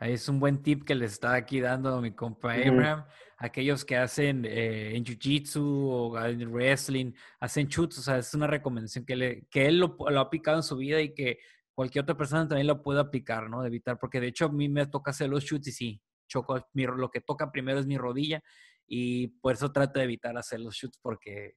es 0.00 0.28
un 0.28 0.38
buen 0.38 0.62
tip 0.62 0.84
que 0.84 0.94
les 0.94 1.12
está 1.12 1.34
aquí 1.34 1.60
dando 1.60 2.00
mi 2.00 2.12
compa 2.12 2.54
Abraham. 2.54 3.04
Aquellos 3.36 3.84
que 3.84 3.96
hacen 3.96 4.44
eh, 4.44 4.94
en 4.94 5.04
Jiu-Jitsu 5.04 5.60
o 5.60 6.24
en 6.24 6.48
wrestling, 6.52 7.12
hacen 7.40 7.66
chutes, 7.66 7.98
o 7.98 8.02
sea, 8.02 8.18
es 8.18 8.32
una 8.34 8.46
recomendación 8.46 9.04
que, 9.04 9.16
le, 9.16 9.46
que 9.50 9.66
él 9.66 9.78
lo, 9.78 9.96
lo, 10.08 10.18
ha 10.20 10.22
aplicado 10.22 10.58
en 10.58 10.62
su 10.62 10.76
vida 10.76 11.00
y 11.00 11.12
que 11.12 11.38
cualquier 11.74 12.04
otra 12.04 12.16
persona 12.16 12.46
también 12.46 12.68
lo 12.68 12.80
puede 12.80 13.00
aplicar, 13.00 13.50
¿no? 13.50 13.62
De 13.62 13.68
evitar, 13.68 13.98
porque 13.98 14.20
de 14.20 14.28
hecho 14.28 14.44
a 14.44 14.52
mí 14.52 14.68
me 14.68 14.86
toca 14.86 15.10
hacer 15.10 15.28
los 15.28 15.44
chutes 15.44 15.68
y 15.68 15.72
sí, 15.72 16.02
choco, 16.28 16.64
mi, 16.72 16.86
lo 16.86 17.10
que 17.10 17.20
toca 17.20 17.50
primero 17.50 17.80
es 17.80 17.86
mi 17.86 17.98
rodilla 17.98 18.40
y 18.86 19.28
por 19.40 19.54
eso 19.54 19.72
trato 19.72 19.98
de 19.98 20.04
evitar 20.04 20.36
hacer 20.36 20.60
los 20.60 20.76
shoots 20.76 20.98
porque 21.02 21.54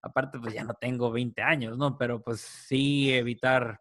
aparte 0.00 0.38
pues 0.38 0.54
ya 0.54 0.64
no 0.64 0.74
tengo 0.74 1.10
20 1.10 1.42
años, 1.42 1.76
¿no? 1.76 1.98
Pero 1.98 2.22
pues 2.22 2.40
sí 2.40 3.12
evitar 3.12 3.80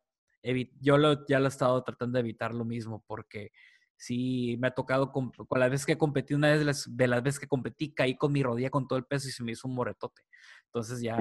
yo 0.79 0.97
lo, 0.97 1.25
ya 1.27 1.39
lo 1.39 1.45
he 1.45 1.49
estado 1.49 1.83
tratando 1.83 2.17
de 2.17 2.21
evitar 2.21 2.53
lo 2.53 2.65
mismo 2.65 3.03
porque 3.07 3.51
sí 3.97 4.57
me 4.59 4.67
ha 4.67 4.71
tocado, 4.71 5.11
con, 5.11 5.31
la 5.51 5.69
vez 5.69 5.85
que 5.85 5.97
competí, 5.97 6.33
una 6.33 6.49
vez 6.49 6.59
de 6.59 6.65
las, 6.65 6.85
de 6.89 7.07
las 7.07 7.23
veces 7.23 7.39
que 7.39 7.47
competí, 7.47 7.93
caí 7.93 8.15
con 8.15 8.31
mi 8.31 8.43
rodilla 8.43 8.69
con 8.69 8.87
todo 8.87 8.99
el 8.99 9.05
peso 9.05 9.27
y 9.27 9.31
se 9.31 9.43
me 9.43 9.53
hizo 9.53 9.67
un 9.67 9.75
moretote. 9.75 10.21
Entonces 10.65 11.01
ya 11.01 11.17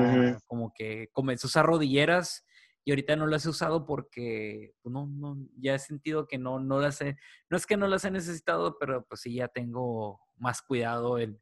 como 0.47 0.73
que 0.75 1.09
comencé 1.13 1.47
a 1.47 1.49
usar 1.49 1.67
rodilleras 1.67 2.45
y 2.85 2.91
ahorita 2.91 3.17
no 3.17 3.27
las 3.27 3.47
he 3.47 3.49
usado 3.49 3.87
porque 3.87 4.73
pues, 4.83 4.93
no, 4.93 5.07
no, 5.07 5.39
ya 5.57 5.75
he 5.75 5.79
sentido 5.79 6.27
que 6.27 6.39
no, 6.39 6.59
no 6.61 6.81
las 6.81 7.01
he, 7.01 7.17
no 7.49 7.57
es 7.57 7.67
que 7.67 7.77
no 7.77 7.87
las 7.87 8.05
he 8.05 8.11
necesitado, 8.11 8.77
pero 8.79 9.05
pues 9.07 9.23
sí 9.23 9.35
ya 9.35 9.49
tengo 9.49 10.21
más 10.37 10.61
cuidado 10.61 11.19
en, 11.19 11.41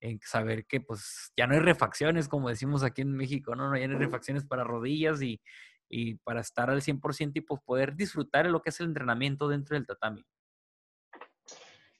en 0.00 0.20
saber 0.20 0.66
que 0.66 0.80
pues 0.80 1.32
ya 1.36 1.46
no 1.46 1.54
hay 1.54 1.60
refacciones, 1.60 2.28
como 2.28 2.50
decimos 2.50 2.82
aquí 2.82 3.02
en 3.02 3.12
México, 3.12 3.56
¿no? 3.56 3.68
No 3.68 3.74
hay 3.74 3.86
refacciones 3.86 4.44
para 4.44 4.62
rodillas 4.62 5.22
y, 5.22 5.40
y 5.96 6.16
para 6.16 6.40
estar 6.40 6.70
al 6.70 6.82
100% 6.82 7.30
y 7.34 7.40
pues, 7.40 7.60
poder 7.64 7.94
disfrutar 7.94 8.46
de 8.46 8.50
lo 8.50 8.60
que 8.60 8.70
es 8.70 8.80
el 8.80 8.86
entrenamiento 8.86 9.48
dentro 9.48 9.76
del 9.76 9.86
tatami. 9.86 10.24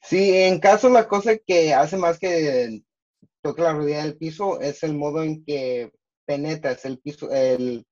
Sí, 0.03 0.37
en 0.37 0.59
caso 0.59 0.89
la 0.89 1.07
cosa 1.07 1.39
que 1.39 1.73
hace 1.73 1.97
más 1.97 2.19
que 2.19 2.83
toque 3.41 3.63
la 3.63 3.73
rodilla 3.73 4.03
del 4.03 4.17
piso 4.17 4.61
es 4.61 4.83
el 4.83 4.95
modo 4.95 5.23
en 5.23 5.45
que 5.45 5.93
penetras 6.27 6.85
el 6.85 6.99
piso, 6.99 7.31
el 7.31 7.87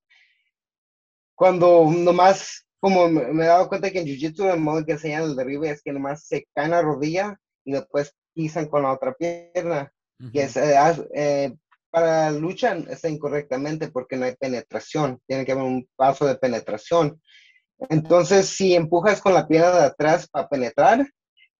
cuando 1.37 1.89
nomás, 1.89 2.67
como 2.81 3.09
me 3.09 3.45
he 3.45 3.47
dado 3.47 3.69
cuenta 3.69 3.91
que 3.93 4.01
en 4.01 4.07
Jiu-Jitsu 4.07 4.53
el 4.53 4.61
modo 4.61 4.79
en 4.81 4.85
que 4.85 4.93
enseñan 4.93 5.23
el 5.23 5.37
derribe 5.37 5.71
es 5.71 5.83
que 5.83 5.93
nomás 5.93 6.27
se 6.27 6.49
caen 6.53 6.73
la 6.73 6.83
rodilla 6.83 7.39
y 7.65 7.73
después 7.73 8.13
pisan 8.35 8.67
con 8.67 8.83
la 8.83 8.93
otra 8.93 9.15
pierna, 9.15 9.93
que 10.33 10.43
es, 10.43 10.57
eh, 10.57 10.75
eh, 11.15 11.55
para 11.93 12.31
lucha 12.31 12.73
está 12.89 13.11
incorrectamente 13.11 13.91
porque 13.91 14.17
no 14.17 14.25
hay 14.25 14.35
penetración, 14.35 15.21
tiene 15.27 15.45
que 15.45 15.53
haber 15.53 15.65
un 15.65 15.87
paso 15.95 16.27
de 16.27 16.37
penetración. 16.37 17.21
Entonces, 17.91 18.49
si 18.49 18.75
empujas 18.75 19.21
con 19.21 19.35
la 19.35 19.47
pierna 19.47 19.71
de 19.73 19.85
atrás 19.85 20.27
para 20.27 20.49
penetrar, 20.49 21.07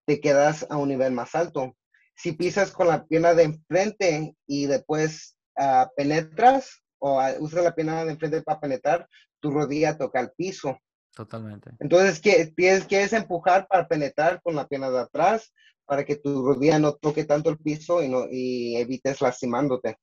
te 0.07 0.21
quedas 0.21 0.67
a 0.71 0.79
un 0.79 0.89
nivel 0.89 1.13
más 1.13 1.35
alto. 1.35 1.77
Si 2.17 2.33
pisas 2.33 2.71
con 2.71 2.89
la 2.89 3.05
pierna 3.05 3.35
de 3.35 3.43
enfrente 3.43 4.35
y 4.47 4.67
después 4.67 5.37
ah, 5.59 5.91
penetras 5.97 6.83
o 6.99 7.21
uh, 7.21 7.45
usas 7.45 7.65
la 7.65 7.75
pierna 7.75 8.05
de 8.05 8.13
enfrente 8.13 8.41
para 8.43 8.61
penetrar, 8.61 9.09
tu 9.39 9.51
rodilla 9.51 9.99
toca 9.99 10.21
el 10.21 10.31
piso. 10.31 10.79
Totalmente. 11.15 11.73
Entonces, 11.79 12.23
tienes, 12.55 12.87
quieres 12.87 13.13
empujar 13.13 13.67
para 13.69 13.87
penetrar 13.87 14.41
con 14.43 14.55
la 14.55 14.67
pierna 14.67 14.91
de 14.91 15.01
atrás 15.01 15.53
para 15.85 16.05
que 16.07 16.17
tu 16.17 16.43
rodilla 16.43 16.79
no 16.79 16.95
toque 16.95 17.25
tanto 17.25 17.51
el 17.51 17.59
piso 17.59 18.03
y, 18.03 18.09
no, 18.09 18.25
y 18.31 18.77
evites 18.77 19.21
lastimándote. 19.21 19.99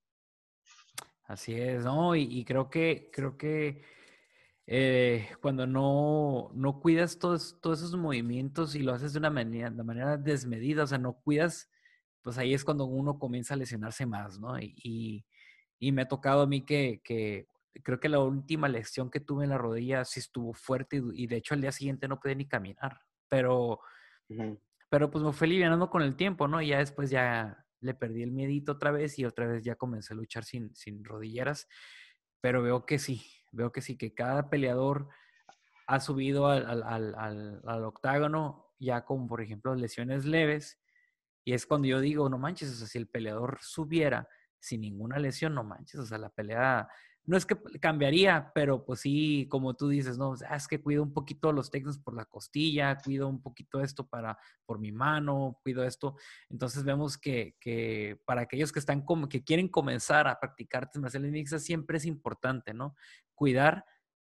Así 1.30 1.54
es, 1.54 1.84
¿no? 1.84 2.16
Y, 2.16 2.44
creo 2.44 2.68
que, 2.70 3.08
creo 3.12 3.36
que 3.36 3.84
eh, 4.66 5.28
cuando 5.40 5.64
no, 5.64 6.50
no 6.54 6.80
cuidas 6.80 7.20
todos, 7.20 7.60
todos 7.60 7.78
esos 7.78 7.96
movimientos 7.96 8.74
y 8.74 8.80
lo 8.80 8.92
haces 8.92 9.12
de 9.12 9.20
una 9.20 9.30
manera, 9.30 9.70
de 9.70 9.84
manera 9.84 10.16
desmedida, 10.16 10.82
o 10.82 10.86
sea, 10.88 10.98
no 10.98 11.12
cuidas, 11.22 11.70
pues 12.22 12.36
ahí 12.36 12.52
es 12.52 12.64
cuando 12.64 12.84
uno 12.86 13.16
comienza 13.20 13.54
a 13.54 13.58
lesionarse 13.58 14.06
más, 14.06 14.40
¿no? 14.40 14.58
Y, 14.58 15.24
y, 15.78 15.92
me 15.92 16.02
ha 16.02 16.08
tocado 16.08 16.42
a 16.42 16.46
mí 16.48 16.64
que, 16.64 17.00
que, 17.04 17.46
creo 17.84 18.00
que 18.00 18.08
la 18.08 18.18
última 18.18 18.68
lesión 18.68 19.08
que 19.08 19.20
tuve 19.20 19.44
en 19.44 19.50
la 19.50 19.58
rodilla 19.58 20.04
sí 20.04 20.18
estuvo 20.18 20.52
fuerte 20.52 21.00
y, 21.14 21.28
de 21.28 21.36
hecho 21.36 21.54
al 21.54 21.60
día 21.60 21.70
siguiente 21.70 22.08
no 22.08 22.18
pude 22.18 22.34
ni 22.34 22.48
caminar, 22.48 23.00
pero, 23.28 23.78
pero 24.88 25.12
pues 25.12 25.22
me 25.22 25.32
fue 25.32 25.46
aliviando 25.46 25.88
con 25.90 26.02
el 26.02 26.16
tiempo, 26.16 26.48
¿no? 26.48 26.60
Y 26.60 26.68
ya 26.68 26.78
después 26.78 27.08
ya 27.08 27.64
le 27.80 27.94
perdí 27.94 28.22
el 28.22 28.32
miedito 28.32 28.72
otra 28.72 28.90
vez 28.90 29.18
y 29.18 29.24
otra 29.24 29.46
vez 29.46 29.64
ya 29.64 29.76
comencé 29.76 30.14
a 30.14 30.16
luchar 30.16 30.44
sin, 30.44 30.74
sin 30.74 31.04
rodilleras. 31.04 31.68
Pero 32.40 32.62
veo 32.62 32.86
que 32.86 32.98
sí, 32.98 33.22
veo 33.52 33.72
que 33.72 33.82
sí, 33.82 33.96
que 33.96 34.14
cada 34.14 34.50
peleador 34.50 35.08
ha 35.86 36.00
subido 36.00 36.48
al, 36.48 36.66
al, 36.66 37.14
al, 37.14 37.60
al 37.64 37.84
octágono 37.84 38.70
ya 38.78 39.04
con, 39.04 39.28
por 39.28 39.42
ejemplo, 39.42 39.74
lesiones 39.74 40.24
leves. 40.24 40.80
Y 41.44 41.52
es 41.52 41.66
cuando 41.66 41.88
yo 41.88 42.00
digo, 42.00 42.28
no 42.28 42.38
manches, 42.38 42.70
o 42.70 42.74
sea, 42.74 42.86
si 42.86 42.98
el 42.98 43.08
peleador 43.08 43.58
subiera 43.60 44.28
sin 44.58 44.82
ninguna 44.82 45.18
lesión, 45.18 45.54
no 45.54 45.64
manches, 45.64 46.00
o 46.00 46.06
sea, 46.06 46.18
la 46.18 46.30
pelea 46.30 46.88
no 47.26 47.36
es 47.36 47.46
que 47.46 47.56
cambiaría, 47.80 48.50
pero 48.54 48.84
pues 48.84 49.00
sí, 49.00 49.46
como 49.50 49.74
tú 49.74 49.88
dices, 49.88 50.18
no, 50.18 50.34
es 50.34 50.68
que 50.68 50.80
cuido 50.80 51.02
un 51.02 51.12
poquito 51.12 51.52
los 51.52 51.70
técnicos 51.70 51.98
por 51.98 52.14
la 52.14 52.24
costilla, 52.24 52.98
cuido 52.98 53.28
un 53.28 53.42
poquito 53.42 53.80
esto 53.80 54.06
para, 54.06 54.38
por 54.66 54.78
mi 54.78 54.90
mano, 54.90 55.58
cuido 55.62 55.84
esto. 55.84 56.16
Entonces 56.48 56.84
vemos 56.84 57.18
que, 57.18 57.56
que 57.60 58.20
para 58.24 58.42
aquellos 58.42 58.72
que 58.72 58.78
están 58.78 59.02
como, 59.02 59.28
que 59.28 59.44
quieren 59.44 59.68
comenzar 59.68 60.26
a 60.28 60.40
practicar 60.40 60.84
artes 60.84 61.00
marciales 61.00 61.30
mixtas, 61.30 61.62
siempre 61.62 61.98
es 61.98 62.06
importante, 62.06 62.74
¿no? 62.74 62.96
Cuidar 63.34 63.84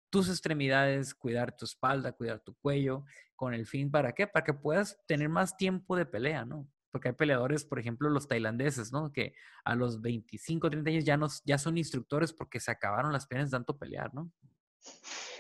tus 0.09 0.29
extremidades, 0.29 1.15
cuidar 1.15 1.55
tu 1.55 1.65
espalda, 1.65 2.11
cuidar 2.11 2.39
tu 2.39 2.53
cuello, 2.55 3.03
con 3.35 3.53
el 3.53 3.65
fin, 3.65 3.89
¿para 3.89 4.13
qué? 4.13 4.27
Para 4.27 4.43
que 4.43 4.53
puedas 4.53 5.01
tener 5.07 5.27
más 5.27 5.57
tiempo 5.57 5.95
de 5.95 6.05
pelea, 6.05 6.45
¿no? 6.45 6.67
Porque 6.93 7.09
hay 7.09 7.15
peleadores, 7.15 7.65
por 7.65 7.79
ejemplo, 7.79 8.07
los 8.11 8.27
tailandeses, 8.27 8.91
¿no? 8.91 9.11
Que 9.11 9.33
a 9.65 9.73
los 9.73 9.99
25, 9.99 10.69
30 10.69 10.91
años 10.91 11.03
ya, 11.03 11.17
no, 11.17 11.27
ya 11.43 11.57
son 11.57 11.79
instructores 11.79 12.31
porque 12.31 12.59
se 12.59 12.69
acabaron 12.69 13.11
las 13.11 13.25
piernas 13.25 13.49
de 13.49 13.57
tanto 13.57 13.79
pelear, 13.79 14.13
¿no? 14.13 14.31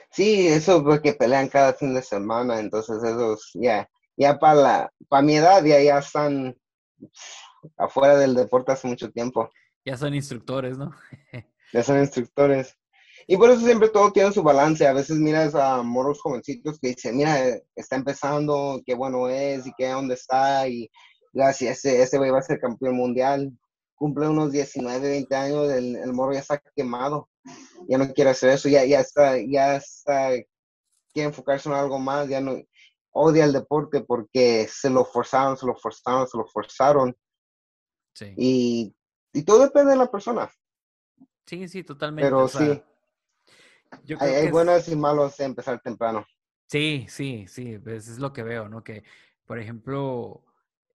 Sí, 0.09 0.47
eso 0.47 0.77
es 0.77 0.83
porque 0.83 1.13
pelean 1.13 1.47
cada 1.49 1.73
fin 1.73 1.93
de 1.93 2.01
semana, 2.01 2.59
entonces 2.59 3.03
esos 3.03 3.51
ya, 3.53 3.87
ya 4.17 4.39
para 4.39 4.55
la, 4.55 4.93
para 5.07 5.21
mi 5.21 5.35
edad 5.35 5.63
ya, 5.63 5.79
ya 5.79 5.99
están 5.99 6.57
afuera 7.77 8.17
del 8.17 8.33
deporte 8.33 8.71
hace 8.71 8.87
mucho 8.87 9.11
tiempo. 9.11 9.51
Ya 9.85 9.95
son 9.95 10.15
instructores, 10.15 10.75
¿no? 10.75 10.91
ya 11.73 11.83
son 11.83 11.99
instructores. 11.99 12.75
Y 13.27 13.37
por 13.37 13.49
eso 13.49 13.61
siempre 13.61 13.89
todo 13.89 14.11
tiene 14.11 14.31
su 14.31 14.43
balance. 14.43 14.85
A 14.85 14.93
veces 14.93 15.17
miras 15.17 15.55
a 15.55 15.81
moros 15.81 16.19
jovencitos 16.19 16.79
que 16.79 16.89
dicen, 16.89 17.17
mira, 17.17 17.39
está 17.75 17.95
empezando, 17.95 18.81
qué 18.85 18.95
bueno 18.95 19.29
es 19.29 19.65
y 19.65 19.73
qué 19.77 19.89
dónde 19.89 20.15
está. 20.15 20.67
Y 20.67 20.89
gracias, 21.33 21.79
ese, 21.79 22.01
ese 22.01 22.17
va 22.17 22.37
a 22.37 22.41
ser 22.41 22.59
campeón 22.59 22.95
mundial. 22.95 23.51
Cumple 23.95 24.27
unos 24.27 24.51
19, 24.51 25.07
20 25.07 25.35
años, 25.35 25.71
el, 25.71 25.95
el 25.95 26.13
morro 26.13 26.33
ya 26.33 26.39
está 26.39 26.61
quemado. 26.75 27.29
Ya 27.87 27.97
no 27.97 28.11
quiere 28.13 28.29
hacer 28.29 28.51
eso, 28.51 28.69
ya, 28.69 28.85
ya 28.85 29.01
está, 29.01 29.37
ya 29.37 29.75
está, 29.75 30.29
quiere 31.13 31.27
enfocarse 31.27 31.67
en 31.67 31.75
algo 31.75 31.99
más, 31.99 32.29
ya 32.29 32.39
no, 32.39 32.55
odia 33.11 33.43
el 33.43 33.51
deporte 33.51 34.01
porque 34.01 34.67
se 34.69 34.89
lo 34.89 35.03
forzaron, 35.03 35.57
se 35.57 35.65
lo 35.65 35.75
forzaron, 35.75 36.27
se 36.27 36.37
lo 36.37 36.45
forzaron. 36.45 37.15
Sí. 38.13 38.33
Y, 38.37 38.95
y 39.33 39.43
todo 39.43 39.63
depende 39.63 39.91
de 39.91 39.97
la 39.97 40.09
persona. 40.09 40.49
Sí, 41.45 41.67
sí, 41.67 41.83
totalmente. 41.83 42.25
Pero 42.29 42.47
sí 42.47 42.81
hay, 44.19 44.51
buenos 44.51 44.87
y 44.87 44.95
malos 44.95 45.37
de 45.37 45.45
empezar 45.45 45.79
temprano. 45.81 46.25
Sí, 46.67 47.05
sí, 47.09 47.45
sí, 47.47 47.77
pues 47.77 48.07
es 48.07 48.19
lo 48.19 48.33
que 48.33 48.43
veo, 48.43 48.67
¿no? 48.69 48.83
Que, 48.83 49.03
por 49.45 49.59
ejemplo, 49.59 50.43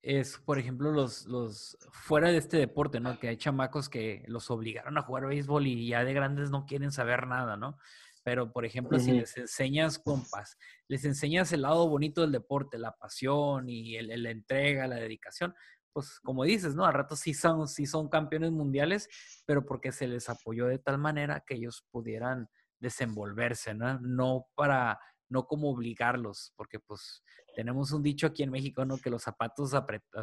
es, 0.03 0.38
por 0.38 0.59
ejemplo, 0.59 0.92
los, 0.92 1.26
los, 1.26 1.76
fuera 1.92 2.30
de 2.30 2.38
este 2.38 2.57
deporte, 2.57 3.01
¿no? 3.01 3.18
Que 3.18 3.28
hay 3.28 3.36
chamacos 3.36 3.88
que 3.88 4.24
los 4.26 4.51
obligaron 4.51 4.96
a 4.96 5.03
jugar 5.03 5.26
béisbol 5.26 5.66
y 5.66 5.88
ya 5.88 6.05
de 6.05 6.14
grandes 6.14 6.51
no 6.51 6.66
quieren 6.66 6.92
saber 6.92 7.26
nada, 7.26 7.57
¿no? 7.57 7.78
Pero, 8.22 8.53
por 8.53 8.64
ejemplo, 8.64 8.99
si 8.99 9.12
les 9.12 9.36
enseñas 9.38 9.99
compas, 9.99 10.59
les 10.86 11.05
enseñas 11.05 11.53
el 11.53 11.62
lado 11.62 11.88
bonito 11.88 12.20
del 12.20 12.32
deporte, 12.32 12.78
la 12.78 12.92
pasión 12.92 13.68
y 13.68 13.96
el, 13.96 14.22
la 14.22 14.30
entrega, 14.30 14.86
la 14.86 14.96
dedicación, 14.96 15.55
pues 15.92 16.20
como 16.20 16.44
dices, 16.44 16.74
¿no? 16.74 16.84
Al 16.84 16.94
rato 16.94 17.16
sí 17.16 17.32
son, 17.32 17.66
sí 17.68 17.86
son 17.86 18.09
campeones 18.09 18.53
mundiales, 18.53 19.09
pero 19.46 19.64
porque 19.64 19.92
se 19.92 20.07
les 20.07 20.28
apoyó 20.28 20.66
de 20.66 20.78
tal 20.78 20.99
manera 20.99 21.42
que 21.46 21.55
ellos 21.55 21.86
pudieran 21.90 22.49
desenvolverse, 22.78 23.74
¿no? 23.74 23.99
No 24.01 24.46
para, 24.55 25.01
no 25.29 25.47
como 25.47 25.70
obligarlos, 25.70 26.53
porque 26.57 26.79
pues 26.79 27.22
tenemos 27.55 27.93
un 27.93 28.03
dicho 28.03 28.26
aquí 28.26 28.43
en 28.43 28.51
México, 28.51 28.85
¿no? 28.85 28.99
Que 28.99 29.11
los 29.11 29.22
zapatos 29.22 29.72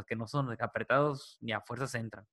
que 0.08 0.16
no 0.16 0.28
son 0.28 0.56
apretados 0.60 1.38
ni 1.41 1.51
a 1.51 1.62
fuerzas 1.62 1.95
entran. 1.95 2.26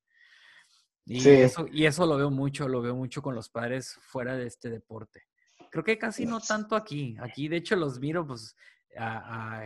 Y, 1.04 1.28
eso, 1.28 1.66
y 1.70 1.86
eso 1.86 2.06
lo 2.06 2.16
veo 2.16 2.30
mucho, 2.30 2.68
lo 2.68 2.80
veo 2.80 2.94
mucho 2.94 3.22
con 3.22 3.34
los 3.34 3.48
padres 3.48 3.98
fuera 4.02 4.36
de 4.36 4.46
este 4.46 4.70
deporte. 4.70 5.24
Creo 5.70 5.84
que 5.84 5.98
casi 5.98 6.26
no 6.26 6.38
tanto 6.40 6.76
aquí. 6.76 7.16
Aquí, 7.20 7.48
de 7.48 7.56
hecho, 7.56 7.74
los 7.76 7.98
miro, 7.98 8.26
pues, 8.26 8.54
a, 8.96 9.64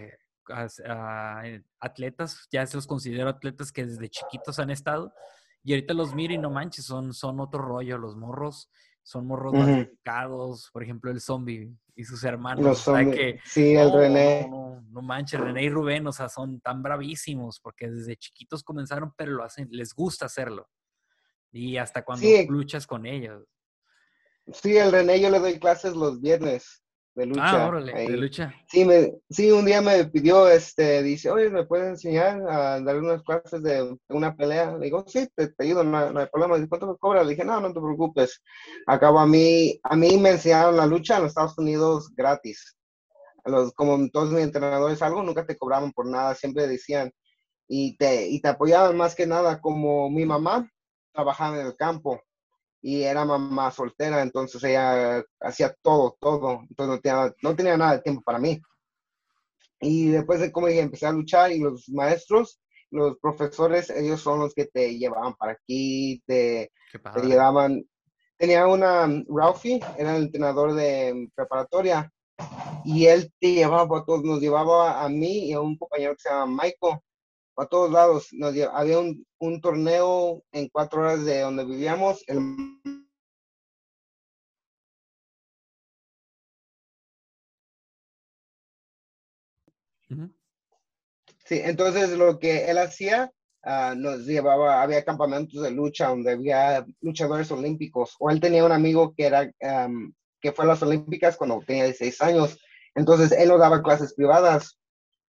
atletas, 1.80 2.46
ya 2.50 2.64
se 2.66 2.76
los 2.76 2.86
considero 2.86 3.28
atletas 3.28 3.72
que 3.72 3.84
desde 3.84 4.08
chiquitos 4.08 4.58
han 4.58 4.70
estado. 4.70 5.12
Y 5.62 5.72
ahorita 5.72 5.94
los 5.94 6.14
miro 6.14 6.32
y 6.32 6.38
no 6.38 6.48
manches, 6.48 6.84
son, 6.86 7.12
son 7.12 7.40
otro 7.40 7.60
rollo. 7.60 7.98
Los 7.98 8.16
morros 8.16 8.70
son 9.02 9.26
morros 9.26 9.52
más 9.52 9.88
por 10.72 10.82
ejemplo, 10.82 11.10
el 11.10 11.20
zombie 11.20 11.76
y 11.96 12.04
sus 12.04 12.22
hermanos. 12.22 12.64
Los 12.64 12.84
que, 12.84 13.40
sí, 13.44 13.74
el 13.74 13.92
René. 13.92 14.48
No, 14.48 15.02
manches, 15.02 15.40
René 15.40 15.64
y 15.64 15.70
Rubén, 15.70 16.06
o 16.06 16.12
sea, 16.12 16.28
son 16.28 16.60
tan 16.60 16.82
bravísimos 16.82 17.58
porque 17.60 17.88
desde 17.88 18.16
chiquitos 18.16 18.62
comenzaron, 18.62 19.12
pero 19.16 19.32
lo 19.32 19.42
hacen, 19.42 19.68
les 19.70 19.94
gusta 19.94 20.26
hacerlo. 20.26 20.68
Y 21.50 21.78
hasta 21.78 22.04
cuando 22.04 22.26
luchas 22.48 22.86
con 22.86 23.06
ellos. 23.06 23.44
Sí, 24.52 24.76
el 24.76 24.92
René 24.92 25.20
yo 25.20 25.30
le 25.30 25.40
doy 25.40 25.58
clases 25.58 25.94
los 25.94 26.20
viernes 26.20 26.85
de 27.16 27.22
ah, 27.22 27.26
lucha. 27.26 27.64
Ah, 27.64 27.68
órale, 27.68 27.92
de 27.94 28.16
lucha. 28.16 28.54
Sí, 28.68 28.84
me, 28.84 29.14
sí, 29.30 29.50
un 29.50 29.64
día 29.64 29.80
me 29.80 30.04
pidió, 30.04 30.48
este, 30.48 31.02
dice, 31.02 31.30
oye, 31.30 31.48
¿me 31.48 31.64
puedes 31.64 31.88
enseñar 31.88 32.42
a 32.46 32.78
dar 32.80 32.98
unas 32.98 33.22
clases 33.22 33.62
de 33.62 33.96
una 34.08 34.36
pelea? 34.36 34.76
Le 34.76 34.84
digo, 34.84 35.02
sí, 35.08 35.26
te, 35.34 35.48
te 35.48 35.64
ayudo, 35.64 35.82
no, 35.82 35.98
hay 35.98 36.26
problema. 36.26 36.56
Dice, 36.56 36.68
¿cuánto 36.68 36.86
me 36.88 36.98
cobra? 36.98 37.24
Le 37.24 37.30
dije, 37.30 37.44
no, 37.44 37.58
no 37.58 37.72
te 37.72 37.80
preocupes. 37.80 38.42
Acabo 38.86 39.18
a 39.18 39.26
mí, 39.26 39.80
a 39.82 39.96
mí 39.96 40.18
me 40.18 40.30
enseñaron 40.30 40.76
la 40.76 40.84
lucha 40.84 41.16
en 41.16 41.22
los 41.22 41.30
Estados 41.30 41.56
Unidos 41.56 42.12
gratis. 42.14 42.76
Los, 43.46 43.72
como 43.72 44.10
todos 44.10 44.30
mis 44.30 44.42
entrenadores, 44.42 45.00
algo, 45.00 45.22
nunca 45.22 45.46
te 45.46 45.56
cobraban 45.56 45.92
por 45.92 46.06
nada, 46.06 46.34
siempre 46.34 46.66
decían, 46.66 47.10
y 47.66 47.96
te, 47.96 48.28
y 48.28 48.40
te 48.42 48.48
apoyaban 48.48 48.96
más 48.96 49.14
que 49.14 49.26
nada, 49.26 49.60
como 49.60 50.10
mi 50.10 50.26
mamá 50.26 50.70
trabajaba 51.12 51.58
en 51.60 51.66
el 51.66 51.76
campo 51.76 52.20
y 52.86 53.02
era 53.02 53.24
mamá 53.24 53.72
soltera, 53.72 54.22
entonces 54.22 54.62
ella 54.62 55.20
hacía 55.40 55.74
todo, 55.82 56.16
todo, 56.20 56.60
entonces 56.70 56.94
no 56.94 57.00
tenía, 57.00 57.34
no 57.42 57.56
tenía 57.56 57.76
nada 57.76 57.96
de 57.96 58.02
tiempo 58.02 58.22
para 58.22 58.38
mí. 58.38 58.62
Y 59.80 60.10
después 60.10 60.38
de 60.38 60.52
como 60.52 60.68
dije, 60.68 60.82
empecé 60.82 61.06
a 61.06 61.10
luchar 61.10 61.50
y 61.50 61.58
los 61.58 61.88
maestros, 61.88 62.60
los 62.92 63.18
profesores, 63.18 63.90
ellos 63.90 64.20
son 64.20 64.38
los 64.38 64.54
que 64.54 64.66
te 64.66 64.96
llevaban 64.96 65.34
para 65.34 65.54
aquí, 65.54 66.22
te, 66.26 66.70
te 66.92 67.26
llevaban. 67.26 67.84
Tenía 68.36 68.68
una, 68.68 69.08
Ralphie, 69.28 69.80
era 69.98 70.16
el 70.16 70.22
entrenador 70.22 70.74
de 70.74 71.28
preparatoria, 71.34 72.08
y 72.84 73.06
él 73.06 73.32
te 73.40 73.52
llevaba 73.52 74.04
nos 74.22 74.40
llevaba 74.40 75.02
a 75.02 75.08
mí 75.08 75.48
y 75.48 75.54
a 75.54 75.60
un 75.60 75.76
compañero 75.76 76.14
que 76.14 76.22
se 76.22 76.28
llama 76.28 76.62
Michael, 76.62 77.00
a 77.56 77.66
todos 77.66 77.90
lados. 77.90 78.28
Nos, 78.32 78.54
había 78.72 78.98
un, 78.98 79.26
un, 79.38 79.60
torneo 79.60 80.42
en 80.52 80.68
cuatro 80.68 81.00
horas 81.00 81.24
de 81.24 81.40
donde 81.40 81.64
vivíamos. 81.64 82.22
El... 82.28 82.56
Sí, 91.46 91.60
entonces 91.62 92.10
lo 92.10 92.38
que 92.40 92.68
él 92.68 92.78
hacía, 92.78 93.32
uh, 93.64 93.94
nos 93.94 94.26
llevaba, 94.26 94.82
había 94.82 95.04
campamentos 95.04 95.62
de 95.62 95.70
lucha 95.70 96.08
donde 96.08 96.32
había 96.32 96.84
luchadores 97.00 97.50
olímpicos, 97.52 98.16
o 98.18 98.30
él 98.30 98.40
tenía 98.40 98.64
un 98.64 98.72
amigo 98.72 99.14
que 99.16 99.26
era, 99.26 99.52
um, 99.60 100.12
que 100.40 100.50
fue 100.50 100.64
a 100.64 100.68
las 100.68 100.82
olímpicas 100.82 101.36
cuando 101.36 101.62
tenía 101.64 101.84
16 101.84 102.20
años, 102.22 102.58
entonces 102.96 103.30
él 103.30 103.48
nos 103.48 103.60
daba 103.60 103.82
clases 103.82 104.14
privadas 104.14 104.76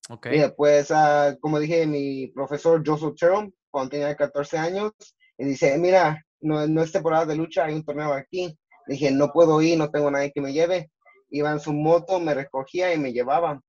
Okay. 0.09 0.37
Y 0.37 0.39
después, 0.39 0.89
ah, 0.91 1.35
como 1.41 1.59
dije, 1.59 1.85
mi 1.85 2.27
profesor 2.27 2.81
Joseph 2.85 3.15
Cheron, 3.15 3.53
cuando 3.69 3.91
tenía 3.91 4.15
14 4.15 4.57
años, 4.57 4.91
y 5.37 5.45
dice, 5.45 5.77
mira, 5.77 6.23
no, 6.41 6.65
no 6.67 6.81
es 6.81 6.91
temporada 6.91 7.25
de 7.25 7.35
lucha, 7.35 7.65
hay 7.65 7.75
un 7.75 7.83
torneo 7.83 8.13
aquí. 8.13 8.57
dije, 8.87 9.11
no 9.11 9.31
puedo 9.31 9.61
ir, 9.61 9.77
no 9.77 9.89
tengo 9.89 10.09
nadie 10.09 10.31
que 10.31 10.41
me 10.41 10.53
lleve. 10.53 10.91
Iba 11.29 11.51
en 11.51 11.59
su 11.59 11.73
moto, 11.73 12.19
me 12.19 12.33
recogía 12.33 12.93
y 12.93 12.97
me 12.97 13.11
llevaba 13.11 13.61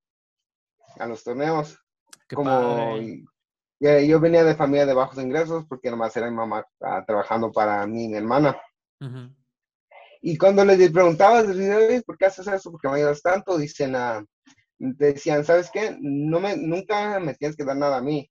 a 0.99 1.07
los 1.07 1.25
torneos. 1.25 1.77
como 2.33 2.99
yo 3.81 4.21
venía 4.21 4.45
de 4.45 4.57
familia 4.57 4.87
de 4.87 4.95
bajos 4.95 5.19
ingresos 5.19 5.65
porque 5.69 5.91
nomás 5.91 6.17
era 6.17 6.29
mi 6.29 6.37
mamá 6.37 6.67
ah, 6.81 7.05
trabajando 7.07 7.53
para 7.53 7.87
mí 7.87 8.05
y 8.05 8.09
mi 8.09 8.17
hermana. 8.17 8.61
Y 10.21 10.37
cuando 10.37 10.65
les 10.65 10.91
preguntaba, 10.91 11.45
¿por 12.05 12.19
qué 12.19 12.27
haces 12.27 12.47
eso? 12.49 12.73
¿Por 12.73 12.81
qué 12.81 12.89
me 12.89 12.97
ayudas 12.97 13.23
tanto? 13.23 13.57
Dicen, 13.57 13.95
decían, 14.79 15.45
¿sabes 15.45 15.71
qué? 15.71 15.97
No 16.01 16.41
me, 16.41 16.57
nunca 16.57 17.19
me 17.21 17.35
tienes 17.35 17.57
que 17.57 17.65
dar 17.65 17.77
nada 17.77 17.99
a 17.99 18.03
mí. 18.03 18.31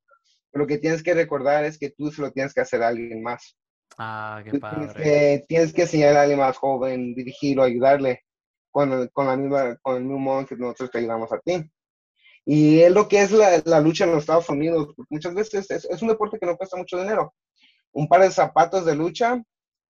Lo 0.53 0.65
que 0.65 0.77
tienes 0.77 1.03
que 1.03 1.13
recordar 1.13 1.65
es 1.65 1.77
que 1.77 1.91
tú 1.91 2.11
se 2.11 2.21
lo 2.21 2.31
tienes 2.31 2.53
que 2.53 2.61
hacer 2.61 2.81
a 2.81 2.87
alguien 2.87 3.21
más. 3.21 3.57
Ah, 3.97 4.41
qué 4.43 4.57
padre. 4.59 4.77
Tienes 4.77 4.93
que, 4.95 5.45
tienes 5.47 5.73
que 5.73 5.81
enseñar 5.83 6.15
a 6.15 6.21
alguien 6.21 6.39
más 6.39 6.57
joven, 6.57 7.13
dirigirlo, 7.13 7.63
ayudarle 7.63 8.23
con, 8.71 9.07
con, 9.09 9.27
la 9.27 9.37
misma, 9.37 9.75
con 9.77 9.97
el 9.97 10.03
mismo 10.03 10.19
modo 10.19 10.45
que 10.45 10.55
nosotros 10.55 10.91
te 10.91 10.99
ayudamos 10.99 11.31
a 11.31 11.39
ti. 11.39 11.69
Y 12.45 12.79
es 12.79 12.91
lo 12.91 13.07
que 13.07 13.21
es 13.21 13.31
la, 13.31 13.61
la 13.65 13.81
lucha 13.81 14.05
en 14.05 14.11
los 14.11 14.21
Estados 14.21 14.49
Unidos. 14.49 14.93
Muchas 15.09 15.33
veces 15.33 15.69
es, 15.69 15.85
es, 15.85 16.01
un 16.01 16.07
deporte 16.07 16.39
que 16.39 16.45
no 16.45 16.55
cuesta 16.55 16.77
mucho 16.77 16.97
dinero. 16.97 17.33
Un 17.91 18.07
par 18.07 18.21
de 18.21 18.31
zapatos 18.31 18.85
de 18.85 18.95
lucha 18.95 19.43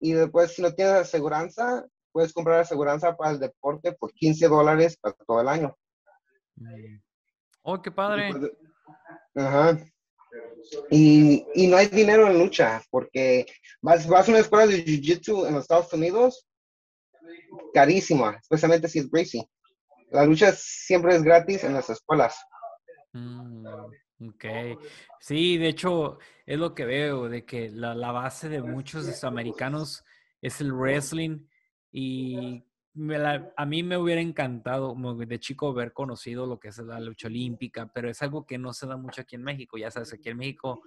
y 0.01 0.13
después 0.13 0.53
si 0.53 0.63
no 0.63 0.73
tienes 0.73 0.95
aseguranza, 0.95 1.85
puedes 2.13 2.33
comprar 2.33 2.61
aseguranza 2.61 3.17
para 3.17 3.33
el 3.33 3.41
deporte 3.41 3.93
por 3.93 4.13
15 4.13 4.47
dólares 4.49 4.97
para 5.01 5.17
todo 5.27 5.41
el 5.41 5.49
año. 5.49 5.77
Mm. 6.57 7.01
Oh, 7.63 7.81
qué 7.81 7.91
padre. 7.91 8.31
Ajá. 9.35 9.79
Y, 10.91 11.45
y, 11.55 11.67
no 11.67 11.77
hay 11.77 11.87
dinero 11.89 12.27
en 12.27 12.39
lucha, 12.39 12.83
porque 12.91 13.47
vas, 13.81 14.07
vas 14.07 14.29
a 14.29 14.31
una 14.31 14.41
escuela 14.41 14.67
de 14.67 14.85
Jiu-Jitsu 14.85 15.47
en 15.47 15.55
los 15.55 15.63
Estados 15.63 15.93
Unidos, 15.93 16.47
carísima, 17.73 18.39
especialmente 18.41 18.89
si 18.89 18.99
es 18.99 19.11
Gracie. 19.11 19.49
La 20.11 20.25
lucha 20.25 20.53
siempre 20.53 21.17
es 21.17 21.23
gratis 21.23 21.65
en 21.65 21.75
las 21.75 21.91
escuelas. 21.91 22.37
Mm, 23.13 23.67
ok. 24.29 24.45
Sí, 25.21 25.59
de 25.59 25.69
hecho, 25.69 26.19
es 26.47 26.59
lo 26.59 26.75
que 26.75 26.85
veo, 26.85 27.29
de 27.29 27.45
que 27.45 27.69
la, 27.71 27.95
la 27.95 28.13
base 28.13 28.49
de 28.49 28.63
muchos 28.63 29.25
americanos 29.25 30.05
es 30.41 30.61
el 30.61 30.73
wrestling 30.73 31.47
y 31.91 32.65
a 33.57 33.67
mí 33.67 33.83
me 33.83 33.97
hubiera 33.97 34.21
encantado 34.21 34.95
de 35.17 35.41
chico 35.41 35.69
haber 35.69 35.93
conocido 35.93 36.47
lo 36.47 36.61
que 36.61 36.69
es 36.69 36.79
la 36.79 37.01
lucha 37.01 37.27
olímpica, 37.27 37.91
pero 37.93 38.09
es 38.09 38.23
algo 38.23 38.47
que 38.47 38.57
no 38.57 38.73
se 38.73 38.87
da 38.87 38.97
mucho 38.97 39.23
aquí 39.23 39.35
en 39.35 39.43
México. 39.43 39.77
Ya 39.77 39.91
sabes, 39.91 40.13
aquí 40.13 40.29
en 40.29 40.39
México 40.39 40.83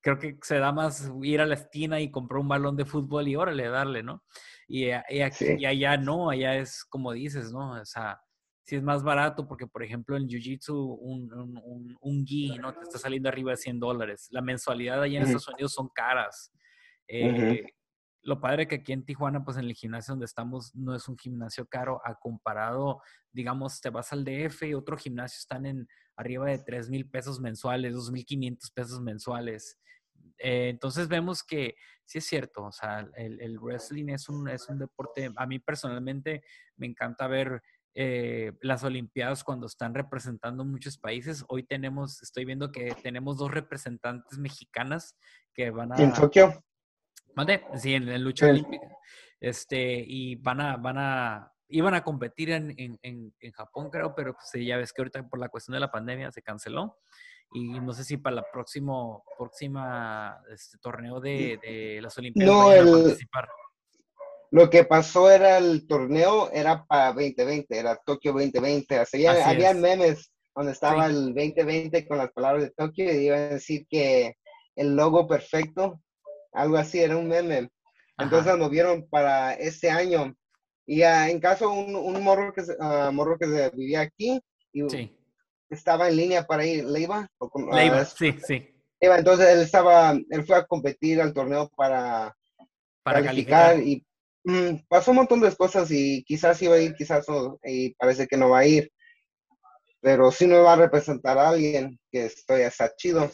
creo 0.00 0.18
que 0.18 0.38
se 0.42 0.58
da 0.58 0.72
más 0.72 1.10
ir 1.22 1.40
a 1.40 1.46
la 1.46 1.54
esquina 1.54 2.00
y 2.00 2.10
comprar 2.10 2.40
un 2.40 2.48
balón 2.48 2.76
de 2.76 2.84
fútbol 2.84 3.28
y 3.28 3.36
órale, 3.36 3.68
darle, 3.68 4.02
¿no? 4.02 4.22
Y, 4.66 4.90
aquí, 4.90 5.44
y 5.58 5.66
allá 5.66 5.96
no, 5.98 6.30
allá 6.30 6.56
es 6.56 6.84
como 6.84 7.12
dices, 7.12 7.52
¿no? 7.52 7.72
O 7.72 7.84
sea, 7.84 8.20
si 8.64 8.76
es 8.76 8.82
más 8.82 9.02
barato, 9.02 9.46
porque 9.46 9.66
por 9.66 9.82
ejemplo 9.82 10.16
en 10.16 10.26
Jiu-Jitsu 10.26 10.98
un, 11.00 11.30
un, 11.34 11.98
un, 12.00 12.24
gi, 12.24 12.56
¿no? 12.58 12.72
Te 12.72 12.80
está 12.82 12.98
saliendo 12.98 13.28
arriba 13.28 13.50
de 13.50 13.58
100 13.58 13.78
dólares. 13.78 14.28
La 14.30 14.40
mensualidad 14.40 15.02
allá 15.02 15.18
en 15.18 15.24
Estados 15.24 15.48
Unidos 15.48 15.72
son 15.72 15.88
caras. 15.94 16.50
Eh, 17.06 17.66
lo 18.24 18.40
padre 18.40 18.66
que 18.66 18.76
aquí 18.76 18.92
en 18.92 19.04
Tijuana, 19.04 19.44
pues 19.44 19.56
en 19.58 19.64
el 19.64 19.74
gimnasio 19.74 20.12
donde 20.12 20.24
estamos, 20.24 20.74
no 20.74 20.94
es 20.94 21.08
un 21.08 21.16
gimnasio 21.16 21.66
caro 21.66 22.00
a 22.04 22.14
comparado, 22.14 23.02
digamos, 23.32 23.80
te 23.80 23.90
vas 23.90 24.12
al 24.12 24.24
DF 24.24 24.62
y 24.64 24.74
otro 24.74 24.96
gimnasio 24.96 25.38
están 25.38 25.66
en 25.66 25.86
arriba 26.16 26.46
de 26.46 26.58
3 26.58 26.90
mil 26.90 27.08
pesos 27.08 27.40
mensuales, 27.40 27.94
2 27.94 28.10
mil 28.12 28.24
500 28.24 28.70
pesos 28.70 29.00
mensuales. 29.00 29.78
Eh, 30.38 30.70
entonces 30.70 31.08
vemos 31.08 31.42
que 31.42 31.76
sí 32.04 32.18
es 32.18 32.26
cierto, 32.26 32.64
o 32.64 32.72
sea, 32.72 33.06
el, 33.16 33.58
wrestling 33.58 34.08
es 34.08 34.28
un, 34.28 34.48
es 34.48 34.68
un 34.68 34.78
deporte, 34.78 35.30
a 35.36 35.46
mí 35.46 35.58
personalmente 35.58 36.42
me 36.76 36.86
encanta 36.86 37.26
ver 37.26 37.62
eh, 37.94 38.52
las 38.60 38.82
Olimpiadas 38.84 39.44
cuando 39.44 39.66
están 39.66 39.94
representando 39.94 40.64
muchos 40.64 40.98
países. 40.98 41.44
Hoy 41.48 41.62
tenemos, 41.62 42.22
estoy 42.22 42.44
viendo 42.44 42.72
que 42.72 42.94
tenemos 43.02 43.38
dos 43.38 43.50
representantes 43.50 44.38
mexicanas 44.38 45.16
que 45.52 45.70
van 45.70 45.92
a... 45.92 45.96
¿En 45.96 46.12
Tokio? 46.12 46.64
Sí, 47.76 47.94
en 47.94 48.06
la 48.06 48.18
lucha 48.18 48.46
olímpica. 48.46 48.88
Este, 49.40 50.04
y 50.06 50.36
van 50.36 50.60
a, 50.60 50.76
van 50.76 50.96
a, 50.98 51.52
iban 51.68 51.94
a 51.94 52.02
competir 52.02 52.50
en, 52.50 52.74
en, 52.78 52.98
en, 53.38 53.52
Japón, 53.52 53.90
creo, 53.90 54.14
pero 54.14 54.34
pues 54.34 54.64
ya 54.64 54.76
ves 54.76 54.92
que 54.92 55.02
ahorita 55.02 55.28
por 55.28 55.38
la 55.38 55.48
cuestión 55.48 55.74
de 55.74 55.80
la 55.80 55.90
pandemia 55.90 56.32
se 56.32 56.42
canceló. 56.42 56.98
Y 57.52 57.78
no 57.80 57.92
sé 57.92 58.04
si 58.04 58.16
para 58.16 58.36
el 58.36 58.44
próximo 58.52 59.22
próxima 59.38 60.40
este, 60.50 60.78
torneo 60.78 61.20
de, 61.20 61.58
de, 61.62 62.00
las 62.02 62.16
Olimpiadas 62.18 62.54
no, 62.54 62.72
el, 62.72 62.88
a 62.88 62.92
participar. 62.92 63.48
Lo 64.50 64.70
que 64.70 64.84
pasó 64.84 65.30
era 65.30 65.58
el 65.58 65.86
torneo, 65.86 66.50
era 66.52 66.84
para 66.84 67.12
2020, 67.12 67.78
era 67.78 67.96
Tokio 67.96 68.32
2020. 68.32 69.00
O 69.00 69.04
sea, 69.04 69.48
había 69.48 69.74
memes 69.74 70.32
donde 70.54 70.72
estaba 70.72 71.06
el 71.06 71.34
2020 71.34 72.06
con 72.06 72.18
las 72.18 72.32
palabras 72.32 72.64
de 72.64 72.70
Tokio 72.70 73.12
y 73.12 73.26
iba 73.26 73.36
a 73.36 73.48
decir 73.48 73.86
que 73.88 74.36
el 74.76 74.96
logo 74.96 75.26
perfecto 75.26 76.00
algo 76.54 76.76
así, 76.76 77.00
era 77.00 77.16
un 77.16 77.28
meme. 77.28 77.68
Entonces 78.16 78.52
lo 78.52 78.58
movieron 78.58 79.06
para 79.08 79.54
este 79.54 79.90
año. 79.90 80.34
Y 80.86 81.02
uh, 81.02 81.28
en 81.28 81.40
caso, 81.40 81.70
un, 81.70 81.94
un 81.96 82.22
morro, 82.22 82.52
que, 82.52 82.62
uh, 82.62 83.12
morro 83.12 83.38
que 83.38 83.70
vivía 83.74 84.02
aquí 84.02 84.40
y 84.72 84.82
estaba 85.70 86.08
en 86.08 86.16
línea 86.16 86.46
para 86.46 86.64
ir, 86.64 86.84
¿Leiva? 86.84 87.28
Uh, 87.38 87.74
Leiva, 87.74 88.04
sí, 88.04 88.36
sí. 88.46 88.68
entonces 89.00 89.48
él 89.48 89.60
estaba, 89.60 90.12
él 90.12 90.44
fue 90.46 90.56
a 90.56 90.66
competir 90.66 91.20
al 91.20 91.32
torneo 91.32 91.70
para, 91.76 92.36
para 93.02 93.22
calificar, 93.22 93.80
y 93.80 94.04
mm, 94.44 94.86
pasó 94.88 95.10
un 95.10 95.18
montón 95.18 95.40
de 95.40 95.54
cosas 95.56 95.90
y 95.90 96.22
quizás 96.24 96.60
iba 96.62 96.76
a 96.76 96.80
ir, 96.80 96.94
quizás 96.94 97.28
no, 97.28 97.58
y 97.64 97.94
parece 97.94 98.26
que 98.26 98.36
no 98.36 98.50
va 98.50 98.60
a 98.60 98.66
ir. 98.66 98.90
Pero 100.00 100.30
sí 100.30 100.46
no 100.46 100.62
va 100.62 100.74
a 100.74 100.76
representar 100.76 101.38
a 101.38 101.48
alguien 101.48 101.98
que 102.12 102.26
estoy 102.26 102.62
hasta 102.62 102.94
chido. 102.94 103.30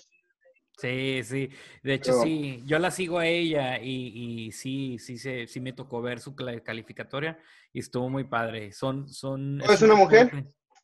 Sí, 0.80 1.20
sí. 1.24 1.50
De 1.82 1.94
hecho, 1.94 2.22
sí, 2.22 2.62
yo 2.64 2.78
la 2.78 2.90
sigo 2.90 3.18
a 3.18 3.26
ella 3.26 3.78
y, 3.78 4.46
y 4.46 4.52
sí, 4.52 4.98
sí, 4.98 5.18
sí, 5.18 5.46
sí 5.46 5.60
me 5.60 5.72
tocó 5.74 6.00
ver 6.00 6.20
su 6.20 6.34
calificatoria 6.34 7.38
y 7.72 7.80
estuvo 7.80 8.08
muy 8.08 8.24
padre. 8.24 8.72
Son, 8.72 9.08
son. 9.08 9.60
¿Es 9.60 9.82
una 9.82 9.94
mujer? 9.94 10.30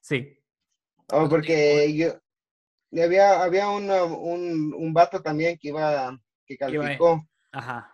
Sí. 0.01 0.39
Oh, 1.09 1.29
porque 1.29 1.95
yo 1.95 2.21
había, 3.03 3.43
había 3.43 3.71
un, 3.71 3.91
un 3.91 4.93
vato 4.93 5.23
también 5.23 5.57
que 5.57 5.69
iba, 5.69 6.19
que 6.45 6.59
calificó. 6.59 7.27
Ajá. 7.53 7.93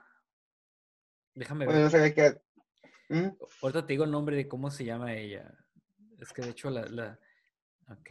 Déjame 1.34 1.66
ver. 1.66 1.74
Bueno, 1.74 1.84
no 1.84 1.90
sabía 1.90 2.14
que. 2.14 2.40
¿Mm? 3.10 3.28
Ahorita 3.62 3.86
te 3.86 3.92
digo 3.92 4.04
el 4.04 4.10
nombre 4.10 4.36
de 4.36 4.48
cómo 4.48 4.70
se 4.70 4.84
llama 4.84 5.14
ella. 5.14 5.54
Es 6.20 6.32
que 6.32 6.42
de 6.42 6.50
hecho 6.50 6.70
la, 6.70 6.86
la 6.86 7.18
Ok, 7.88 8.10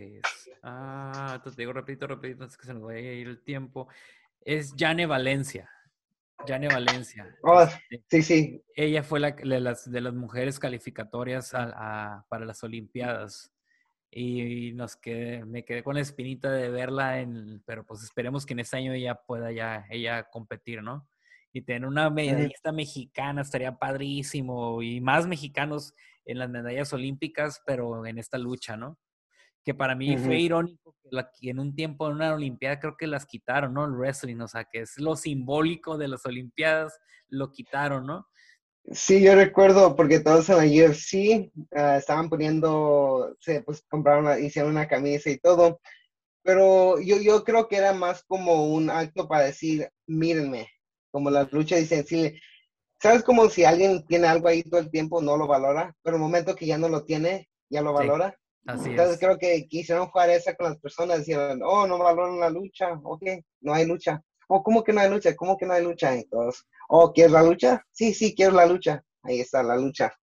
ah, 0.64 1.42
te 1.44 1.50
digo 1.52 1.74
rapidito, 1.74 2.06
rapidito, 2.08 2.46
es 2.46 2.58
que 2.58 2.66
se 2.66 2.74
nos 2.74 2.84
vaya 2.84 3.00
a 3.00 3.14
ir 3.14 3.28
el 3.28 3.42
tiempo. 3.42 3.88
Es 4.42 4.74
Jane 4.78 5.06
Valencia. 5.06 5.70
Jane 6.46 6.68
Valencia. 6.68 7.36
Oh, 7.44 7.66
sí, 8.10 8.22
sí. 8.22 8.64
Ella 8.76 9.04
fue 9.04 9.20
la 9.20 9.32
de 9.32 9.60
las, 9.60 9.90
de 9.90 10.02
las 10.02 10.14
mujeres 10.14 10.60
calificatorias 10.60 11.52
para 11.52 12.46
las 12.46 12.64
Olimpiadas. 12.64 13.52
Y 14.14 14.74
nos 14.74 14.98
quedé, 14.98 15.46
me 15.46 15.64
quedé 15.64 15.84
con 15.84 15.96
la 15.96 16.02
espinita 16.02 16.52
de 16.52 16.70
verla, 16.70 17.22
en, 17.22 17.64
pero 17.66 17.86
pues 17.86 18.04
esperemos 18.04 18.46
que 18.46 18.54
en 18.54 18.60
este 18.60 18.76
año 18.76 18.92
ella 18.92 19.16
pueda 19.16 19.54
ya 19.54 19.86
ella 19.90 20.24
competir, 20.24 20.84
¿no? 20.84 21.08
Y 21.54 21.62
tener 21.62 21.86
una 21.86 22.10
medallista 22.10 22.74
mexicana 22.74 23.42
estaría 23.42 23.78
padrísimo 23.78 24.82
y 24.82 25.00
más 25.00 25.28
mexicanos 25.28 25.94
en 26.26 26.40
las 26.40 26.50
medallas 26.50 26.92
olímpicas, 26.92 27.62
pero 27.66 28.06
en 28.06 28.18
esta 28.18 28.38
lucha, 28.38 28.76
¿no? 28.76 28.98
Que 29.64 29.74
para 29.74 29.96
mí 29.96 30.18
fue 30.18 30.40
irónico 30.40 30.96
que, 31.40 31.50
en 31.50 31.60
un 31.60 31.76
tiempo 31.76 32.08
en 32.08 32.16
una 32.16 32.34
Olimpiada 32.34 32.80
creo 32.80 32.96
que 32.98 33.08
las 33.08 33.26
quitaron, 33.26 33.74
¿no? 33.74 33.86
El 33.86 33.92
wrestling, 33.92 34.40
o 34.40 34.48
sea, 34.48 34.66
que 34.66 34.82
es 34.82 34.98
lo 34.98 35.16
simbólico 35.16 35.98
de 35.98 36.08
las 36.08 36.26
Olimpiadas, 36.26 36.98
lo 37.28 37.52
quitaron, 37.52 38.06
¿no? 38.06 38.28
Sí, 38.92 39.22
yo 39.22 39.36
recuerdo 39.36 39.96
porque 39.96 40.20
todos 40.20 40.50
en 40.50 40.58
la 40.58 40.64
UFC 40.64 41.52
ah, 41.76 41.98
estaban 41.98 42.30
poniendo, 42.30 43.36
se 43.40 43.62
pues 43.62 43.84
compraron, 43.88 44.44
hicieron 44.44 44.72
una 44.72 44.88
camisa 44.88 45.30
y 45.30 45.38
todo, 45.38 45.80
pero 46.44 47.00
yo, 47.00 47.18
yo 47.18 47.44
creo 47.44 47.68
que 47.68 47.76
era 47.76 47.94
más 47.94 48.24
como 48.24 48.74
un 48.74 48.90
acto 48.90 49.28
para 49.28 49.46
decir, 49.46 49.88
mírenme, 50.08 50.68
como 51.12 51.30
la 51.30 51.48
lucha 51.52 51.76
dicen, 51.76 52.06
sí, 52.06 52.40
¿sabes 53.00 53.22
como 53.22 53.50
si 53.50 53.66
alguien 53.66 54.04
tiene 54.08 54.28
algo 54.28 54.48
ahí 54.48 54.64
todo 54.64 54.80
el 54.80 54.90
tiempo, 54.90 55.22
no 55.22 55.38
lo 55.38 55.46
valora, 55.46 55.96
pero 56.02 56.16
el 56.16 56.22
momento 56.22 56.56
que 56.56 56.66
ya 56.66 56.80
no 56.80 56.90
lo 56.90 57.04
tiene, 57.04 57.50
ya 57.70 57.84
lo 57.84 57.94
valora? 57.94 58.36
Entonces 58.66 59.18
creo 59.20 59.38
que 59.38 59.68
quisieron 59.68 60.08
jugar 60.08 60.30
esa 60.30 60.56
con 60.56 60.68
las 60.68 60.80
personas, 60.80 61.20
decían, 61.20 61.62
oh, 61.64 61.88
no 61.88 61.98
valoran 61.98 62.40
la 62.40 62.50
lucha, 62.50 62.94
ok, 63.04 63.24
no 63.62 63.74
hay 63.74 63.86
lucha. 63.86 64.22
Oh, 64.48 64.62
¿cómo 64.62 64.84
que 64.84 64.94
no 64.94 65.02
hay 65.02 65.10
lucha? 65.10 65.36
¿Cómo 65.36 65.58
que 65.58 65.66
no 65.66 65.74
hay 65.74 65.84
lucha? 65.84 66.14
Entonces, 66.14 66.64
oh, 66.90 67.12
¿quieres 67.12 67.32
la 67.32 67.42
lucha? 67.42 67.84
Sí, 67.92 68.14
sí, 68.14 68.36
quiero 68.36 68.52
la 68.52 68.66
lucha. 68.66 69.04
Ahí 69.24 69.40
está 69.40 69.64
la 69.64 69.78
lucha. 69.78 70.14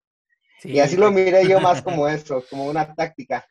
Y 0.63 0.79
así 0.81 0.97
lo 0.97 1.11
miré 1.11 1.49
yo 1.49 1.61
más 1.61 1.83
como 1.83 2.09
eso, 2.09 2.45
como 2.51 2.67
una 2.67 2.95
táctica. 2.95 3.45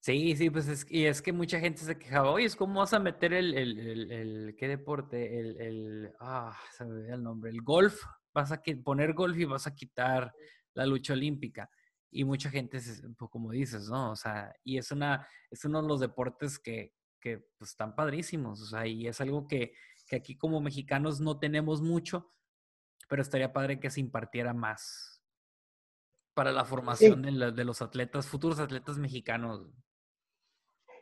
Sí, 0.00 0.34
sí, 0.36 0.50
pues 0.50 0.66
es, 0.66 0.84
y 0.88 1.06
es 1.06 1.22
que 1.22 1.32
mucha 1.32 1.60
gente 1.60 1.82
se 1.82 1.96
quejaba, 1.96 2.30
oye, 2.30 2.46
es 2.46 2.56
como 2.56 2.80
vas 2.80 2.92
a 2.92 2.98
meter 2.98 3.32
el, 3.32 3.54
el, 3.54 3.78
el, 3.78 4.10
el 4.10 4.56
¿qué 4.58 4.66
deporte? 4.66 5.38
El, 5.38 5.60
el, 5.60 6.12
ah, 6.18 6.58
se 6.76 6.84
me 6.84 6.94
olvidó 6.94 7.14
el 7.14 7.22
nombre, 7.22 7.50
el 7.50 7.62
golf, 7.62 8.02
vas 8.34 8.50
a 8.50 8.60
poner 8.82 9.12
golf 9.12 9.38
y 9.38 9.44
vas 9.44 9.68
a 9.68 9.74
quitar 9.76 10.32
la 10.74 10.86
lucha 10.86 11.12
olímpica 11.12 11.70
y 12.12 12.24
mucha 12.24 12.50
gente, 12.50 12.78
pues, 13.18 13.30
como 13.30 13.50
dices, 13.50 13.88
¿no? 13.88 14.12
O 14.12 14.16
sea, 14.16 14.54
y 14.62 14.76
es, 14.76 14.92
una, 14.92 15.26
es 15.50 15.64
uno 15.64 15.80
de 15.80 15.88
los 15.88 15.98
deportes 15.98 16.58
que, 16.58 16.92
que 17.18 17.38
pues, 17.56 17.70
están 17.70 17.96
padrísimos, 17.96 18.60
o 18.60 18.66
sea, 18.66 18.86
y 18.86 19.08
es 19.08 19.20
algo 19.22 19.48
que, 19.48 19.74
que 20.06 20.16
aquí 20.16 20.36
como 20.36 20.60
mexicanos 20.60 21.20
no 21.20 21.38
tenemos 21.38 21.80
mucho, 21.80 22.30
pero 23.08 23.22
estaría 23.22 23.52
padre 23.52 23.80
que 23.80 23.90
se 23.90 24.00
impartiera 24.00 24.52
más 24.52 25.22
para 26.34 26.52
la 26.52 26.66
formación 26.66 27.22
de, 27.22 27.52
de, 27.52 27.64
los 27.64 27.80
atletas, 27.80 28.26
futuros 28.26 28.58
atletas 28.58 28.98
mexicanos. 28.98 29.66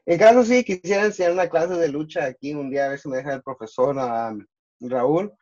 En 0.06 0.18
caso 0.18 0.44
sí, 0.44 0.64
quisiera 0.64 1.04
enseñar 1.04 1.32
una 1.32 1.48
clase 1.48 1.74
de 1.74 1.88
lucha 1.88 2.24
aquí 2.24 2.54
un 2.54 2.70
día, 2.70 2.86
a 2.86 2.88
ver 2.90 2.98
si 3.00 3.08
me 3.08 3.16
deja 3.16 3.34
el 3.34 3.42
profesor 3.42 3.96
Raúl, 4.80 5.32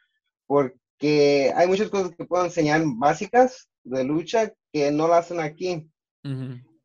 porque 0.47 1.53
hay 1.55 1.66
muchas 1.69 1.91
cosas 1.91 2.14
que 2.16 2.25
puedo 2.25 2.45
enseñar 2.45 2.83
básicas 2.97 3.69
de 3.89 4.05
lucha 4.05 4.53
que 4.72 4.91
no 4.91 5.09
la 5.09 5.18
hacen 5.18 5.41
aquí. 5.41 5.91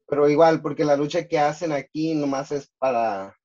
Pero 0.07 0.29
igual, 0.29 0.61
porque 0.61 0.85
la 0.85 0.95
lucha 0.95 1.27
que 1.27 1.39
hacen 1.39 1.71
aquí 1.71 2.13
nomás 2.13 2.51
es 2.51 2.71
para, 2.77 3.35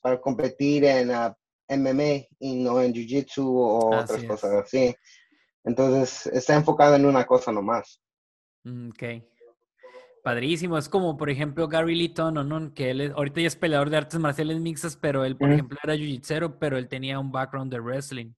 para 0.00 0.20
competir 0.20 0.84
en 0.84 1.10
uh, 1.10 1.34
MMA 1.68 2.26
y 2.38 2.54
no 2.56 2.80
en 2.80 2.92
Jiu-Jitsu 2.92 3.44
o 3.44 3.96
otras 3.96 4.22
cosas 4.24 4.52
así. 4.52 4.94
Entonces, 5.64 6.26
está 6.26 6.54
enfocado 6.54 6.96
en 6.96 7.06
una 7.06 7.24
cosa 7.24 7.52
nomás. 7.52 8.00
Mm, 8.64 8.90
ok. 8.90 9.02
Padrísimo. 10.22 10.78
Es 10.78 10.88
como, 10.88 11.16
por 11.16 11.30
ejemplo, 11.30 11.66
Gary 11.66 11.96
Litton, 11.96 12.48
¿no? 12.48 12.74
Que 12.74 12.90
él 12.90 13.12
ahorita 13.16 13.40
ya 13.40 13.46
es 13.48 13.56
peleador 13.56 13.90
de 13.90 13.96
artes 13.96 14.20
marciales 14.20 14.60
mixtas, 14.60 14.96
pero 14.96 15.24
él, 15.24 15.36
por 15.36 15.50
ejemplo, 15.50 15.78
era 15.82 15.96
jiu-jitsu, 15.96 16.58
pero 16.60 16.78
él 16.78 16.88
tenía 16.88 17.18
un 17.18 17.32
background 17.32 17.72
de 17.72 17.80
wrestling. 17.80 18.32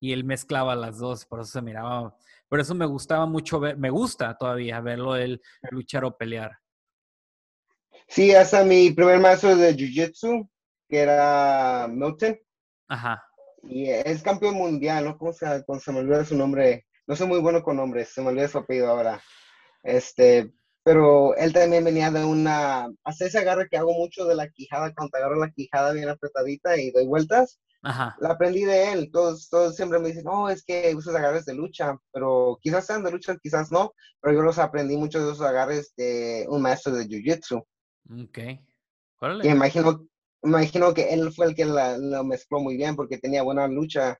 Y 0.00 0.12
él 0.12 0.22
mezclaba 0.22 0.76
las 0.76 0.98
dos, 0.98 1.24
por 1.26 1.40
eso 1.40 1.50
se 1.50 1.62
miraba 1.62 2.16
por 2.48 2.60
eso 2.60 2.74
me 2.74 2.86
gustaba 2.86 3.26
mucho 3.26 3.60
ver, 3.60 3.76
me 3.76 3.90
gusta 3.90 4.36
todavía 4.36 4.80
verlo 4.80 5.16
él 5.16 5.40
luchar 5.70 6.04
o 6.04 6.16
pelear. 6.16 6.52
Sí, 8.08 8.34
hasta 8.34 8.64
mi 8.64 8.90
primer 8.90 9.18
maestro 9.18 9.56
de 9.56 9.74
Jiu-Jitsu, 9.74 10.48
que 10.88 10.98
era 10.98 11.88
Milton. 11.90 12.38
Ajá. 12.88 13.24
Y 13.62 13.88
es 13.88 14.22
campeón 14.22 14.54
mundial, 14.56 15.04
¿no? 15.04 15.16
¿Cómo 15.16 15.32
se, 15.32 15.46
se 15.46 15.92
me 15.92 16.00
olvida 16.00 16.24
su 16.24 16.36
nombre? 16.36 16.86
No 17.06 17.16
soy 17.16 17.26
muy 17.26 17.40
bueno 17.40 17.62
con 17.62 17.76
nombres, 17.76 18.10
se 18.10 18.20
me 18.20 18.28
olvida 18.28 18.48
su 18.48 18.58
apellido 18.58 18.88
ahora. 18.88 19.22
Este, 19.82 20.52
pero 20.82 21.34
él 21.36 21.52
también 21.52 21.82
venía 21.82 22.10
de 22.10 22.24
una, 22.24 22.88
hace 23.04 23.26
ese 23.26 23.38
agarre 23.38 23.68
que 23.70 23.78
hago 23.78 23.94
mucho 23.94 24.26
de 24.26 24.34
la 24.34 24.48
quijada, 24.48 24.92
cuando 24.94 25.16
agarro 25.16 25.36
la 25.36 25.50
quijada 25.50 25.92
bien 25.92 26.08
apretadita 26.08 26.76
y 26.76 26.90
doy 26.90 27.06
vueltas. 27.06 27.60
Ajá. 27.84 28.16
La 28.18 28.30
aprendí 28.30 28.64
de 28.64 28.92
él. 28.92 29.10
Todos, 29.12 29.48
todos 29.48 29.76
siempre 29.76 29.98
me 29.98 30.08
dicen, 30.08 30.24
no, 30.24 30.48
es 30.48 30.64
que 30.64 30.94
usas 30.96 31.14
agarres 31.14 31.44
de 31.44 31.54
lucha, 31.54 31.96
pero 32.12 32.58
quizás 32.60 32.86
sean 32.86 33.04
de 33.04 33.10
lucha, 33.10 33.36
quizás 33.36 33.70
no, 33.70 33.92
pero 34.20 34.34
yo 34.34 34.42
los 34.42 34.58
aprendí 34.58 34.96
muchos 34.96 35.22
de 35.22 35.32
esos 35.32 35.46
agarres 35.46 35.92
de 35.96 36.46
un 36.48 36.62
maestro 36.62 36.94
de 36.94 37.04
Jiu-Jitsu. 37.04 37.62
Ok. 38.22 38.38
Y 39.42 39.48
imagino, 39.48 40.06
imagino 40.42 40.94
que 40.94 41.12
él 41.12 41.32
fue 41.32 41.46
el 41.46 41.54
que 41.54 41.66
lo 41.66 42.24
mezcló 42.24 42.60
muy 42.60 42.76
bien 42.76 42.96
porque 42.96 43.18
tenía 43.18 43.42
buena 43.42 43.68
lucha. 43.68 44.18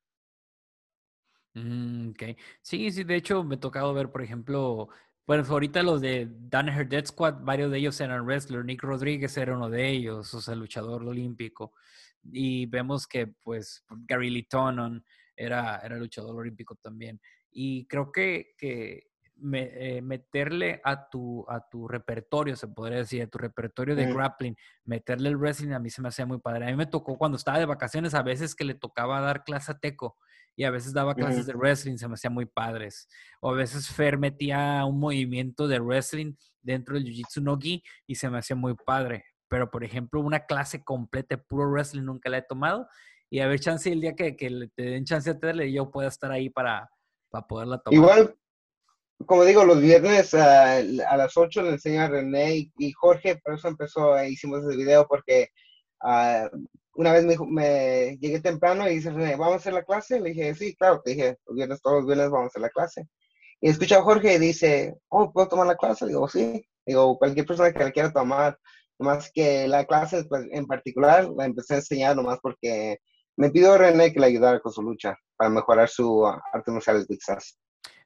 Mm, 1.55 2.11
ok. 2.11 2.23
Sí, 2.61 2.91
sí, 2.91 3.05
de 3.05 3.17
hecho 3.17 3.45
me 3.45 3.55
ha 3.55 3.61
tocado 3.61 3.95
ver, 3.95 4.11
por 4.11 4.23
ejemplo, 4.23 4.89
pues 5.25 5.49
ahorita 5.49 5.83
los 5.83 6.03
de 6.03 6.29
Danaher 6.31 6.89
Dead 6.89 7.07
Squad, 7.07 7.37
varios 7.41 7.71
de 7.71 7.79
ellos 7.79 7.99
eran 8.01 8.27
wrestlers. 8.27 8.65
Nick 8.65 8.83
Rodríguez 8.83 9.37
era 9.39 9.57
uno 9.57 9.71
de 9.71 9.89
ellos, 9.89 10.35
o 10.35 10.41
sea, 10.41 10.55
luchador 10.55 11.03
olímpico. 11.05 11.73
Y 12.33 12.67
vemos 12.67 13.07
que, 13.07 13.27
pues, 13.27 13.85
Gary 14.07 14.31
Lee 14.31 14.49
Tonon 14.49 15.05
era, 15.37 15.79
era 15.79 15.97
luchador 15.97 16.37
olímpico 16.37 16.77
también. 16.77 17.21
Y 17.51 17.87
creo 17.87 18.11
que, 18.11 18.55
que 18.59 19.09
eh, 19.53 20.01
meterle 20.01 20.81
a 20.85 21.09
tu, 21.11 21.45
a 21.49 21.69
tu 21.69 21.89
repertorio, 21.89 22.55
se 22.57 22.69
podría 22.69 22.99
decir, 22.99 23.23
a 23.23 23.27
tu 23.27 23.39
repertorio 23.39 23.97
de 23.97 24.07
grappling, 24.07 24.57
meterle 24.85 25.29
el 25.29 25.37
wrestling 25.37 25.73
a 25.73 25.81
mí 25.81 25.91
se 25.91 26.01
me 26.01 26.09
hacía 26.09 26.25
muy 26.25 26.39
padre. 26.39 26.67
A 26.67 26.71
mí 26.71 26.77
me 26.77 26.87
tocó 26.87 27.19
cuando 27.19 27.37
estaba 27.37 27.59
de 27.59 27.67
vacaciones, 27.67 28.15
a 28.15 28.23
veces 28.23 28.55
que 28.55 28.65
le 28.65 28.75
tocaba 28.75 29.21
dar 29.21 29.45
clase 29.45 29.73
a 29.73 29.79
Teco 29.79 30.17
y 30.57 30.65
a 30.65 30.71
veces 30.71 30.93
daba 30.93 31.15
clases 31.15 31.47
de 31.47 31.53
wrestling, 31.53 31.97
se 31.97 32.07
me 32.07 32.15
hacía 32.15 32.31
muy 32.31 32.47
padres. 32.47 33.09
O 33.41 33.51
a 33.51 33.55
veces 33.55 33.89
Fer 33.89 34.19
metía 34.19 34.85
un 34.85 35.01
movimiento 35.01 35.67
de 35.67 35.81
wrestling 35.81 36.35
dentro 36.63 36.95
del 36.95 37.05
Jiu-Jitsu 37.05 37.43
no 37.43 37.59
gi 37.59 37.83
y 38.07 38.15
se 38.15 38.31
me 38.31 38.39
hacía 38.39 38.55
muy 38.55 38.75
padre. 38.75 39.25
Pero, 39.55 39.71
por 39.71 39.85
ejemplo, 39.85 40.21
una 40.21 40.47
clase 40.47 40.83
completa 40.83 41.37
de 41.37 41.43
puro 41.45 41.71
wrestling 41.71 42.03
nunca 42.03 42.29
la 42.29 42.39
he 42.39 42.43
tomado. 42.43 42.89
Y 43.31 43.39
a 43.39 43.47
ver, 43.47 43.61
chance 43.61 43.89
el 43.89 44.01
día 44.01 44.17
que, 44.17 44.35
que 44.35 44.51
te 44.75 44.83
den 44.83 45.05
chance 45.05 45.33
de 45.33 45.39
tenerle, 45.39 45.73
yo 45.73 45.93
pueda 45.93 46.09
estar 46.09 46.33
ahí 46.33 46.51
para, 46.51 46.91
para 47.31 47.47
poderla 47.47 47.79
tomar. 47.79 47.95
Igual, 47.95 48.37
como 49.25 49.45
digo, 49.45 49.65
los 49.65 49.81
viernes 49.81 50.35
a 50.35 50.83
las 50.83 51.37
8 51.37 51.63
le 51.63 51.69
enseño 51.69 52.01
a 52.01 52.09
René 52.09 52.69
y, 52.77 52.93
Jorge, 52.95 53.37
por 53.37 53.55
eso 53.55 53.69
empezó, 53.69 54.19
eh, 54.19 54.29
hicimos 54.29 54.65
ese 54.65 54.77
video, 54.77 55.07
porque 55.07 55.51
uh, 56.03 56.49
una 56.97 57.13
vez 57.13 57.25
me, 57.25 57.37
me, 57.47 58.19
llegué 58.19 58.41
temprano 58.41 58.89
y 58.89 58.97
dice 58.97 59.13
René, 59.13 59.37
¿vamos 59.37 59.53
a 59.53 59.59
hacer 59.59 59.73
la 59.73 59.85
clase? 59.85 60.19
Le 60.19 60.31
dije, 60.31 60.53
sí, 60.57 60.75
claro, 60.75 61.01
te 61.01 61.13
dije, 61.13 61.39
los 61.47 61.55
viernes, 61.55 61.81
todos 61.81 61.99
los 61.99 62.07
viernes 62.07 62.29
vamos 62.29 62.47
a 62.47 62.49
hacer 62.49 62.63
la 62.63 62.71
clase. 62.71 63.07
Y 63.61 63.69
escucha 63.69 63.99
a 63.99 64.03
Jorge 64.03 64.35
y 64.35 64.39
dice, 64.39 64.97
oh, 65.11 65.33
¿puedo 65.33 65.47
tomar 65.47 65.69
la 65.69 65.77
clase? 65.77 66.09
Digo, 66.09 66.29
sí. 66.29 66.67
Digo, 66.85 67.17
cualquier 67.19 67.47
persona 67.47 67.73
que 67.73 67.85
la 67.85 67.93
quiera 67.93 68.13
tomar, 68.13 68.59
más 68.99 69.31
que 69.33 69.67
la 69.69 69.85
clase 69.85 70.25
pues, 70.25 70.47
en 70.51 70.67
particular 70.67 71.29
la 71.37 71.47
empecé 71.47 71.75
a 71.75 71.79
enseñar 71.79 72.17
nomás 72.17 72.39
porque 72.41 72.99
me 73.37 73.51
pidió 73.51 73.77
René 73.77 74.13
que 74.13 74.21
le 74.21 74.27
ayudara 74.27 74.61
con 74.61 74.73
su 74.73 74.83
lucha 74.83 75.17
para 75.37 75.51
mejorar 75.51 75.89
su 75.89 76.27
arte 76.27 76.71
marciales 76.71 77.09
mixtas. 77.09 77.59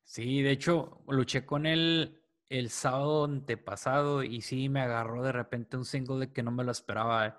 Sí, 0.05 0.43
de 0.43 0.53
hecho, 0.53 1.03
luché 1.07 1.45
con 1.45 1.67
él 1.67 2.23
el 2.49 2.71
sábado 2.71 3.25
antepasado 3.25 4.23
y 4.23 4.41
sí 4.41 4.71
me 4.71 4.81
agarró 4.81 5.23
de 5.23 5.33
repente 5.33 5.77
un 5.77 5.85
single 5.85 6.27
de 6.27 6.33
que 6.33 6.43
no 6.43 6.51
me 6.51 6.65
lo 6.65 6.73
esperaba. 6.73 7.39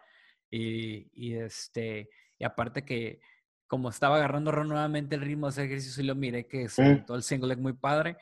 Y, 0.51 1.09
y 1.13 1.35
este, 1.35 2.09
y 2.37 2.43
aparte 2.43 2.85
que 2.85 3.19
como 3.67 3.89
estaba 3.89 4.17
agarrando 4.17 4.51
nuevamente 4.51 5.15
el 5.15 5.21
ritmo 5.21 5.47
de 5.47 5.51
ese 5.51 5.63
ejercicio 5.65 6.03
y 6.03 6.07
lo 6.07 6.15
miré 6.15 6.47
que 6.47 6.69
se 6.69 6.97
todo 7.05 7.17
el 7.17 7.23
single 7.23 7.49
leg 7.49 7.59
muy 7.59 7.73
padre. 7.73 8.17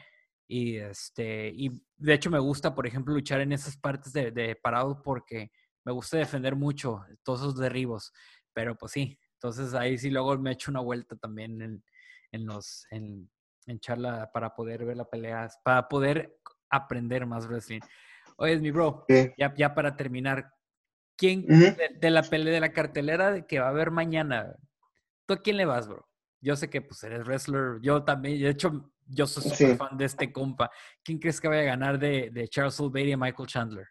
Y 0.48 0.78
este, 0.78 1.50
y 1.50 1.84
de 1.98 2.14
hecho 2.14 2.30
me 2.30 2.40
gusta, 2.40 2.74
por 2.74 2.88
ejemplo, 2.88 3.14
luchar 3.14 3.42
en 3.42 3.52
esas 3.52 3.76
partes 3.78 4.14
de, 4.14 4.32
de 4.32 4.56
parado 4.56 5.02
porque 5.02 5.52
me 5.84 5.92
gusta 5.92 6.18
defender 6.18 6.56
mucho 6.56 7.06
todos 7.24 7.42
esos 7.42 7.58
derribos. 7.58 8.14
Pero 8.54 8.76
pues 8.78 8.94
sí, 8.94 9.20
entonces 9.34 9.74
ahí 9.74 9.98
sí 9.98 10.10
luego 10.10 10.38
me 10.38 10.52
echo 10.52 10.72
una 10.72 10.80
vuelta 10.80 11.16
también 11.16 11.62
en, 11.62 11.84
en 12.32 12.46
los, 12.46 12.88
en, 12.92 13.30
en 13.68 13.80
charla 13.80 14.32
para 14.34 14.56
poder 14.56 14.86
ver 14.86 14.98
la 14.98 15.06
pelea, 15.06 15.50
para 15.64 15.88
poder 15.88 16.40
aprender 16.70 17.26
más 17.26 17.48
wrestling. 17.48 17.82
Oye, 18.38 18.58
mi 18.60 18.72
bro, 18.72 19.06
ya, 19.38 19.54
ya 19.56 19.74
para 19.74 19.96
terminar, 19.96 20.54
¿quién 21.16 21.46
de, 21.46 22.10
la 22.10 22.24
pelea 22.24 22.54
de 22.54 22.60
la 22.60 22.72
cartelera 22.72 23.46
que 23.46 23.60
va 23.60 23.68
a 23.68 23.70
haber 23.70 23.92
mañana? 23.92 24.56
¿Tú 25.26 25.36
a 25.36 25.42
quién 25.42 25.58
le 25.58 25.66
vas, 25.66 25.88
bro? 25.88 26.07
Yo 26.42 26.56
sé 26.56 26.70
que 26.70 26.82
pues 26.82 27.04
eres 27.04 27.26
wrestler, 27.26 27.80
yo 27.82 28.04
también, 28.04 28.40
de 28.40 28.50
hecho, 28.50 28.92
yo 29.08 29.26
soy 29.26 29.44
súper 29.44 29.78
fan 29.78 29.98
de 29.98 30.06
este 30.06 30.32
compa. 30.32 30.70
¿Quién 31.04 31.20
crees 31.20 31.42
que 31.42 31.48
vaya 31.48 31.62
a 31.62 31.66
ganar 31.66 31.98
de, 31.98 32.30
de 32.32 32.48
Charles 32.48 32.80
Oliveira 32.80 33.12
y 33.12 33.18
Michael 33.18 33.48
Chandler? 33.48 33.88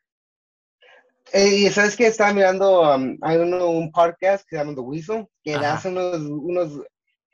y 1.34 1.68
sabes 1.70 1.96
que 1.96 2.06
estaba 2.06 2.32
mirando, 2.32 2.94
um, 2.94 3.18
hay 3.20 3.36
un 3.36 3.90
podcast 3.90 4.44
que 4.48 4.54
se 4.54 4.62
llama 4.62 4.76
The 4.76 4.80
Weasel, 4.80 5.26
que 5.42 5.56
hace 5.56 5.88
unos, 5.88 6.20
unos 6.20 6.80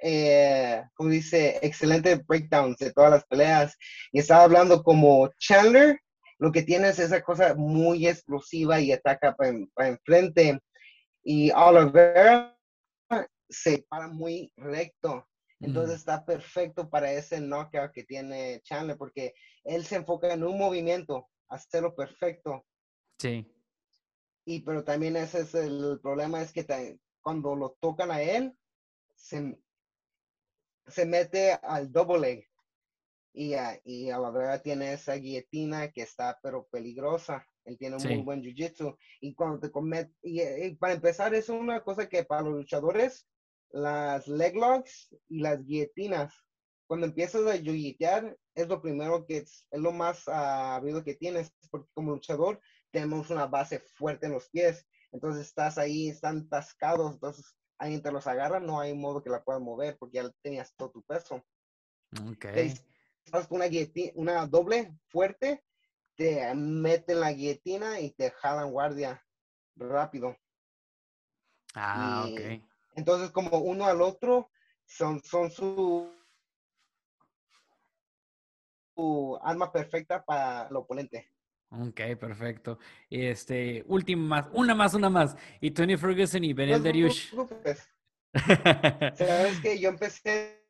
eh, 0.05 0.83
como 0.95 1.11
dice, 1.11 1.59
excelente 1.63 2.17
breakdowns 2.27 2.77
de 2.79 2.93
todas 2.93 3.11
las 3.13 3.25
peleas. 3.25 3.77
Y 4.11 4.19
estaba 4.19 4.43
hablando 4.45 4.83
como 4.83 5.31
Chandler, 5.39 5.99
lo 6.39 6.51
que 6.51 6.63
tiene 6.63 6.89
es 6.89 6.99
esa 6.99 7.23
cosa 7.23 7.55
muy 7.55 8.07
explosiva 8.09 8.81
y 8.81 8.93
ataca 8.93 9.35
para, 9.35 9.89
enfrente. 9.89 10.59
Y 11.23 11.53
Oliver 11.53 12.53
se 13.53 13.85
para 13.89 14.09
muy 14.09 14.53
recto. 14.57 15.29
Entonces 15.61 15.93
mm. 15.93 15.99
está 15.99 16.25
perfecto 16.25 16.91
para 16.91 17.13
ese 17.13 17.41
knockout 17.41 17.93
que 17.93 18.05
tiene 18.05 18.61
Chandler, 18.63 18.97
porque 18.97 19.35
él 19.65 19.85
se 19.85 19.97
enfoca 19.97 20.33
en 20.33 20.43
un 20.43 20.59
movimiento, 20.59 21.29
hacerlo 21.49 21.95
perfecto. 21.95 22.65
Sí. 23.19 23.47
Y 24.45 24.61
pero 24.63 24.83
también 24.83 25.17
ese 25.17 25.43
es 25.43 25.55
el 25.55 26.01
problema, 26.03 26.43
es 26.43 26.53
que 26.53 26.99
cuando 27.21 27.55
lo 27.55 27.77
tocan 27.81 28.11
a 28.11 28.21
él, 28.21 28.57
se, 29.15 29.57
se 30.89 31.07
mete 31.07 31.53
al 31.53 31.93
double 31.93 32.19
leg 32.19 32.49
y, 33.33 33.55
y 33.85 34.11
a 34.11 34.19
la 34.19 34.31
verdad 34.31 34.63
tiene 34.63 34.93
esa 34.93 35.15
guillotina 35.15 35.91
que 35.91 36.03
está 36.03 36.39
pero 36.43 36.67
peligrosa. 36.71 37.47
Él 37.65 37.79
tiene 37.79 37.97
un 37.97 38.03
muy 38.03 38.23
buen 38.23 38.43
jiu-jitsu. 38.43 38.97
Y 39.21 39.35
cuando 39.35 39.61
te 39.61 39.71
comete, 39.71 40.13
y, 40.23 40.75
para 40.77 40.95
empezar, 40.95 41.35
es 41.35 41.49
una 41.49 41.83
cosa 41.83 42.09
que 42.09 42.25
para 42.25 42.43
los 42.43 42.55
luchadores, 42.55 43.27
las 43.73 44.29
leg 44.29 44.55
locks 44.55 45.15
y 45.29 45.41
las 45.41 45.65
guillotinas, 45.65 46.35
cuando 46.87 47.07
empiezas 47.07 47.43
a 47.47 47.57
jiu-jitear, 47.57 48.37
es 48.55 48.69
lo 48.69 48.83
primero 48.83 49.25
que 49.27 49.39
es, 49.39 49.67
es 49.71 49.81
lo 49.81 49.93
más 49.93 50.25
uh, 50.29 51.03
que 51.03 51.15
tienes, 51.15 51.51
porque 51.71 51.89
como 51.95 52.13
luchador 52.13 52.61
tenemos 52.91 53.31
una 53.31 53.47
base 53.47 53.81
fuerte 53.81 54.27
en 54.27 54.33
los 54.33 54.51
pies. 54.51 54.87
Entonces 55.11 55.47
estás 55.47 55.79
ahí, 55.79 56.09
están 56.09 56.49
tascados, 56.49 57.15
entonces 57.15 57.57
alguien 57.79 58.03
te 58.03 58.13
los 58.13 58.27
agarra, 58.27 58.61
no 58.61 58.79
hay 58.81 58.95
modo 58.95 59.23
que 59.23 59.31
la 59.31 59.43
puedas 59.43 59.63
mover 59.63 59.97
porque 59.99 60.19
ya 60.19 60.31
tenías 60.43 60.75
todo 60.77 60.91
tu 60.91 61.03
peso. 61.03 61.43
Ok. 62.31 62.45
Estás 63.25 63.47
con 63.47 63.63
una, 63.63 63.67
una 64.15 64.47
doble 64.47 64.95
fuerte, 65.09 65.65
te 66.17 66.55
meten 66.55 67.21
la 67.21 67.33
guillotina 67.33 68.01
y 68.01 68.11
te 68.11 68.31
jalan 68.31 68.71
guardia 68.71 69.25
rápido. 69.77 70.37
Ah, 71.75 72.27
ok. 72.29 72.72
Entonces, 72.95 73.31
como 73.31 73.59
uno 73.59 73.87
al 73.87 74.01
otro, 74.01 74.51
son, 74.85 75.23
son 75.25 75.51
su, 75.51 76.13
su 78.95 79.39
arma 79.43 79.73
perfecta 79.73 80.25
para 80.25 80.69
el 80.69 80.77
oponente. 80.77 81.31
Ok, 81.71 82.01
perfecto. 82.21 82.79
Este, 83.09 83.83
última 83.87 84.43
más, 84.43 84.49
una 84.53 84.75
más, 84.75 84.95
una 84.95 85.09
más. 85.09 85.37
Y 85.61 85.71
Tony 85.71 85.97
Ferguson 85.97 86.45
y 86.45 86.53
Benel 86.53 86.83
Dariush. 86.83 87.35
No, 87.35 87.49
Sabes 89.15 89.61
que 89.61 89.79
yo 89.79 89.89
empecé. 89.89 90.62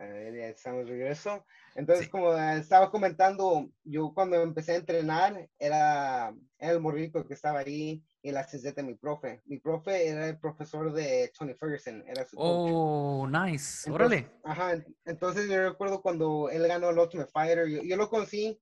Ya 0.00 0.48
estamos 0.48 0.86
de 0.86 0.92
regreso. 0.92 1.44
Entonces, 1.74 2.08
como 2.08 2.34
estaba 2.34 2.90
comentando, 2.90 3.70
yo 3.84 4.14
cuando 4.14 4.36
empecé 4.36 4.72
a 4.72 4.76
entrenar 4.76 5.46
era, 5.58 6.34
era 6.58 6.72
el 6.72 6.80
morrito 6.80 7.26
que 7.26 7.34
estaba 7.34 7.58
ahí 7.58 8.02
y 8.22 8.30
la 8.30 8.44
CZ 8.44 8.82
mi 8.82 8.94
profe. 8.94 9.42
Mi 9.44 9.58
profe 9.58 10.08
era 10.08 10.26
el 10.26 10.38
profesor 10.38 10.90
de 10.92 11.30
Tony 11.38 11.52
Ferguson, 11.52 12.02
era 12.06 12.24
su 12.24 12.36
coach. 12.36 12.70
Oh, 12.72 13.28
nice. 13.28 13.90
Órale. 13.90 14.30
Ajá, 14.42 14.82
entonces 15.04 15.50
yo 15.50 15.68
recuerdo 15.68 16.00
cuando 16.00 16.48
él 16.48 16.66
ganó 16.66 16.88
el 16.88 16.98
Ultimate 16.98 17.30
Fighter, 17.30 17.68
yo, 17.68 17.96
lo 17.96 18.08
conocí 18.08 18.58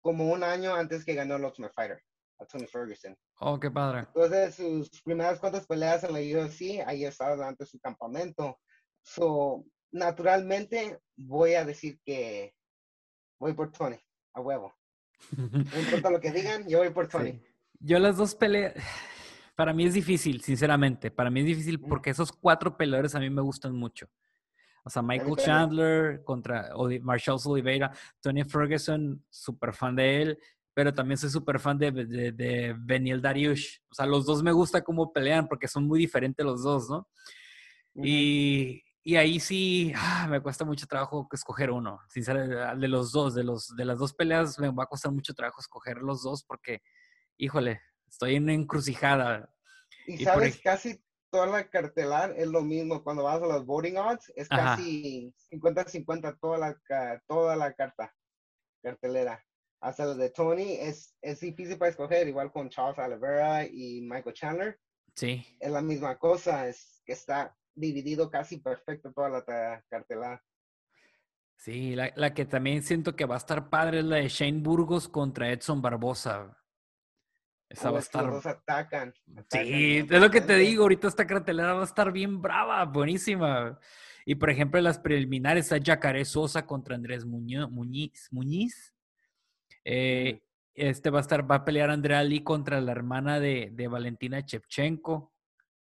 como 0.00 0.30
un 0.30 0.44
año 0.44 0.74
antes 0.74 1.04
que 1.04 1.14
ganó 1.14 1.36
el 1.36 1.44
Ultimate 1.44 1.74
Fighter, 1.74 2.02
a 2.38 2.46
Tony 2.46 2.68
Ferguson. 2.68 3.16
Oh, 3.40 3.58
qué 3.58 3.68
padre. 3.68 4.06
Entonces, 4.14 4.54
sus 4.54 5.02
primeras 5.02 5.40
cuantas 5.40 5.66
peleas 5.66 6.04
en 6.04 6.12
la 6.12 6.20
UFC, 6.20 6.84
ahí 6.86 7.04
estaba 7.04 7.34
durante 7.34 7.66
su 7.66 7.80
campamento. 7.80 8.60
So, 9.04 9.64
naturalmente, 9.92 10.98
voy 11.16 11.54
a 11.54 11.64
decir 11.64 12.00
que 12.04 12.54
voy 13.38 13.52
por 13.54 13.70
Tony, 13.70 13.98
a 14.34 14.40
huevo. 14.40 14.74
No 15.36 15.80
importa 15.80 16.10
lo 16.10 16.20
que 16.20 16.32
digan, 16.32 16.68
yo 16.68 16.78
voy 16.78 16.90
por 16.90 17.08
Tony. 17.08 17.40
Yo 17.78 17.98
las 17.98 18.16
dos 18.16 18.34
peleas, 18.34 18.74
para 19.54 19.72
mí 19.72 19.84
es 19.84 19.94
difícil, 19.94 20.40
sinceramente. 20.40 21.10
Para 21.10 21.30
mí 21.30 21.40
es 21.40 21.46
difícil 21.46 21.80
porque 21.80 22.10
esos 22.10 22.32
cuatro 22.32 22.76
peleadores 22.76 23.14
a 23.14 23.20
mí 23.20 23.30
me 23.30 23.42
gustan 23.42 23.74
mucho. 23.74 24.08
O 24.84 24.90
sea, 24.90 25.02
Michael 25.02 25.36
Chandler 25.36 26.24
contra 26.24 26.70
Marshall 27.02 27.38
Oliveira, 27.44 27.92
Tony 28.20 28.42
Ferguson, 28.44 29.24
súper 29.30 29.72
fan 29.72 29.94
de 29.94 30.22
él, 30.22 30.38
pero 30.74 30.92
también 30.92 31.18
soy 31.18 31.30
súper 31.30 31.60
fan 31.60 31.78
de, 31.78 31.92
de, 31.92 32.32
de 32.32 32.74
Beniel 32.78 33.22
Dariush. 33.22 33.78
O 33.88 33.94
sea, 33.94 34.06
los 34.06 34.26
dos 34.26 34.42
me 34.42 34.50
gusta 34.50 34.82
cómo 34.82 35.12
pelean 35.12 35.46
porque 35.46 35.68
son 35.68 35.86
muy 35.86 36.00
diferentes 36.00 36.44
los 36.44 36.64
dos, 36.64 36.90
¿no? 36.90 37.08
Y, 37.94 38.82
y 39.04 39.16
ahí 39.16 39.40
sí 39.40 39.92
ah, 39.96 40.28
me 40.30 40.40
cuesta 40.40 40.64
mucho 40.64 40.86
trabajo 40.86 41.28
escoger 41.32 41.70
uno. 41.70 42.00
Sinceramente, 42.08 42.54
de 42.54 42.88
los 42.88 43.10
dos, 43.10 43.34
de, 43.34 43.42
los, 43.42 43.74
de 43.74 43.84
las 43.84 43.98
dos 43.98 44.14
peleas 44.14 44.58
me 44.58 44.70
va 44.70 44.84
a 44.84 44.88
costar 44.88 45.10
mucho 45.12 45.34
trabajo 45.34 45.60
escoger 45.60 45.98
los 45.98 46.22
dos 46.22 46.44
porque, 46.44 46.82
híjole, 47.36 47.80
estoy 48.06 48.36
en 48.36 48.44
una 48.44 48.54
encrucijada. 48.54 49.52
Y, 50.06 50.18
sabes, 50.24 50.60
casi 50.60 51.02
toda 51.30 51.46
la 51.46 51.68
cartelar 51.68 52.34
es 52.36 52.46
lo 52.46 52.62
mismo. 52.62 53.02
Cuando 53.02 53.24
vas 53.24 53.42
a 53.42 53.46
los 53.46 53.66
voting 53.66 53.96
odds, 53.96 54.32
es 54.36 54.48
casi 54.48 55.34
50-50 55.50 56.38
toda 56.40 56.58
la, 56.58 57.22
toda 57.26 57.56
la 57.56 57.72
carta, 57.72 58.14
cartelera. 58.82 59.44
Hasta 59.80 60.04
los 60.04 60.16
de 60.16 60.30
Tony 60.30 60.74
es, 60.78 61.16
es 61.20 61.40
difícil 61.40 61.76
para 61.76 61.90
escoger, 61.90 62.28
igual 62.28 62.52
con 62.52 62.68
Charles 62.68 62.98
Oliveira 62.98 63.66
y 63.66 64.00
Michael 64.02 64.34
Chandler. 64.34 64.80
Sí. 65.16 65.44
Es 65.58 65.72
la 65.72 65.82
misma 65.82 66.16
cosa, 66.18 66.68
es 66.68 67.02
que 67.04 67.14
está 67.14 67.56
dividido 67.74 68.30
casi 68.30 68.58
perfecto 68.58 69.12
toda 69.12 69.28
la 69.28 69.84
cartelera. 69.88 70.42
Sí, 71.56 71.94
la, 71.94 72.34
que 72.34 72.44
también 72.44 72.82
siento 72.82 73.14
que 73.14 73.24
va 73.24 73.36
a 73.36 73.38
estar 73.38 73.70
padre 73.70 74.00
es 74.00 74.04
la 74.04 74.16
de 74.16 74.28
Shane 74.28 74.60
Burgos 74.60 75.08
contra 75.08 75.50
Edson 75.50 75.80
Barbosa. 75.80 76.58
Esa 77.68 77.90
va 77.90 77.98
a 77.98 78.00
estar. 78.00 78.24
Los 78.26 78.44
atacan, 78.44 79.14
sí, 79.48 79.98
es 79.98 80.20
lo 80.20 80.30
que 80.30 80.40
te 80.40 80.56
digo. 80.56 80.82
Ahorita 80.82 81.06
esta 81.06 81.26
cartelera 81.26 81.74
va 81.74 81.82
a 81.82 81.84
estar 81.84 82.10
bien 82.10 82.42
brava, 82.42 82.84
buenísima. 82.84 83.78
Y 84.26 84.34
por 84.34 84.50
ejemplo, 84.50 84.78
en 84.78 84.84
las 84.84 84.98
preliminares 84.98 85.70
está 85.70 85.92
Jacaré 85.92 86.24
Sosa 86.24 86.66
contra 86.66 86.96
Andrés 86.96 87.24
Muñoz, 87.24 87.70
Muñiz. 87.70 88.28
Muñiz. 88.32 88.92
Eh, 89.84 90.42
este 90.74 91.10
va 91.10 91.18
a 91.18 91.22
estar, 91.22 91.48
va 91.48 91.56
a 91.56 91.64
pelear 91.64 91.90
Andrea 91.90 92.24
Lee 92.24 92.42
contra 92.42 92.80
la 92.80 92.90
hermana 92.92 93.38
de, 93.38 93.70
de 93.72 93.86
Valentina 93.88 94.44
Chepchenko 94.44 95.32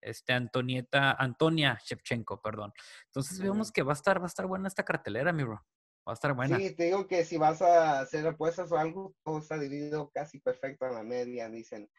este, 0.09 0.33
Antonieta, 0.33 1.11
Antonia 1.13 1.79
Shevchenko, 1.83 2.41
perdón. 2.41 2.73
Entonces 3.05 3.39
vemos 3.39 3.71
que 3.71 3.83
va 3.83 3.93
a 3.93 3.95
estar, 3.95 4.19
va 4.19 4.25
a 4.25 4.27
estar 4.27 4.45
buena 4.45 4.67
esta 4.67 4.83
cartelera, 4.83 5.31
mi 5.33 5.43
bro. 5.43 5.65
Va 6.07 6.11
a 6.11 6.13
estar 6.13 6.33
buena. 6.33 6.57
Sí, 6.57 6.73
te 6.73 6.85
digo 6.85 7.05
que 7.07 7.25
si 7.25 7.37
vas 7.37 7.61
a 7.61 7.99
hacer 7.99 8.25
apuestas 8.25 8.71
o 8.71 8.77
algo, 8.77 9.13
todo 9.23 9.39
está 9.39 9.57
dividido 9.57 10.09
casi 10.13 10.39
perfecto 10.39 10.85
en 10.87 10.93
la 10.93 11.03
media, 11.03 11.49
dicen. 11.49 11.89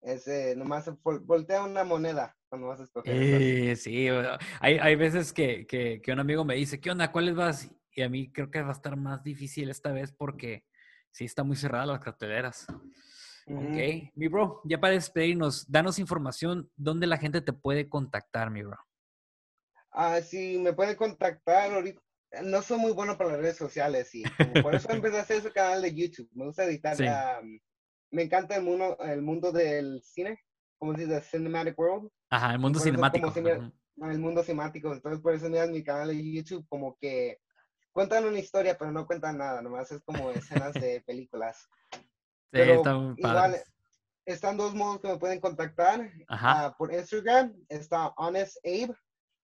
Es, 0.00 0.26
nomás 0.56 0.90
voltea 1.02 1.62
una 1.62 1.84
moneda 1.84 2.36
cuando 2.48 2.68
vas 2.68 2.80
a 2.80 2.84
escoger. 2.84 3.14
Eh, 3.14 3.76
sí, 3.76 4.08
hay, 4.60 4.78
hay 4.78 4.96
veces 4.96 5.32
que, 5.32 5.64
que, 5.66 6.00
que, 6.02 6.12
un 6.12 6.18
amigo 6.18 6.44
me 6.44 6.56
dice, 6.56 6.80
¿qué 6.80 6.90
onda? 6.90 7.12
¿Cuáles 7.12 7.36
vas? 7.36 7.70
Y 7.92 8.02
a 8.02 8.08
mí 8.08 8.32
creo 8.32 8.50
que 8.50 8.62
va 8.62 8.70
a 8.70 8.72
estar 8.72 8.96
más 8.96 9.22
difícil 9.22 9.70
esta 9.70 9.92
vez 9.92 10.12
porque 10.12 10.64
sí 11.12 11.24
está 11.24 11.44
muy 11.44 11.56
cerrada 11.56 11.86
las 11.86 12.00
carteleras. 12.00 12.66
Ok, 13.46 14.12
mi 14.14 14.28
bro, 14.28 14.60
ya 14.64 14.80
para 14.80 14.94
despedirnos, 14.94 15.70
danos 15.70 15.98
información, 15.98 16.70
¿dónde 16.76 17.06
la 17.06 17.18
gente 17.18 17.40
te 17.40 17.52
puede 17.52 17.88
contactar, 17.88 18.50
mi 18.50 18.62
bro? 18.62 18.78
Ah, 19.90 20.20
sí, 20.22 20.58
me 20.58 20.72
puede 20.72 20.96
contactar 20.96 21.72
ahorita. 21.72 22.00
No 22.44 22.62
soy 22.62 22.78
muy 22.78 22.92
bueno 22.92 23.18
para 23.18 23.32
las 23.32 23.40
redes 23.40 23.56
sociales 23.56 24.14
y 24.14 24.22
por 24.62 24.74
eso 24.74 24.90
empecé 24.90 25.18
a 25.18 25.22
hacer 25.22 25.36
ese 25.38 25.52
canal 25.52 25.82
de 25.82 25.94
YouTube. 25.94 26.30
Me 26.32 26.46
gusta 26.46 26.64
editar. 26.64 26.96
me 28.10 28.22
encanta 28.22 28.56
el 28.56 28.62
mundo, 28.62 28.96
el 29.00 29.20
mundo 29.20 29.52
del 29.52 30.02
cine, 30.02 30.38
como 30.78 30.94
se 30.96 31.06
dice, 31.06 31.20
Cinematic 31.20 31.78
World. 31.78 32.10
Ajá, 32.30 32.52
el 32.52 32.58
mundo 32.58 32.80
cinemático. 32.80 33.32
el 33.36 34.18
mundo 34.18 34.42
cinemático. 34.42 34.94
Entonces, 34.94 35.20
por 35.20 35.34
eso 35.34 35.50
miras 35.50 35.68
mi 35.68 35.84
canal 35.84 36.08
de 36.08 36.32
YouTube, 36.32 36.66
como 36.68 36.96
que 36.96 37.38
cuentan 37.92 38.24
una 38.24 38.38
historia, 38.38 38.76
pero 38.78 38.90
no 38.90 39.06
cuentan 39.06 39.36
nada, 39.36 39.60
nomás 39.60 39.92
es 39.92 40.00
como 40.02 40.30
escenas 40.30 40.72
de 40.72 41.02
películas. 41.06 41.68
Pero 42.52 43.14
igual, 43.16 43.56
están 44.26 44.56
dos 44.58 44.74
modos 44.74 45.00
que 45.00 45.08
me 45.08 45.18
pueden 45.18 45.40
contactar. 45.40 46.12
Uh, 46.28 46.76
por 46.76 46.92
Instagram 46.92 47.54
está 47.68 48.08
HonestAbe 48.16 48.94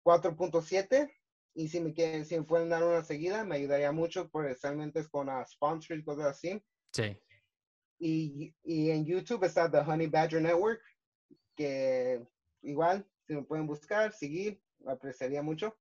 4.7. 0.04 1.12
Y 1.54 1.68
si 1.68 1.80
me, 1.80 1.92
quieren, 1.92 2.24
si 2.24 2.38
me 2.38 2.44
pueden 2.44 2.70
dar 2.70 2.82
una 2.82 3.02
seguida, 3.02 3.44
me 3.44 3.56
ayudaría 3.56 3.92
mucho, 3.92 4.30
porque 4.30 4.56
realmente 4.62 5.00
es 5.00 5.08
con 5.08 5.28
uh, 5.28 5.44
sponsors 5.46 6.00
y 6.00 6.04
cosas 6.04 6.26
así. 6.26 6.62
Sí. 6.92 7.18
Y, 7.98 8.54
y, 8.62 8.90
en 8.90 9.04
YouTube 9.04 9.44
está 9.44 9.70
The 9.70 9.78
Honey 9.78 10.06
Badger 10.06 10.40
Network, 10.40 10.80
que 11.54 12.24
igual, 12.62 13.06
si 13.26 13.34
me 13.34 13.42
pueden 13.42 13.66
buscar, 13.66 14.12
seguir, 14.12 14.60
apreciaría 14.86 15.42
mucho. 15.42 15.76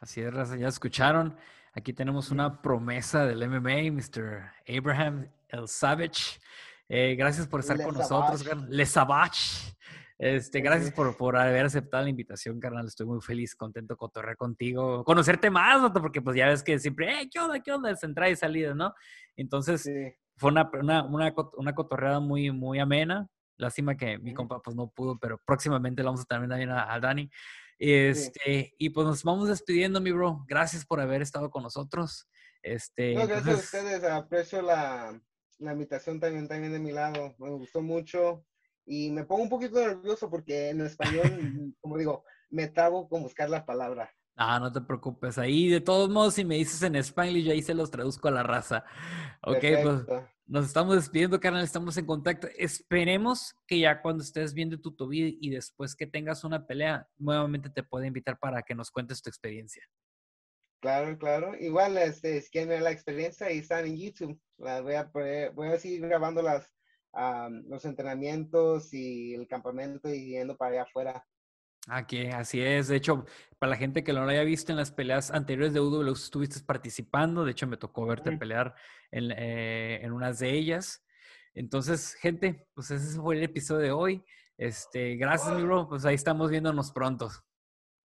Así 0.00 0.20
es, 0.20 0.34
ya 0.58 0.68
escucharon. 0.68 1.36
Aquí 1.72 1.92
tenemos 1.92 2.30
una 2.30 2.60
promesa 2.60 3.24
del 3.24 3.46
MMA, 3.48 3.92
Mr. 3.92 4.50
Abraham 4.66 5.30
el 5.48 5.68
Savage. 5.68 6.38
Eh, 6.88 7.14
gracias 7.16 7.46
por 7.46 7.60
estar 7.60 7.82
con 7.82 7.94
nosotros, 7.94 8.44
Le 8.68 8.86
Savage. 8.86 9.74
Este, 10.18 10.60
gracias 10.60 10.92
por, 10.92 11.14
por 11.16 11.36
haber 11.36 11.66
aceptado 11.66 12.04
la 12.04 12.10
invitación, 12.10 12.58
carnal. 12.58 12.86
Estoy 12.86 13.06
muy 13.06 13.20
feliz, 13.20 13.54
contento 13.54 13.96
cotorrear 13.96 14.36
contigo, 14.36 15.04
conocerte 15.04 15.50
más, 15.50 15.90
porque 15.92 16.22
pues 16.22 16.36
ya 16.36 16.48
ves 16.48 16.62
que 16.62 16.78
siempre, 16.78 17.20
eh, 17.20 17.28
¿qué 17.30 17.38
onda? 17.38 17.60
¿Qué 17.60 17.72
onda? 17.72 17.90
Es 17.90 18.02
entrada 18.02 18.30
y 18.30 18.36
salida, 18.36 18.74
¿no? 18.74 18.94
Entonces, 19.36 19.88
fue 20.36 20.50
una, 20.50 20.70
una, 20.72 21.04
una, 21.04 21.34
una, 21.56 21.74
cotorreada 21.74 22.20
muy, 22.20 22.50
muy 22.50 22.78
amena. 22.78 23.26
Lástima 23.58 23.96
que 23.96 24.18
mi 24.18 24.34
compa 24.34 24.60
pues 24.62 24.76
no 24.76 24.88
pudo, 24.88 25.18
pero 25.18 25.40
próximamente 25.44 26.02
le 26.02 26.06
vamos 26.06 26.22
a 26.22 26.24
tener 26.24 26.48
también 26.48 26.70
a, 26.70 26.92
a 26.92 27.00
Dani. 27.00 27.30
Este, 27.78 28.74
y 28.78 28.90
pues 28.90 29.06
nos 29.06 29.22
vamos 29.22 29.48
despidiendo, 29.48 30.00
mi 30.00 30.12
bro. 30.12 30.44
Gracias 30.48 30.86
por 30.86 31.00
haber 31.00 31.22
estado 31.22 31.50
con 31.50 31.62
nosotros. 31.62 32.26
Este, 32.62 33.14
no, 33.14 33.26
gracias 33.26 33.54
a 33.54 33.58
ustedes. 33.58 34.04
Aprecio 34.04 34.62
la, 34.62 35.20
la 35.58 35.72
invitación 35.72 36.20
también, 36.20 36.48
también 36.48 36.72
de 36.72 36.78
mi 36.78 36.92
lado. 36.92 37.34
Me 37.38 37.50
gustó 37.50 37.82
mucho 37.82 38.44
y 38.84 39.10
me 39.10 39.24
pongo 39.24 39.42
un 39.42 39.48
poquito 39.48 39.80
nervioso 39.80 40.30
porque 40.30 40.70
en 40.70 40.80
español, 40.82 41.22
como 41.80 41.98
digo, 41.98 42.24
me 42.50 42.68
trabo 42.68 43.08
con 43.08 43.22
buscar 43.22 43.50
la 43.50 43.64
palabra. 43.64 44.10
Ah, 44.36 44.60
no 44.60 44.70
te 44.70 44.82
preocupes. 44.82 45.38
Ahí, 45.38 45.68
de 45.68 45.80
todos 45.80 46.10
modos, 46.10 46.34
si 46.34 46.44
me 46.44 46.56
dices 46.56 46.82
en 46.82 46.94
español, 46.94 47.50
ahí 47.50 47.62
se 47.62 47.74
los 47.74 47.90
traduzco 47.90 48.28
a 48.28 48.32
la 48.32 48.42
raza. 48.42 48.84
Ok, 49.42 49.64
pues 49.82 50.22
nos 50.46 50.66
estamos 50.66 50.94
despidiendo, 50.94 51.40
carnal. 51.40 51.64
Estamos 51.64 51.96
en 51.96 52.04
contacto. 52.04 52.46
Esperemos 52.58 53.56
que 53.66 53.78
ya 53.80 54.02
cuando 54.02 54.22
estés 54.22 54.52
viendo 54.52 54.78
tu 54.78 54.94
tobillo 54.94 55.34
y 55.40 55.50
después 55.50 55.96
que 55.96 56.06
tengas 56.06 56.44
una 56.44 56.66
pelea, 56.66 57.08
nuevamente 57.16 57.70
te 57.70 57.82
pueda 57.82 58.06
invitar 58.06 58.38
para 58.38 58.62
que 58.62 58.74
nos 58.74 58.90
cuentes 58.90 59.22
tu 59.22 59.30
experiencia. 59.30 59.82
Claro, 60.80 61.18
claro. 61.18 61.56
Igual, 61.58 61.96
este, 61.98 62.40
si 62.40 62.50
quieren 62.50 62.68
ver 62.68 62.82
la 62.82 62.90
experiencia, 62.90 63.46
ahí 63.46 63.58
están 63.58 63.86
en 63.86 63.96
YouTube. 63.96 64.40
voy, 64.58 64.94
a, 64.94 65.10
voy 65.54 65.68
a 65.68 65.78
seguir 65.78 66.02
grabando 66.02 66.42
las, 66.42 66.72
los 67.64 67.84
entrenamientos 67.84 68.92
y 68.92 69.34
el 69.34 69.46
campamento 69.48 70.08
y 70.08 70.30
yendo 70.30 70.56
para 70.56 70.72
allá 70.72 70.82
afuera. 70.82 71.24
Aquí, 71.88 72.26
así 72.26 72.60
es. 72.60 72.88
De 72.88 72.96
hecho, 72.96 73.24
para 73.58 73.70
la 73.70 73.76
gente 73.76 74.02
que 74.02 74.12
lo 74.12 74.22
haya 74.22 74.42
visto 74.42 74.72
en 74.72 74.78
las 74.78 74.90
peleas 74.90 75.30
anteriores 75.30 75.72
de 75.72 75.80
UW, 75.80 76.12
estuviste 76.12 76.60
participando. 76.60 77.44
De 77.44 77.52
hecho, 77.52 77.66
me 77.66 77.76
tocó 77.76 78.06
verte 78.06 78.36
pelear 78.36 78.74
en, 79.10 79.30
eh, 79.30 80.00
en, 80.02 80.12
unas 80.12 80.40
de 80.40 80.50
ellas. 80.50 81.04
Entonces, 81.54 82.14
gente, 82.14 82.66
pues 82.74 82.90
ese 82.90 83.18
fue 83.20 83.36
el 83.36 83.44
episodio 83.44 83.80
de 83.80 83.92
hoy. 83.92 84.24
Este, 84.58 85.16
gracias, 85.16 85.54
mi 85.54 85.62
bro. 85.62 85.88
Pues 85.88 86.04
ahí 86.04 86.16
estamos 86.16 86.50
viéndonos 86.50 86.90
pronto. 86.90 87.26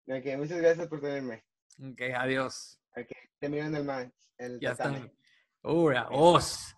Ok, 0.06 0.26
muchas 0.36 0.58
gracias 0.58 0.86
por 0.86 1.00
tenerme. 1.00 1.42
Ok, 1.82 2.00
adiós. 2.14 2.78
Ok, 2.96 3.10
te 3.38 3.48
miran 3.48 3.74
el 3.74 3.84
match. 3.84 4.12
El 4.36 4.60
ya 4.60 4.72
están. 4.72 5.10
¡Ura! 5.62 6.08
¡Os! 6.10 6.76